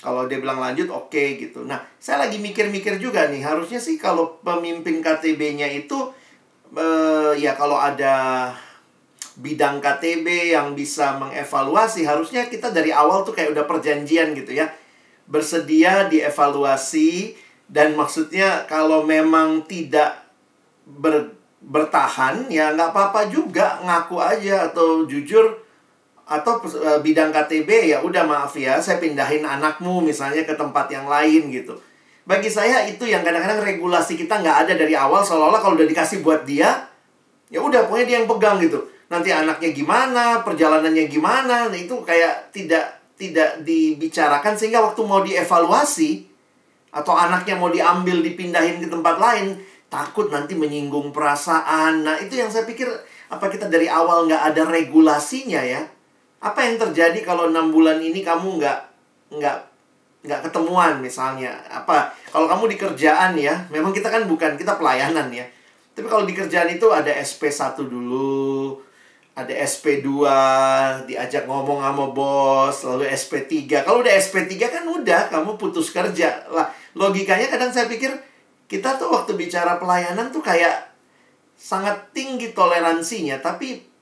Kalau 0.03 0.27
dia 0.27 0.43
bilang 0.43 0.59
lanjut 0.59 0.91
oke 0.91 1.39
gitu. 1.39 1.63
Nah 1.63 1.79
saya 1.95 2.27
lagi 2.27 2.43
mikir-mikir 2.43 2.99
juga 2.99 3.31
nih 3.31 3.39
harusnya 3.39 3.79
sih 3.79 3.95
kalau 3.95 4.43
pemimpin 4.43 4.99
KTB-nya 4.99 5.71
itu 5.71 6.11
eh, 6.75 7.39
ya 7.39 7.55
kalau 7.55 7.79
ada 7.79 8.51
bidang 9.33 9.81
KTB 9.81 10.53
yang 10.53 10.77
bisa 10.77 11.17
mengevaluasi 11.17 12.05
harusnya 12.05 12.45
kita 12.45 12.69
dari 12.69 12.93
awal 12.93 13.25
tuh 13.25 13.33
kayak 13.33 13.57
udah 13.57 13.65
perjanjian 13.65 14.37
gitu 14.37 14.53
ya 14.53 14.69
bersedia 15.25 16.05
dievaluasi 16.11 17.33
dan 17.65 17.97
maksudnya 17.97 18.69
kalau 18.69 19.01
memang 19.01 19.65
tidak 19.65 20.21
ber, 20.85 21.33
bertahan 21.63 22.45
ya 22.53 22.75
nggak 22.75 22.93
apa-apa 22.93 23.31
juga 23.33 23.81
ngaku 23.81 24.21
aja 24.21 24.69
atau 24.69 25.07
jujur 25.09 25.62
atau 26.23 26.63
eh, 26.63 26.99
bidang 27.03 27.35
KTB 27.35 27.69
ya 27.91 27.97
udah 27.99 28.23
maaf 28.23 28.55
ya 28.55 28.79
saya 28.79 28.99
pindahin 28.99 29.43
anakmu 29.43 29.99
misalnya 29.99 30.47
ke 30.47 30.55
tempat 30.55 30.87
yang 30.87 31.07
lain 31.07 31.51
gitu. 31.51 31.75
Bagi 32.23 32.47
saya 32.47 32.87
itu 32.87 33.03
yang 33.03 33.19
kadang-kadang 33.19 33.59
regulasi 33.59 34.15
kita 34.15 34.39
nggak 34.39 34.67
ada 34.67 34.73
dari 34.79 34.95
awal 34.95 35.19
seolah-olah 35.19 35.59
kalau 35.59 35.75
udah 35.75 35.87
dikasih 35.87 36.23
buat 36.23 36.47
dia 36.47 36.87
ya 37.51 37.59
udah 37.59 37.91
pokoknya 37.91 38.05
dia 38.07 38.17
yang 38.23 38.29
pegang 38.31 38.57
gitu. 38.63 38.79
Nanti 39.11 39.29
anaknya 39.29 39.69
gimana 39.75 40.23
perjalanannya 40.47 41.05
gimana 41.11 41.67
nah, 41.67 41.77
itu 41.77 41.99
kayak 42.07 42.55
tidak 42.55 43.03
tidak 43.19 43.61
dibicarakan 43.67 44.55
sehingga 44.55 44.79
waktu 44.79 45.01
mau 45.03 45.21
dievaluasi 45.21 46.31
atau 46.95 47.13
anaknya 47.13 47.59
mau 47.59 47.67
diambil 47.67 48.23
dipindahin 48.23 48.79
ke 48.79 48.87
tempat 48.87 49.19
lain 49.19 49.59
takut 49.91 50.31
nanti 50.31 50.55
menyinggung 50.55 51.11
perasaan. 51.11 52.07
Nah 52.07 52.15
itu 52.23 52.39
yang 52.39 52.47
saya 52.47 52.63
pikir 52.63 52.87
apa 53.29 53.45
kita 53.51 53.67
dari 53.67 53.91
awal 53.91 54.25
nggak 54.25 54.55
ada 54.55 54.63
regulasinya 54.65 55.61
ya 55.61 55.83
apa 56.43 56.59
yang 56.67 56.75
terjadi 56.75 57.23
kalau 57.23 57.47
enam 57.47 57.71
bulan 57.71 58.03
ini 58.03 58.19
kamu 58.19 58.59
nggak 58.59 58.79
nggak 59.39 59.57
nggak 60.27 60.39
ketemuan 60.43 60.99
misalnya? 60.99 61.55
Apa? 61.71 62.11
Kalau 62.27 62.51
kamu 62.51 62.75
di 62.75 62.77
kerjaan 62.79 63.39
ya 63.39 63.63
memang 63.71 63.95
kita 63.95 64.11
kan 64.11 64.27
bukan 64.27 64.59
kita 64.59 64.75
pelayanan 64.75 65.31
ya. 65.31 65.47
Tapi 65.95 66.07
kalau 66.11 66.27
di 66.27 66.35
kerjaan 66.35 66.67
itu 66.67 66.91
ada 66.91 67.15
SP1 67.15 67.79
dulu 67.79 68.75
ada 69.33 69.49
SP2 69.49 70.05
diajak 71.09 71.49
ngomong 71.49 71.81
sama 71.81 72.05
bos 72.13 72.85
lalu 72.85 73.09
SP3 73.09 73.81
kalau 73.81 74.05
udah 74.05 74.13
SP3 74.13 74.53
kan 74.67 74.83
udah 74.83 75.31
kamu 75.31 75.55
putus 75.55 75.95
kerja. 75.95 76.43
Lah 76.51 76.67
logikanya 76.91 77.47
kadang 77.47 77.71
saya 77.71 77.87
pikir 77.87 78.11
kita 78.67 78.99
tuh 78.99 79.15
waktu 79.15 79.39
bicara 79.39 79.79
pelayanan 79.79 80.27
tuh 80.27 80.43
kayak 80.43 80.91
sangat 81.53 82.11
tinggi 82.11 82.51
toleransinya 82.51 83.39
tapi 83.39 83.92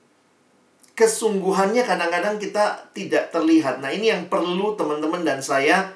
kesungguhannya 0.92 1.82
kadang-kadang 1.84 2.36
kita 2.36 2.92
tidak 2.92 3.32
terlihat 3.32 3.80
nah 3.80 3.88
ini 3.88 4.12
yang 4.12 4.28
perlu 4.28 4.76
teman-teman 4.76 5.24
dan 5.24 5.40
saya 5.40 5.92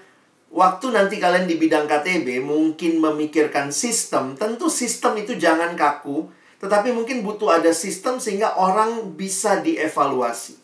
waktu 0.57 0.94
nanti 0.94 1.18
kalian 1.18 1.44
di 1.44 1.61
bidang 1.61 1.84
KTB 1.84 2.40
mungkin 2.40 3.03
memikirkan 3.03 3.68
sistem, 3.68 4.38
tentu 4.38 4.70
sistem 4.70 5.18
itu 5.20 5.34
jangan 5.36 5.74
kaku, 5.74 6.30
tetapi 6.62 6.97
mungkin 6.97 7.20
butuh 7.20 7.61
ada 7.61 7.76
sistem 7.76 8.16
sehingga 8.16 8.55
orang 8.57 9.12
bisa 9.18 9.61
dievaluasi. 9.61 10.57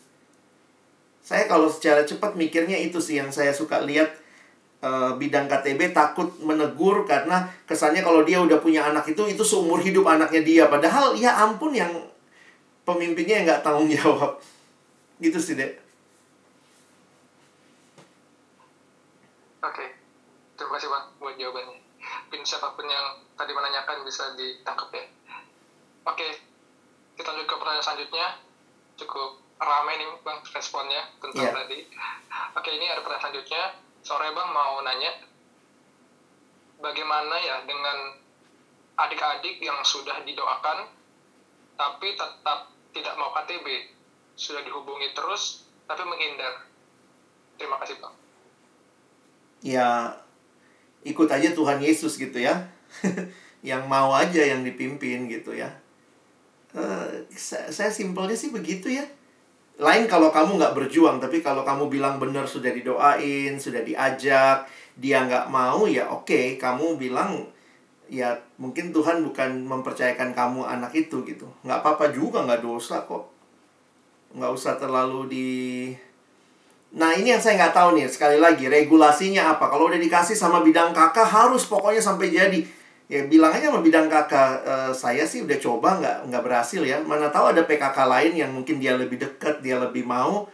Saya 1.23 1.47
kalau 1.47 1.71
secara 1.71 2.03
cepat 2.03 2.35
mikirnya 2.35 2.75
itu 2.75 2.99
sih 2.99 3.15
yang 3.21 3.31
saya 3.31 3.55
suka 3.55 3.79
lihat 3.79 4.11
uh, 4.83 5.15
bidang 5.15 5.47
KTB 5.47 5.95
takut 5.95 6.27
menegur 6.43 7.07
karena 7.07 7.47
kesannya 7.63 8.03
kalau 8.03 8.27
dia 8.27 8.43
udah 8.43 8.59
punya 8.59 8.83
anak 8.91 9.07
itu 9.07 9.23
itu 9.31 9.39
seumur 9.39 9.79
hidup 9.79 10.03
anaknya 10.03 10.43
dia 10.43 10.63
padahal 10.67 11.15
ya 11.15 11.31
ampun 11.47 11.71
yang 11.71 11.95
pemimpinnya 12.83 13.35
yang 13.37 13.45
nggak 13.47 13.63
tanggung 13.63 13.87
jawab 13.89 14.39
gitu 15.19 15.39
sih 15.39 15.55
dek 15.55 15.79
Oke, 19.63 19.85
terima 20.59 20.75
kasih 20.75 20.91
bang 20.91 21.05
buat 21.17 21.35
jawabannya. 21.39 21.79
Mungkin 22.27 22.43
siapa 22.43 22.75
pun 22.75 22.83
yang 22.83 23.15
tadi 23.33 23.55
menanyakan 23.55 24.03
bisa 24.03 24.35
ditangkap 24.35 24.91
ya. 24.91 25.07
Oke, 26.03 26.27
kita 27.15 27.31
lanjut 27.31 27.47
ke 27.47 27.55
pertanyaan 27.55 27.79
selanjutnya. 27.81 28.27
Cukup 28.99 29.39
ramai 29.55 29.95
nih 29.95 30.07
bang 30.19 30.39
responnya 30.43 31.07
tentang 31.15 31.47
Iya. 31.47 31.55
tadi. 31.55 31.79
Oke, 32.59 32.69
ini 32.75 32.91
ada 32.91 32.99
pertanyaan 32.99 33.23
selanjutnya. 33.23 33.63
Sore 34.03 34.27
bang 34.27 34.49
mau 34.51 34.83
nanya, 34.83 35.11
bagaimana 36.83 37.39
ya 37.39 37.63
dengan 37.63 38.19
adik-adik 38.99 39.63
yang 39.63 39.79
sudah 39.79 40.27
didoakan, 40.27 40.91
tapi 41.79 42.19
tetap 42.19 42.67
tidak 42.93 43.17
mau 43.17 43.33
KTB, 43.33 43.65
sudah 44.37 44.61
dihubungi 44.61 45.11
terus, 45.17 45.65
tapi 45.89 46.05
menghindar. 46.05 46.69
Terima 47.57 47.77
kasih 47.81 47.97
bang. 48.01 48.15
ya 49.63 50.11
ikut 51.07 51.29
aja 51.31 51.55
Tuhan 51.55 51.79
Yesus 51.79 52.15
gitu 52.15 52.37
ya. 52.39 52.69
Yang 53.69 53.83
mau 53.87 54.11
aja 54.11 54.43
yang 54.43 54.59
dipimpin 54.67 55.31
gitu 55.31 55.55
ya. 55.55 55.71
Eh, 56.75 57.23
saya, 57.31 57.71
saya 57.71 57.87
simpelnya 57.87 58.35
sih 58.35 58.51
begitu 58.51 58.91
ya. 58.91 59.07
Lain 59.79 60.03
kalau 60.03 60.35
kamu 60.35 60.59
nggak 60.59 60.75
berjuang 60.75 61.23
tapi 61.23 61.39
kalau 61.39 61.63
kamu 61.63 61.87
bilang 61.87 62.19
benar 62.19 62.43
sudah 62.43 62.75
didoain 62.75 63.55
sudah 63.55 63.81
diajak 63.81 64.67
dia 64.99 65.23
nggak 65.23 65.47
mau 65.47 65.87
ya 65.87 66.11
oke. 66.11 66.59
Kamu 66.59 66.99
bilang 66.99 67.47
ya 68.11 68.35
mungkin 68.59 68.91
Tuhan 68.91 69.23
bukan 69.23 69.63
mempercayakan 69.65 70.35
kamu 70.35 70.67
anak 70.67 70.91
itu 70.95 71.23
gitu 71.23 71.47
nggak 71.63 71.79
apa-apa 71.81 72.11
juga 72.11 72.43
nggak 72.43 72.61
dosa 72.61 73.03
kok 73.03 73.29
nggak 74.33 74.51
usah 74.53 74.73
terlalu 74.77 75.21
di 75.29 75.47
Nah 76.93 77.09
ini 77.17 77.33
yang 77.33 77.41
saya 77.41 77.57
nggak 77.57 77.73
tahu 77.73 77.97
nih 77.97 78.05
sekali 78.05 78.37
lagi 78.37 78.69
regulasinya 78.69 79.57
apa. 79.57 79.65
Kalau 79.65 79.89
udah 79.89 79.97
dikasih 79.97 80.37
sama 80.37 80.61
bidang 80.61 80.93
kakak 80.93 81.25
harus 81.25 81.65
pokoknya 81.65 81.97
sampai 81.97 82.29
jadi. 82.29 82.59
Ya 83.09 83.25
bilang 83.25 83.49
aja 83.49 83.73
sama 83.73 83.81
bidang 83.81 84.05
kakak 84.05 84.61
"Eh, 84.61 84.91
saya 84.93 85.25
sih 85.25 85.41
udah 85.41 85.57
coba 85.57 85.97
nggak 85.97 86.17
nggak 86.29 86.43
berhasil 86.45 86.81
ya. 86.85 87.01
Mana 87.01 87.33
tahu 87.33 87.49
ada 87.49 87.65
PKK 87.65 87.97
lain 88.05 88.31
yang 88.37 88.51
mungkin 88.53 88.77
dia 88.77 88.93
lebih 88.93 89.17
dekat 89.17 89.65
dia 89.65 89.81
lebih 89.81 90.05
mau. 90.05 90.45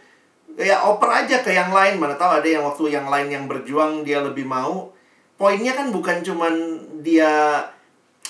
Ya 0.56 0.80
oper 0.88 1.08
aja 1.12 1.44
ke 1.44 1.52
yang 1.52 1.70
lain. 1.76 2.00
Mana 2.00 2.16
tahu 2.16 2.40
ada 2.40 2.48
yang 2.48 2.64
waktu 2.64 2.88
yang 2.88 3.06
lain 3.12 3.28
yang 3.28 3.44
berjuang 3.44 4.00
dia 4.08 4.24
lebih 4.24 4.48
mau. 4.48 4.96
Poinnya 5.40 5.72
kan 5.72 5.88
bukan 5.88 6.20
cuman 6.20 6.52
dia 7.00 7.64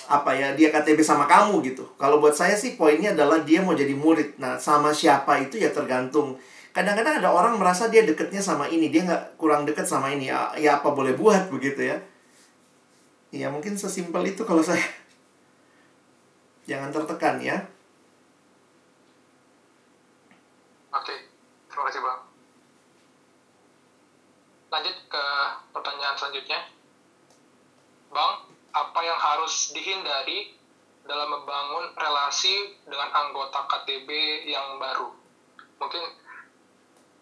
apa 0.07 0.31
ya 0.31 0.55
dia 0.55 0.71
KTB 0.71 1.03
sama 1.03 1.27
kamu 1.27 1.59
gitu. 1.67 1.83
Kalau 1.99 2.23
buat 2.23 2.35
saya 2.39 2.55
sih 2.55 2.79
poinnya 2.79 3.19
adalah 3.19 3.43
dia 3.43 3.59
mau 3.67 3.75
jadi 3.75 3.99
murid. 3.99 4.39
Nah 4.39 4.55
sama 4.63 4.95
siapa 4.95 5.43
itu 5.43 5.59
ya 5.59 5.75
tergantung 5.75 6.39
kadang-kadang 6.71 7.19
ada 7.19 7.31
orang 7.35 7.59
merasa 7.59 7.91
dia 7.91 8.07
deketnya 8.07 8.39
sama 8.39 8.71
ini 8.71 8.95
dia 8.95 9.03
nggak 9.03 9.35
kurang 9.35 9.67
deket 9.67 9.91
sama 9.91 10.15
ini 10.15 10.31
ya, 10.31 10.55
ya 10.55 10.79
apa 10.79 10.95
boleh 10.95 11.19
buat 11.19 11.51
begitu 11.51 11.83
ya 11.83 11.99
ya 13.35 13.51
mungkin 13.51 13.75
sesimpel 13.75 14.23
itu 14.27 14.47
kalau 14.47 14.63
saya 14.63 14.83
jangan 16.71 16.95
tertekan 16.95 17.43
ya 17.43 17.59
Oke, 20.91 21.15
terima 21.71 21.87
kasih 21.87 22.03
Bang. 22.03 22.21
Lanjut 24.75 24.97
ke 25.07 25.25
pertanyaan 25.71 26.19
selanjutnya. 26.19 26.80
Bang, 28.11 28.33
apa 28.75 29.01
yang 29.03 29.19
harus 29.19 29.71
dihindari 29.75 30.55
dalam 31.07 31.31
membangun 31.31 31.95
relasi 31.97 32.77
dengan 32.87 33.11
anggota 33.15 33.67
KTB 33.71 34.11
yang 34.51 34.79
baru? 34.83 35.11
Mungkin 35.81 36.03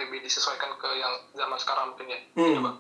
lebih 0.01 0.25
disesuaikan 0.25 0.75
ke 0.81 0.89
yang 0.99 1.15
zaman 1.37 1.59
sekarang 1.61 1.95
mungkin 1.95 2.09
ya. 2.09 2.21
Hmm. 2.37 2.65
Bang. 2.65 2.79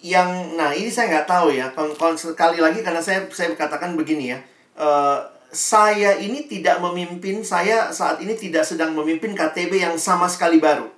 yang 0.00 0.56
nah 0.56 0.72
ini 0.72 0.88
saya 0.88 1.12
nggak 1.12 1.28
tahu 1.28 1.52
ya 1.52 1.76
sekali 2.16 2.56
lagi 2.56 2.80
karena 2.80 3.04
saya 3.04 3.28
saya 3.28 3.52
katakan 3.52 4.00
begini 4.00 4.32
ya 4.32 4.40
Eh, 4.80 5.18
saya 5.50 6.16
ini 6.22 6.48
tidak 6.48 6.80
memimpin 6.80 7.44
saya 7.44 7.92
saat 7.92 8.22
ini 8.24 8.38
tidak 8.38 8.64
sedang 8.64 8.96
memimpin 8.96 9.36
KTB 9.36 9.82
yang 9.82 9.96
sama 10.00 10.30
sekali 10.30 10.56
baru 10.56 10.88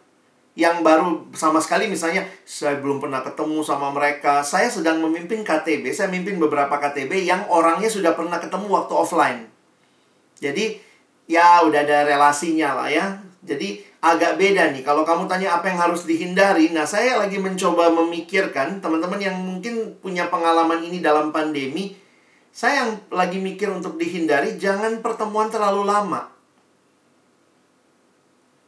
yang 0.53 0.85
baru 0.85 1.33
sama 1.33 1.65
sekali 1.65 1.89
misalnya 1.89 2.29
saya 2.45 2.77
belum 2.77 3.01
pernah 3.01 3.25
ketemu 3.25 3.65
sama 3.65 3.89
mereka 3.89 4.45
saya 4.45 4.69
sedang 4.69 5.01
memimpin 5.01 5.41
KTB 5.41 5.89
saya 5.97 6.13
memimpin 6.13 6.37
beberapa 6.37 6.77
KTB 6.77 7.25
yang 7.25 7.49
orangnya 7.49 7.89
sudah 7.89 8.13
pernah 8.13 8.37
ketemu 8.37 8.69
waktu 8.69 8.93
offline 8.93 9.41
jadi 10.43 10.75
ya 11.31 11.63
udah 11.63 11.87
ada 11.87 12.03
relasinya 12.03 12.75
lah 12.83 12.89
ya. 12.91 13.07
Jadi 13.43 13.83
agak 14.03 14.39
beda 14.39 14.75
nih. 14.75 14.83
Kalau 14.83 15.07
kamu 15.07 15.31
tanya 15.31 15.59
apa 15.59 15.71
yang 15.71 15.79
harus 15.79 16.03
dihindari, 16.07 16.75
nah 16.75 16.87
saya 16.87 17.19
lagi 17.19 17.39
mencoba 17.39 17.95
memikirkan 17.95 18.83
teman-teman 18.83 19.19
yang 19.23 19.39
mungkin 19.39 19.99
punya 20.03 20.27
pengalaman 20.27 20.83
ini 20.83 20.99
dalam 20.99 21.31
pandemi. 21.31 21.95
Saya 22.53 22.85
yang 22.85 22.91
lagi 23.09 23.39
mikir 23.41 23.71
untuk 23.71 23.97
dihindari 23.97 24.59
jangan 24.59 25.01
pertemuan 25.01 25.49
terlalu 25.49 25.87
lama. 25.87 26.29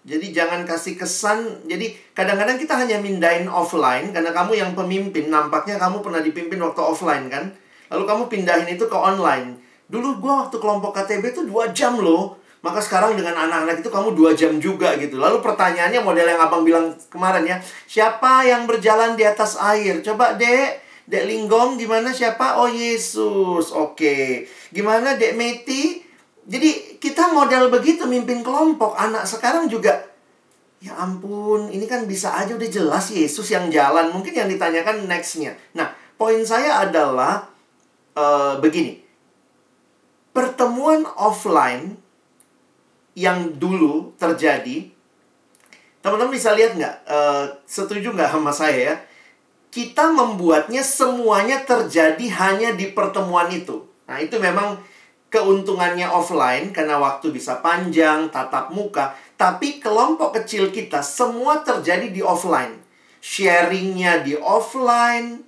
Jadi 0.05 0.37
jangan 0.37 0.69
kasih 0.69 1.01
kesan. 1.01 1.65
Jadi 1.65 1.97
kadang-kadang 2.13 2.61
kita 2.61 2.77
hanya 2.77 3.01
mindahin 3.01 3.49
offline 3.49 4.13
karena 4.13 4.37
kamu 4.37 4.53
yang 4.53 4.71
pemimpin 4.77 5.33
nampaknya 5.33 5.81
kamu 5.81 6.05
pernah 6.05 6.21
dipimpin 6.21 6.61
waktu 6.61 6.81
offline 6.85 7.33
kan. 7.33 7.57
Lalu 7.89 8.05
kamu 8.05 8.23
pindahin 8.29 8.69
itu 8.69 8.85
ke 8.85 8.97
online. 8.97 9.57
Dulu 9.89 10.21
gua 10.21 10.45
waktu 10.45 10.61
kelompok 10.61 10.93
KTB 10.93 11.33
itu 11.33 11.43
dua 11.49 11.73
jam 11.73 11.97
loh. 11.97 12.37
Maka 12.61 12.81
sekarang 12.81 13.13
dengan 13.13 13.37
anak-anak 13.37 13.85
itu 13.85 13.93
kamu 13.93 14.17
dua 14.17 14.33
jam 14.33 14.57
juga 14.57 14.97
gitu. 14.97 15.21
Lalu 15.21 15.41
pertanyaannya 15.45 16.01
model 16.01 16.37
yang 16.37 16.41
abang 16.41 16.65
bilang 16.65 16.97
kemarin 17.09 17.45
ya. 17.45 17.57
Siapa 17.89 18.45
yang 18.45 18.65
berjalan 18.65 19.17
di 19.17 19.25
atas 19.25 19.57
air? 19.57 20.05
Coba 20.05 20.37
dek. 20.37 20.85
Dek 21.05 21.29
Linggong 21.29 21.77
gimana 21.77 22.13
siapa? 22.13 22.61
Oh 22.61 22.69
Yesus. 22.69 23.73
Oke. 23.73 24.49
Gimana 24.73 25.17
Dek 25.21 25.37
Meti? 25.37 26.04
Jadi 26.45 27.01
kita 27.01 27.33
model 27.33 27.73
begitu 27.73 28.05
mimpin 28.05 28.45
kelompok. 28.45 28.93
Anak 28.97 29.25
sekarang 29.25 29.69
juga 29.69 30.15
Ya 30.85 31.01
ampun, 31.01 31.73
ini 31.73 31.89
kan 31.89 32.05
bisa 32.05 32.37
aja 32.37 32.53
udah 32.53 32.69
jelas 32.69 33.09
Yesus 33.09 33.49
yang 33.49 33.73
jalan. 33.73 34.13
Mungkin 34.13 34.37
yang 34.37 34.53
ditanyakan 34.53 35.09
nextnya. 35.09 35.57
Nah, 35.73 35.89
poin 36.21 36.45
saya 36.45 36.85
adalah 36.85 37.49
eh, 38.13 38.61
begini. 38.61 39.01
Pertemuan 40.37 41.09
offline 41.17 41.97
yang 43.17 43.57
dulu 43.57 44.13
terjadi, 44.21 44.93
teman-teman 46.05 46.37
bisa 46.37 46.53
lihat 46.53 46.77
nggak? 46.77 46.97
Eh, 47.09 47.45
setuju 47.65 48.13
nggak 48.13 48.37
sama 48.37 48.53
saya 48.53 48.77
ya? 48.77 48.95
Kita 49.73 50.13
membuatnya 50.13 50.85
semuanya 50.85 51.65
terjadi 51.65 52.29
hanya 52.45 52.77
di 52.77 52.93
pertemuan 52.93 53.49
itu. 53.49 53.89
Nah, 54.05 54.21
itu 54.21 54.37
memang 54.37 54.77
keuntungannya 55.35 56.07
offline 56.07 56.71
karena 56.71 57.03
waktu 57.03 57.35
bisa 57.35 57.59
panjang, 57.59 58.31
tatap 58.31 58.71
muka. 58.71 59.19
Tapi 59.35 59.83
kelompok 59.83 60.39
kecil 60.39 60.71
kita 60.71 61.03
semua 61.03 61.67
terjadi 61.67 62.07
di 62.15 62.23
offline. 62.23 62.79
Sharingnya 63.19 64.23
di 64.23 64.39
offline. 64.39 65.43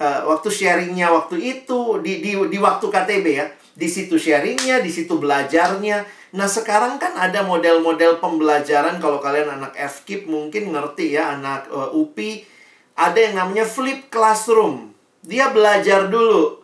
Eh, 0.00 0.20
waktu 0.24 0.48
sharingnya 0.48 1.12
waktu 1.12 1.36
itu 1.36 2.00
di, 2.00 2.24
di 2.24 2.32
di 2.32 2.58
waktu 2.58 2.88
KTB 2.88 3.26
ya. 3.28 3.46
Di 3.76 3.84
situ 3.92 4.16
sharingnya, 4.16 4.80
di 4.80 4.88
situ 4.88 5.20
belajarnya. 5.20 6.08
Nah 6.32 6.48
sekarang 6.48 6.96
kan 6.96 7.12
ada 7.20 7.44
model-model 7.44 8.16
pembelajaran 8.24 8.96
kalau 9.04 9.20
kalian 9.20 9.60
anak 9.60 9.76
FKIP 9.76 10.30
mungkin 10.30 10.72
ngerti 10.72 11.20
ya 11.20 11.36
anak 11.36 11.68
eh, 11.68 11.90
UPI 11.92 12.48
ada 12.96 13.18
yang 13.20 13.36
namanya 13.36 13.68
flip 13.68 14.08
classroom. 14.08 14.96
Dia 15.20 15.52
belajar 15.52 16.08
dulu. 16.08 16.59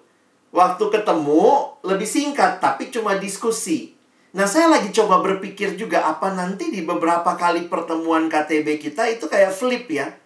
Waktu 0.57 0.89
ketemu 0.89 1.77
lebih 1.85 2.09
singkat 2.09 2.65
tapi 2.65 2.89
cuma 2.89 3.21
diskusi. 3.21 3.93
Nah, 4.33 4.49
saya 4.49 4.73
lagi 4.73 4.89
coba 4.89 5.21
berpikir 5.21 5.77
juga 5.77 6.09
apa 6.09 6.33
nanti 6.33 6.73
di 6.73 6.81
beberapa 6.81 7.37
kali 7.37 7.69
pertemuan 7.69 8.33
KTB 8.33 8.81
kita 8.81 9.05
itu 9.05 9.29
kayak 9.29 9.53
flip 9.53 9.85
ya. 9.93 10.17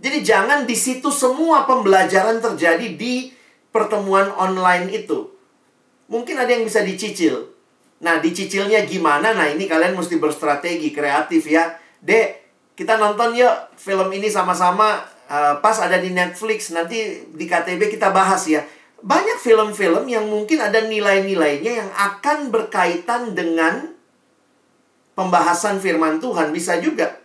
Jadi 0.00 0.24
jangan 0.24 0.64
di 0.64 0.72
situ 0.72 1.12
semua 1.12 1.68
pembelajaran 1.68 2.40
terjadi 2.40 2.96
di 2.96 3.28
pertemuan 3.68 4.32
online 4.40 4.88
itu. 4.88 5.36
Mungkin 6.08 6.40
ada 6.40 6.48
yang 6.48 6.64
bisa 6.64 6.80
dicicil. 6.80 7.52
Nah, 8.00 8.24
dicicilnya 8.24 8.88
gimana? 8.88 9.36
Nah, 9.36 9.52
ini 9.52 9.68
kalian 9.68 9.92
mesti 9.92 10.16
berstrategi 10.16 10.96
kreatif 10.96 11.44
ya. 11.44 11.76
Dek, 12.00 12.28
kita 12.72 12.96
nonton 12.96 13.36
yuk 13.36 13.52
film 13.76 14.08
ini 14.16 14.32
sama-sama 14.32 15.04
uh, 15.28 15.60
pas 15.60 15.76
ada 15.76 16.00
di 16.00 16.08
Netflix 16.14 16.72
nanti 16.72 17.28
di 17.36 17.44
KTB 17.44 17.92
kita 17.92 18.14
bahas 18.14 18.48
ya 18.48 18.64
banyak 18.98 19.38
film-film 19.38 20.04
yang 20.10 20.26
mungkin 20.26 20.58
ada 20.58 20.82
nilai-nilainya 20.82 21.72
yang 21.84 21.90
akan 21.94 22.50
berkaitan 22.50 23.34
dengan 23.34 23.94
pembahasan 25.14 25.78
firman 25.78 26.18
Tuhan 26.18 26.50
bisa 26.50 26.82
juga 26.82 27.18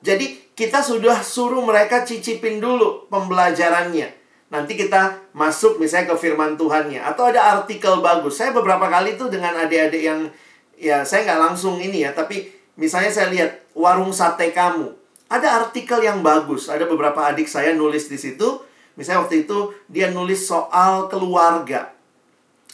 jadi 0.00 0.40
kita 0.52 0.80
sudah 0.84 1.20
suruh 1.20 1.64
mereka 1.64 2.04
cicipin 2.04 2.60
dulu 2.60 3.08
pembelajarannya 3.12 4.22
nanti 4.52 4.76
kita 4.76 5.32
masuk 5.32 5.80
misalnya 5.80 6.12
ke 6.12 6.16
firman 6.28 6.60
Tuhannya 6.60 7.00
atau 7.00 7.32
ada 7.32 7.56
artikel 7.56 8.04
bagus. 8.04 8.36
Saya 8.36 8.52
beberapa 8.52 8.84
kali 8.92 9.16
tuh 9.16 9.32
dengan 9.32 9.56
adik-adik 9.56 10.04
yang 10.04 10.28
ya 10.76 11.08
saya 11.08 11.24
nggak 11.24 11.40
langsung 11.40 11.80
ini 11.80 12.04
ya, 12.04 12.12
tapi 12.12 12.52
misalnya 12.76 13.08
saya 13.08 13.32
lihat 13.32 13.72
warung 13.72 14.12
sate 14.12 14.52
kamu. 14.52 14.92
Ada 15.32 15.64
artikel 15.64 16.04
yang 16.04 16.20
bagus. 16.20 16.68
Ada 16.68 16.84
beberapa 16.84 17.24
adik 17.24 17.48
saya 17.48 17.72
nulis 17.72 18.12
di 18.12 18.20
situ. 18.20 18.60
Misalnya 18.94 19.24
waktu 19.24 19.48
itu 19.48 19.72
dia 19.88 20.12
nulis 20.12 20.44
soal 20.44 21.08
keluarga. 21.08 21.96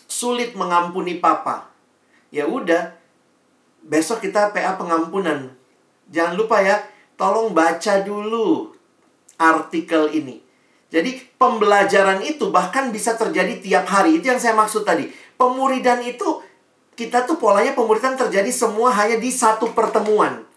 Sulit 0.08 0.58
mengampuni 0.58 1.22
papa. 1.22 1.70
Ya 2.34 2.48
udah. 2.48 2.96
Besok 3.86 4.26
kita 4.26 4.50
PA 4.50 4.74
pengampunan. 4.74 5.54
Jangan 6.10 6.34
lupa 6.34 6.60
ya, 6.64 6.82
tolong 7.14 7.54
baca 7.54 8.02
dulu 8.02 8.74
artikel 9.38 10.10
ini. 10.12 10.42
Jadi 10.88 11.36
pembelajaran 11.36 12.24
itu 12.24 12.48
bahkan 12.48 12.88
bisa 12.88 13.14
terjadi 13.14 13.60
tiap 13.60 13.84
hari. 13.86 14.18
Itu 14.18 14.32
yang 14.32 14.40
saya 14.40 14.56
maksud 14.56 14.88
tadi. 14.88 15.12
Pemuridan 15.36 16.00
itu 16.00 16.40
kita 16.96 17.28
tuh 17.28 17.36
polanya 17.38 17.76
pemuridan 17.76 18.18
terjadi 18.18 18.48
semua 18.50 18.90
hanya 18.96 19.20
di 19.20 19.30
satu 19.30 19.70
pertemuan. 19.76 20.47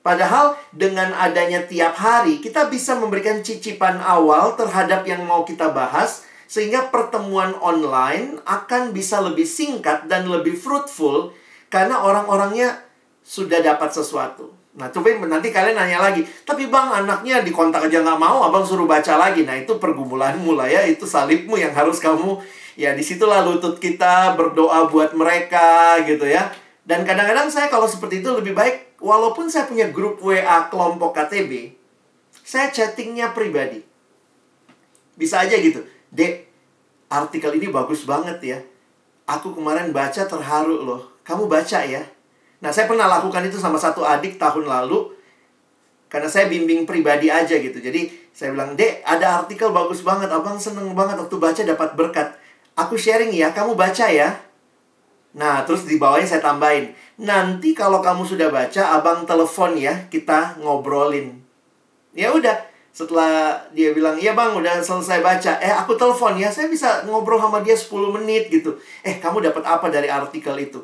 Padahal 0.00 0.56
dengan 0.72 1.12
adanya 1.12 1.60
tiap 1.68 1.92
hari 2.00 2.40
kita 2.40 2.72
bisa 2.72 2.96
memberikan 2.96 3.44
cicipan 3.44 4.00
awal 4.00 4.56
terhadap 4.56 5.04
yang 5.04 5.28
mau 5.28 5.44
kita 5.44 5.68
bahas 5.76 6.24
sehingga 6.48 6.88
pertemuan 6.88 7.52
online 7.60 8.40
akan 8.48 8.96
bisa 8.96 9.20
lebih 9.20 9.44
singkat 9.44 10.08
dan 10.08 10.26
lebih 10.26 10.56
fruitful 10.56 11.36
karena 11.68 12.00
orang-orangnya 12.00 12.80
sudah 13.20 13.62
dapat 13.62 13.92
sesuatu. 13.94 14.50
Nah, 14.70 14.86
coba 14.90 15.10
nanti 15.26 15.50
kalian 15.50 15.74
nanya 15.74 15.98
lagi. 15.98 16.22
Tapi 16.46 16.70
bang, 16.70 16.90
anaknya 17.04 17.42
di 17.42 17.50
kontak 17.50 17.90
aja 17.90 18.02
nggak 18.06 18.18
mau, 18.18 18.46
abang 18.46 18.62
suruh 18.62 18.86
baca 18.86 19.18
lagi. 19.18 19.42
Nah, 19.42 19.58
itu 19.58 19.78
pergumulanmu 19.82 20.54
lah 20.54 20.70
ya. 20.70 20.82
Itu 20.86 21.06
salibmu 21.06 21.58
yang 21.58 21.74
harus 21.74 21.98
kamu... 21.98 22.38
Ya, 22.78 22.96
di 22.96 23.02
situlah 23.04 23.44
lutut 23.44 23.76
kita 23.76 24.38
berdoa 24.38 24.88
buat 24.88 25.12
mereka 25.12 26.00
gitu 26.06 26.24
ya. 26.24 26.48
Dan 26.86 27.04
kadang-kadang 27.04 27.50
saya 27.50 27.68
kalau 27.68 27.84
seperti 27.84 28.24
itu 28.24 28.30
lebih 28.32 28.56
baik, 28.56 28.89
walaupun 29.00 29.48
saya 29.48 29.66
punya 29.66 29.88
grup 29.88 30.20
WA 30.20 30.68
kelompok 30.68 31.16
KTB, 31.16 31.74
saya 32.44 32.68
chattingnya 32.70 33.32
pribadi. 33.32 33.82
Bisa 35.16 35.42
aja 35.44 35.56
gitu. 35.56 35.84
Dek, 36.12 36.48
artikel 37.10 37.56
ini 37.56 37.68
bagus 37.68 38.04
banget 38.06 38.38
ya. 38.40 38.58
Aku 39.28 39.52
kemarin 39.56 39.90
baca 39.90 40.24
terharu 40.24 40.84
loh. 40.84 41.02
Kamu 41.24 41.48
baca 41.48 41.84
ya? 41.84 42.02
Nah, 42.60 42.70
saya 42.72 42.88
pernah 42.90 43.08
lakukan 43.08 43.46
itu 43.48 43.56
sama 43.56 43.80
satu 43.80 44.04
adik 44.04 44.36
tahun 44.36 44.68
lalu. 44.68 45.16
Karena 46.10 46.26
saya 46.26 46.50
bimbing 46.50 46.84
pribadi 46.84 47.30
aja 47.30 47.54
gitu. 47.54 47.78
Jadi, 47.78 48.10
saya 48.34 48.50
bilang, 48.50 48.74
Dek, 48.74 49.06
ada 49.06 49.44
artikel 49.44 49.70
bagus 49.70 50.02
banget. 50.02 50.26
Abang 50.26 50.58
seneng 50.58 50.90
banget 50.92 51.16
waktu 51.22 51.36
baca 51.38 51.62
dapat 51.62 51.90
berkat. 51.94 52.28
Aku 52.74 52.98
sharing 52.98 53.30
ya, 53.30 53.54
kamu 53.54 53.78
baca 53.78 54.10
ya. 54.10 54.34
Nah, 55.30 55.62
terus 55.62 55.86
di 55.86 55.94
bawahnya 55.94 56.26
saya 56.26 56.42
tambahin. 56.42 56.90
Nanti 57.20 57.76
kalau 57.76 58.00
kamu 58.00 58.24
sudah 58.24 58.48
baca, 58.48 58.96
abang 58.96 59.28
telepon 59.28 59.76
ya, 59.76 60.08
kita 60.08 60.56
ngobrolin. 60.56 61.36
Ya 62.16 62.32
udah, 62.32 62.56
setelah 62.96 63.60
dia 63.76 63.92
bilang, 63.92 64.16
iya 64.16 64.32
bang, 64.32 64.56
udah 64.56 64.80
selesai 64.80 65.20
baca. 65.20 65.60
Eh, 65.60 65.68
aku 65.68 66.00
telepon 66.00 66.40
ya, 66.40 66.48
saya 66.48 66.72
bisa 66.72 67.04
ngobrol 67.04 67.36
sama 67.36 67.60
dia 67.60 67.76
10 67.76 68.16
menit 68.16 68.48
gitu. 68.48 68.72
Eh, 69.04 69.20
kamu 69.20 69.44
dapat 69.52 69.68
apa 69.68 69.92
dari 69.92 70.08
artikel 70.08 70.56
itu? 70.56 70.80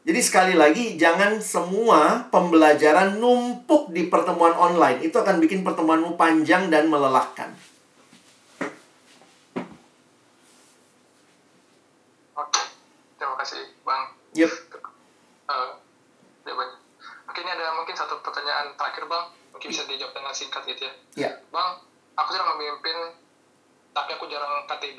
Jadi 0.00 0.20
sekali 0.24 0.54
lagi 0.56 0.96
jangan 0.96 1.44
semua 1.44 2.24
pembelajaran 2.32 3.20
numpuk 3.20 3.92
di 3.92 4.08
pertemuan 4.08 4.56
online. 4.56 5.04
Itu 5.04 5.20
akan 5.20 5.36
bikin 5.44 5.60
pertemuanmu 5.60 6.16
panjang 6.16 6.72
dan 6.72 6.88
melelahkan. 6.88 7.52
Oke, 12.32 12.62
terima 13.20 13.36
kasih 13.44 13.60
Bang. 13.84 14.16
Yep. 14.32 14.52
Uh, 15.52 15.76
Oke, 17.28 17.38
ini 17.44 17.50
ada 17.52 17.76
mungkin 17.76 17.92
satu 17.92 18.24
pertanyaan 18.24 18.72
terakhir 18.80 19.04
Bang. 19.04 19.28
Mungkin 19.52 19.59
bisa 19.70 19.86
dijawab 19.86 20.10
dengan 20.10 20.34
singkat 20.34 20.62
gitu 20.66 20.82
ya. 20.82 20.92
Ya. 21.14 21.30
Bang, 21.54 21.78
aku 22.18 22.28
sedang 22.34 22.58
memimpin, 22.58 23.14
tapi 23.94 24.18
aku 24.18 24.26
jarang 24.26 24.66
KTB 24.66 24.98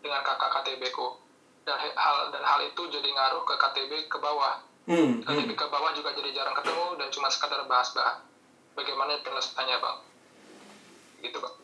dengan 0.00 0.24
kakak 0.24 0.48
KTB 0.48 0.88
ku 0.88 1.20
dan 1.68 1.76
hal 1.76 2.32
dan 2.32 2.40
hal 2.40 2.60
itu 2.64 2.82
jadi 2.88 3.08
ngaruh 3.12 3.44
ke 3.44 3.54
KTB 3.60 4.08
ke 4.08 4.18
bawah. 4.18 4.64
Hmm, 4.88 5.20
KTB 5.20 5.52
hmm. 5.52 5.60
ke 5.60 5.66
bawah 5.68 5.92
juga 5.92 6.16
jadi 6.16 6.32
jarang 6.32 6.56
ketemu 6.56 6.96
dan 6.96 7.08
cuma 7.12 7.28
sekadar 7.28 7.62
bahas-bahas. 7.68 8.24
Bagaimana 8.72 9.20
penyelesaiannya, 9.20 9.76
Bang? 9.76 9.98
Gitu, 11.20 11.36
Bang. 11.36 11.54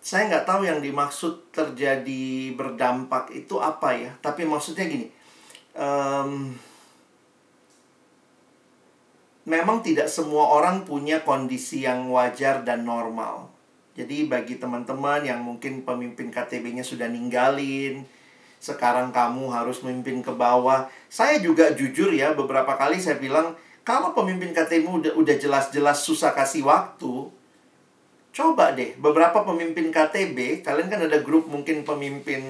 Saya 0.00 0.32
nggak 0.32 0.48
tahu 0.48 0.64
yang 0.64 0.80
dimaksud 0.80 1.52
terjadi 1.52 2.56
berdampak 2.56 3.28
itu 3.36 3.60
apa 3.60 3.92
ya. 3.92 4.10
Tapi 4.24 4.48
maksudnya 4.48 4.88
gini. 4.88 5.12
Um, 5.76 6.56
memang 9.50 9.82
tidak 9.82 10.06
semua 10.06 10.54
orang 10.54 10.86
punya 10.86 11.26
kondisi 11.26 11.82
yang 11.82 12.06
wajar 12.14 12.62
dan 12.62 12.86
normal. 12.86 13.50
Jadi 13.98 14.30
bagi 14.30 14.62
teman-teman 14.62 15.26
yang 15.26 15.42
mungkin 15.42 15.82
pemimpin 15.82 16.30
KTB-nya 16.30 16.86
sudah 16.86 17.10
ninggalin, 17.10 18.06
sekarang 18.62 19.10
kamu 19.10 19.50
harus 19.50 19.82
memimpin 19.82 20.22
ke 20.22 20.30
bawah. 20.30 20.86
Saya 21.10 21.42
juga 21.42 21.74
jujur 21.74 22.14
ya, 22.14 22.30
beberapa 22.30 22.78
kali 22.78 23.02
saya 23.02 23.18
bilang, 23.18 23.58
kalau 23.82 24.14
pemimpin 24.14 24.54
KTB 24.54 24.86
udah 24.86 25.12
udah 25.18 25.36
jelas-jelas 25.36 26.06
susah 26.06 26.30
kasih 26.30 26.62
waktu, 26.70 27.34
coba 28.30 28.70
deh 28.78 28.94
beberapa 29.02 29.42
pemimpin 29.42 29.90
KTB, 29.90 30.62
kalian 30.62 30.86
kan 30.86 31.02
ada 31.10 31.18
grup 31.26 31.50
mungkin 31.50 31.82
pemimpin 31.82 32.42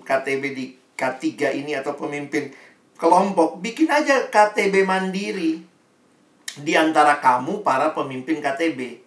KTB 0.00 0.42
di 0.56 0.72
K3 0.96 1.60
ini 1.60 1.76
atau 1.76 1.92
pemimpin 1.92 2.48
kelompok, 2.96 3.60
bikin 3.60 3.92
aja 3.92 4.32
KTB 4.32 4.88
mandiri 4.88 5.75
di 6.60 6.72
antara 6.72 7.20
kamu 7.20 7.60
para 7.60 7.92
pemimpin 7.92 8.40
KTB. 8.40 9.04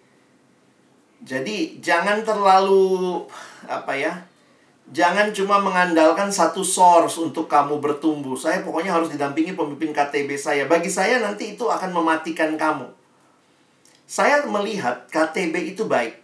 Jadi 1.20 1.82
jangan 1.82 2.22
terlalu 2.22 3.24
apa 3.68 3.92
ya? 3.96 4.24
Jangan 4.90 5.30
cuma 5.30 5.62
mengandalkan 5.62 6.34
satu 6.34 6.66
source 6.66 7.14
untuk 7.22 7.46
kamu 7.46 7.78
bertumbuh. 7.78 8.34
Saya 8.34 8.66
pokoknya 8.66 8.90
harus 8.90 9.12
didampingi 9.14 9.54
pemimpin 9.54 9.94
KTB 9.94 10.34
saya. 10.34 10.66
Bagi 10.66 10.90
saya 10.90 11.22
nanti 11.22 11.54
itu 11.54 11.70
akan 11.70 11.94
mematikan 11.94 12.58
kamu. 12.58 12.90
Saya 14.10 14.42
melihat 14.50 15.06
KTB 15.06 15.76
itu 15.76 15.86
baik. 15.86 16.18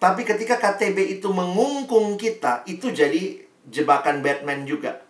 Tapi 0.00 0.24
ketika 0.24 0.56
KTB 0.56 1.20
itu 1.20 1.28
mengungkung 1.28 2.16
kita, 2.16 2.64
itu 2.64 2.88
jadi 2.88 3.36
jebakan 3.68 4.24
Batman 4.24 4.64
juga. 4.64 5.04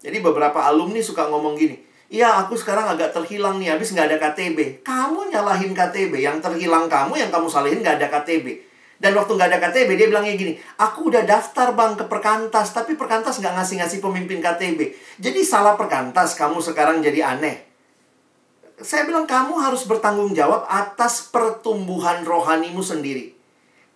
Jadi 0.00 0.24
beberapa 0.24 0.64
alumni 0.64 1.04
suka 1.04 1.28
ngomong 1.28 1.52
gini, 1.60 1.76
Iya, 2.12 2.44
aku 2.44 2.52
sekarang 2.60 2.92
agak 2.92 3.16
terhilang 3.16 3.56
nih, 3.56 3.72
habis 3.72 3.96
nggak 3.96 4.12
ada 4.12 4.18
KTB. 4.20 4.84
Kamu 4.84 5.32
nyalahin 5.32 5.72
KTB, 5.72 6.20
yang 6.20 6.44
terhilang 6.44 6.84
kamu, 6.84 7.16
yang 7.16 7.32
kamu 7.32 7.48
salahin 7.48 7.80
nggak 7.80 7.96
ada 7.96 8.12
KTB. 8.12 8.68
Dan 9.00 9.16
waktu 9.16 9.32
nggak 9.32 9.48
ada 9.48 9.58
KTB, 9.64 9.96
dia 9.96 10.12
bilangnya 10.12 10.36
gini, 10.36 10.52
aku 10.76 11.08
udah 11.08 11.24
daftar 11.24 11.72
bang 11.72 11.96
ke 11.96 12.04
perkantas, 12.04 12.76
tapi 12.76 13.00
perkantas 13.00 13.40
nggak 13.40 13.56
ngasih-ngasih 13.56 14.04
pemimpin 14.04 14.44
KTB. 14.44 14.92
Jadi 15.24 15.40
salah 15.40 15.72
perkantas, 15.72 16.36
kamu 16.36 16.60
sekarang 16.60 17.00
jadi 17.00 17.32
aneh. 17.32 17.64
Saya 18.76 19.08
bilang, 19.08 19.24
kamu 19.24 19.56
harus 19.56 19.88
bertanggung 19.88 20.36
jawab 20.36 20.68
atas 20.68 21.32
pertumbuhan 21.32 22.28
rohanimu 22.28 22.84
sendiri. 22.84 23.32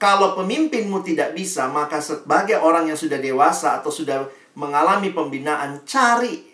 Kalau 0.01 0.33
pemimpinmu 0.41 1.05
tidak 1.05 1.37
bisa, 1.37 1.69
maka 1.69 2.01
sebagai 2.01 2.57
orang 2.65 2.89
yang 2.89 2.97
sudah 2.97 3.21
dewasa 3.21 3.77
atau 3.77 3.93
sudah 3.93 4.25
mengalami 4.57 5.13
pembinaan, 5.13 5.85
cari. 5.85 6.46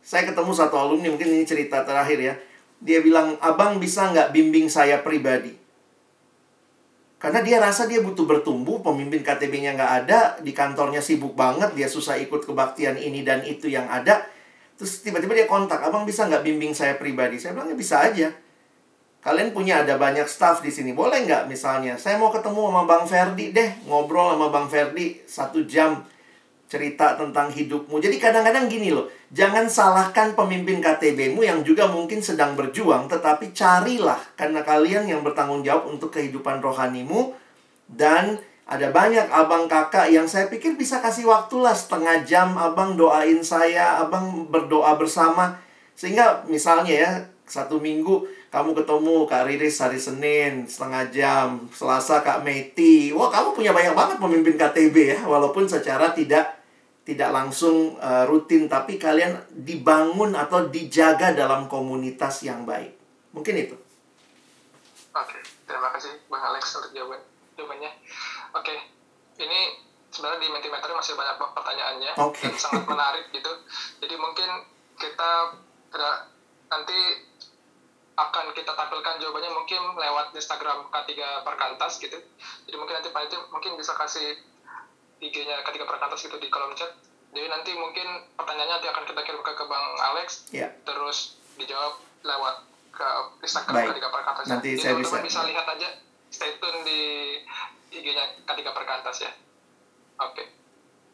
Saya 0.00 0.28
ketemu 0.28 0.52
satu 0.56 0.76
alumni, 0.76 1.12
mungkin 1.12 1.28
ini 1.28 1.44
cerita 1.44 1.84
terakhir 1.84 2.18
ya. 2.18 2.34
Dia 2.80 3.04
bilang, 3.04 3.36
abang 3.44 3.76
bisa 3.76 4.08
nggak 4.08 4.32
bimbing 4.32 4.72
saya 4.72 5.04
pribadi? 5.04 5.52
Karena 7.20 7.44
dia 7.44 7.60
rasa 7.60 7.84
dia 7.84 8.00
butuh 8.00 8.24
bertumbuh, 8.24 8.80
pemimpin 8.80 9.20
KTB-nya 9.20 9.76
nggak 9.76 9.92
ada, 10.04 10.20
di 10.40 10.56
kantornya 10.56 11.04
sibuk 11.04 11.36
banget, 11.36 11.76
dia 11.76 11.84
susah 11.84 12.16
ikut 12.16 12.48
kebaktian 12.48 12.96
ini 12.96 13.20
dan 13.20 13.44
itu 13.44 13.68
yang 13.68 13.84
ada. 13.92 14.24
Terus 14.80 15.04
tiba-tiba 15.04 15.36
dia 15.36 15.44
kontak, 15.44 15.84
abang 15.84 16.08
bisa 16.08 16.24
nggak 16.24 16.40
bimbing 16.40 16.72
saya 16.72 16.96
pribadi? 16.96 17.36
Saya 17.36 17.52
bilang, 17.52 17.68
ya 17.68 17.76
bisa 17.76 18.00
aja. 18.00 18.32
Kalian 19.20 19.52
punya 19.52 19.84
ada 19.84 20.00
banyak 20.00 20.24
staff 20.24 20.64
di 20.64 20.72
sini, 20.72 20.96
boleh 20.96 21.28
nggak 21.28 21.44
misalnya? 21.44 22.00
Saya 22.00 22.16
mau 22.16 22.32
ketemu 22.32 22.72
sama 22.72 22.82
Bang 22.88 23.04
Ferdi 23.04 23.52
deh, 23.52 23.84
ngobrol 23.84 24.32
sama 24.32 24.48
Bang 24.48 24.72
Ferdi 24.72 25.20
satu 25.28 25.68
jam. 25.68 26.00
Cerita 26.70 27.18
tentang 27.18 27.50
hidupmu. 27.50 27.98
Jadi 27.98 28.22
kadang-kadang 28.22 28.70
gini 28.70 28.94
loh, 28.94 29.10
jangan 29.34 29.66
salahkan 29.66 30.38
pemimpin 30.38 30.78
KTB-mu 30.78 31.42
yang 31.42 31.66
juga 31.66 31.90
mungkin 31.90 32.22
sedang 32.22 32.54
berjuang, 32.54 33.10
tetapi 33.10 33.50
carilah 33.50 34.22
karena 34.38 34.62
kalian 34.62 35.10
yang 35.10 35.26
bertanggung 35.26 35.66
jawab 35.66 35.90
untuk 35.90 36.14
kehidupan 36.14 36.62
rohanimu 36.62 37.34
dan 37.90 38.38
ada 38.70 38.94
banyak 38.94 39.26
abang 39.34 39.66
kakak 39.66 40.14
yang 40.14 40.30
saya 40.30 40.46
pikir 40.46 40.78
bisa 40.78 41.02
kasih 41.02 41.26
waktu 41.26 41.58
lah 41.58 41.74
setengah 41.74 42.22
jam 42.22 42.54
abang 42.54 42.94
doain 42.94 43.42
saya, 43.42 43.98
abang 43.98 44.46
berdoa 44.46 44.94
bersama. 44.94 45.58
Sehingga 45.98 46.46
misalnya 46.46 46.94
ya, 46.94 47.10
satu 47.50 47.82
minggu 47.82 48.30
kamu 48.54 48.78
ketemu 48.78 49.26
Kak 49.26 49.42
Riris 49.50 49.82
hari 49.82 49.98
Senin 49.98 50.70
setengah 50.70 51.10
jam, 51.10 51.66
Selasa 51.74 52.22
Kak 52.22 52.46
Meti. 52.46 53.10
Wah, 53.10 53.26
kamu 53.26 53.58
punya 53.58 53.74
banyak 53.74 53.90
banget 53.90 54.22
pemimpin 54.22 54.54
KTB 54.54 55.18
ya, 55.18 55.18
walaupun 55.26 55.66
secara 55.66 56.14
tidak 56.14 56.59
tidak 57.10 57.34
langsung 57.34 57.98
uh, 57.98 58.22
rutin 58.30 58.70
tapi 58.70 58.94
kalian 58.94 59.34
dibangun 59.50 60.38
atau 60.38 60.70
dijaga 60.70 61.34
dalam 61.34 61.66
komunitas 61.66 62.46
yang 62.46 62.62
baik. 62.62 62.94
Mungkin 63.34 63.54
itu. 63.58 63.74
Oke, 65.10 65.42
terima 65.66 65.90
kasih 65.90 66.22
Bang 66.30 66.38
Alex 66.54 66.70
untuk 66.78 66.94
jawaban 66.94 67.18
jawabannya. 67.58 67.90
Oke, 68.54 68.74
ini 69.42 69.60
sebenarnya 70.14 70.38
di 70.38 70.48
Mentimeter 70.54 70.90
masih 70.94 71.18
banyak 71.18 71.34
pertanyaannya 71.34 72.12
okay. 72.14 72.46
dan 72.46 72.54
sangat 72.54 72.86
menarik 72.86 73.26
gitu. 73.36 73.52
Jadi 73.98 74.14
mungkin 74.14 74.50
kita 74.94 75.30
nanti 76.70 77.00
akan 78.14 78.46
kita 78.54 78.70
tampilkan 78.76 79.18
jawabannya 79.18 79.50
mungkin 79.50 79.82
lewat 79.98 80.30
Instagram 80.30 80.86
K3 80.94 81.42
Perkantas 81.42 81.98
gitu. 81.98 82.18
Jadi 82.70 82.76
mungkin 82.78 83.02
nanti 83.02 83.10
Pak 83.10 83.26
itu 83.26 83.38
mungkin 83.50 83.74
bisa 83.74 83.98
kasih 83.98 84.38
IG-nya 85.20 85.60
ketika 85.68 85.84
perkantas 85.84 86.24
itu 86.24 86.36
di 86.40 86.48
kolom 86.48 86.72
chat. 86.72 86.90
Jadi 87.30 87.46
nanti 87.46 87.70
mungkin 87.78 88.26
pertanyaannya 88.34 88.74
nanti 88.80 88.88
akan 88.90 89.04
kita 89.06 89.20
kirim 89.22 89.42
ke, 89.44 89.52
ke 89.54 89.64
Bang 89.70 89.86
Alex, 90.02 90.50
yeah. 90.50 90.72
terus 90.82 91.38
dijawab 91.54 92.02
lewat 92.26 92.66
ke 92.90 93.08
Instagram 93.46 93.76
Baik. 93.76 93.88
ketika 93.94 94.08
perkantas. 94.10 94.44
Nanti 94.50 94.70
Jadi 94.74 94.82
saya 94.82 94.94
bisa. 94.98 95.16
bisa 95.22 95.40
lihat 95.46 95.66
aja, 95.68 95.88
stay 96.32 96.58
tune 96.58 96.82
di 96.82 97.00
IG-nya 97.94 98.42
ketika 98.50 98.70
perkantas 98.74 99.22
ya. 99.22 99.30
Oke. 100.20 100.58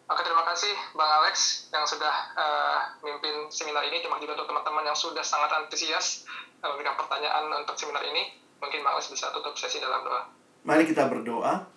Oke, 0.07 0.23
terima 0.23 0.47
kasih 0.47 0.71
Bang 0.95 1.11
Alex 1.23 1.67
yang 1.75 1.83
sudah 1.83 2.15
uh, 2.39 2.79
mimpin 3.03 3.51
seminar 3.51 3.83
ini. 3.91 3.99
Terima 3.99 4.17
kasih 4.17 4.31
juga 4.31 4.39
untuk 4.41 4.49
teman-teman 4.55 4.87
yang 4.87 4.95
sudah 4.95 5.25
sangat 5.27 5.51
antusias 5.51 6.25
uh, 6.63 6.71
memberikan 6.71 6.95
pertanyaan 6.95 7.51
untuk 7.51 7.75
seminar 7.75 8.07
ini. 8.07 8.39
Mungkin 8.63 8.87
Bang 8.87 8.97
Alex 8.97 9.11
bisa 9.11 9.35
tutup 9.35 9.59
sesi 9.59 9.83
dalam 9.83 10.07
doa. 10.07 10.31
Mari 10.63 10.87
kita 10.87 11.11
berdoa. 11.11 11.76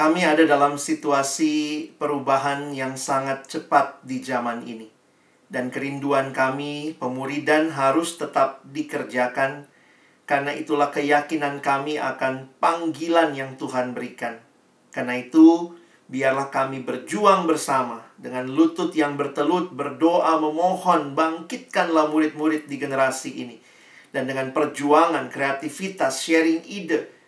Kami 0.00 0.24
ada 0.24 0.48
dalam 0.48 0.80
situasi 0.80 1.84
perubahan 2.00 2.72
yang 2.72 2.96
sangat 2.96 3.44
cepat 3.52 4.00
di 4.00 4.24
zaman 4.24 4.64
ini. 4.64 4.88
Dan 5.44 5.68
kerinduan 5.68 6.32
kami, 6.32 6.96
pemuridan 6.96 7.68
harus 7.68 8.16
tetap 8.16 8.64
dikerjakan. 8.64 9.68
Karena 10.24 10.56
itulah 10.56 10.88
keyakinan 10.88 11.60
kami 11.60 12.00
akan 12.00 12.48
panggilan 12.56 13.36
yang 13.36 13.60
Tuhan 13.60 13.92
berikan. 13.92 14.40
Karena 14.88 15.20
itu, 15.20 15.76
biarlah 16.08 16.48
kami 16.48 16.80
berjuang 16.80 17.44
bersama 17.44 18.00
dengan 18.16 18.48
lutut 18.48 18.96
yang 18.96 19.20
bertelut, 19.20 19.68
berdoa, 19.68 20.40
memohon, 20.40 21.12
bangkitkanlah 21.12 22.08
murid-murid 22.08 22.72
di 22.72 22.80
generasi 22.80 23.36
ini. 23.36 23.60
Dan 24.16 24.32
dengan 24.32 24.56
perjuangan, 24.56 25.28
kreativitas, 25.28 26.24
sharing 26.24 26.64
ide, 26.64 27.19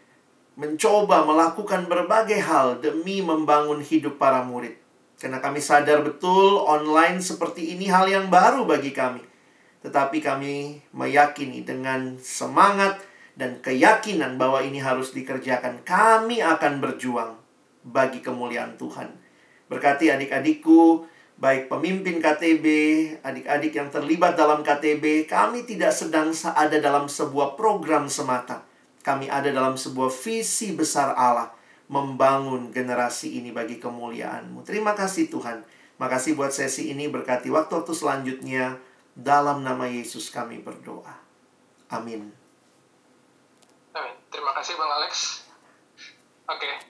mencoba 0.56 1.24
melakukan 1.24 1.88
berbagai 1.88 2.40
hal 2.44 2.78
demi 2.84 3.24
membangun 3.24 3.80
hidup 3.80 4.20
para 4.20 4.44
murid. 4.44 4.76
Karena 5.16 5.38
kami 5.38 5.62
sadar 5.62 6.02
betul 6.02 6.60
online 6.66 7.22
seperti 7.22 7.78
ini 7.78 7.86
hal 7.86 8.10
yang 8.10 8.26
baru 8.26 8.66
bagi 8.66 8.90
kami. 8.90 9.22
Tetapi 9.86 10.18
kami 10.18 10.82
meyakini 10.90 11.62
dengan 11.62 12.18
semangat 12.18 12.98
dan 13.38 13.62
keyakinan 13.62 14.36
bahwa 14.36 14.60
ini 14.60 14.82
harus 14.82 15.14
dikerjakan. 15.14 15.86
Kami 15.86 16.42
akan 16.42 16.82
berjuang 16.82 17.38
bagi 17.86 18.18
kemuliaan 18.22 18.76
Tuhan. 18.76 19.14
Berkati 19.70 20.12
adik-adikku, 20.12 21.06
baik 21.40 21.72
pemimpin 21.72 22.20
KTB, 22.20 22.66
adik-adik 23.24 23.72
yang 23.72 23.88
terlibat 23.88 24.36
dalam 24.36 24.60
KTB, 24.60 25.26
kami 25.26 25.64
tidak 25.64 25.90
sedang 25.90 26.30
ada 26.34 26.76
dalam 26.76 27.08
sebuah 27.08 27.56
program 27.56 28.06
semata. 28.06 28.71
Kami 29.02 29.26
ada 29.26 29.50
dalam 29.50 29.74
sebuah 29.74 30.10
visi 30.10 30.74
besar 30.74 31.14
Allah 31.18 31.50
membangun 31.92 32.72
generasi 32.72 33.42
ini 33.42 33.52
bagi 33.52 33.76
kemuliaan-Mu. 33.76 34.64
Terima 34.64 34.96
kasih 34.96 35.28
Tuhan. 35.28 35.66
Makasih 36.00 36.34
buat 36.34 36.50
sesi 36.50 36.90
ini 36.90 37.06
berkati 37.06 37.52
waktu-waktu 37.52 37.92
selanjutnya. 37.92 38.80
Dalam 39.12 39.60
nama 39.60 39.84
Yesus 39.84 40.32
kami 40.32 40.64
berdoa. 40.64 41.12
Amin. 41.92 42.32
Amin. 43.92 44.16
Terima 44.32 44.56
kasih 44.56 44.72
Bang 44.80 44.88
Alex. 44.88 45.44
Oke. 46.48 46.88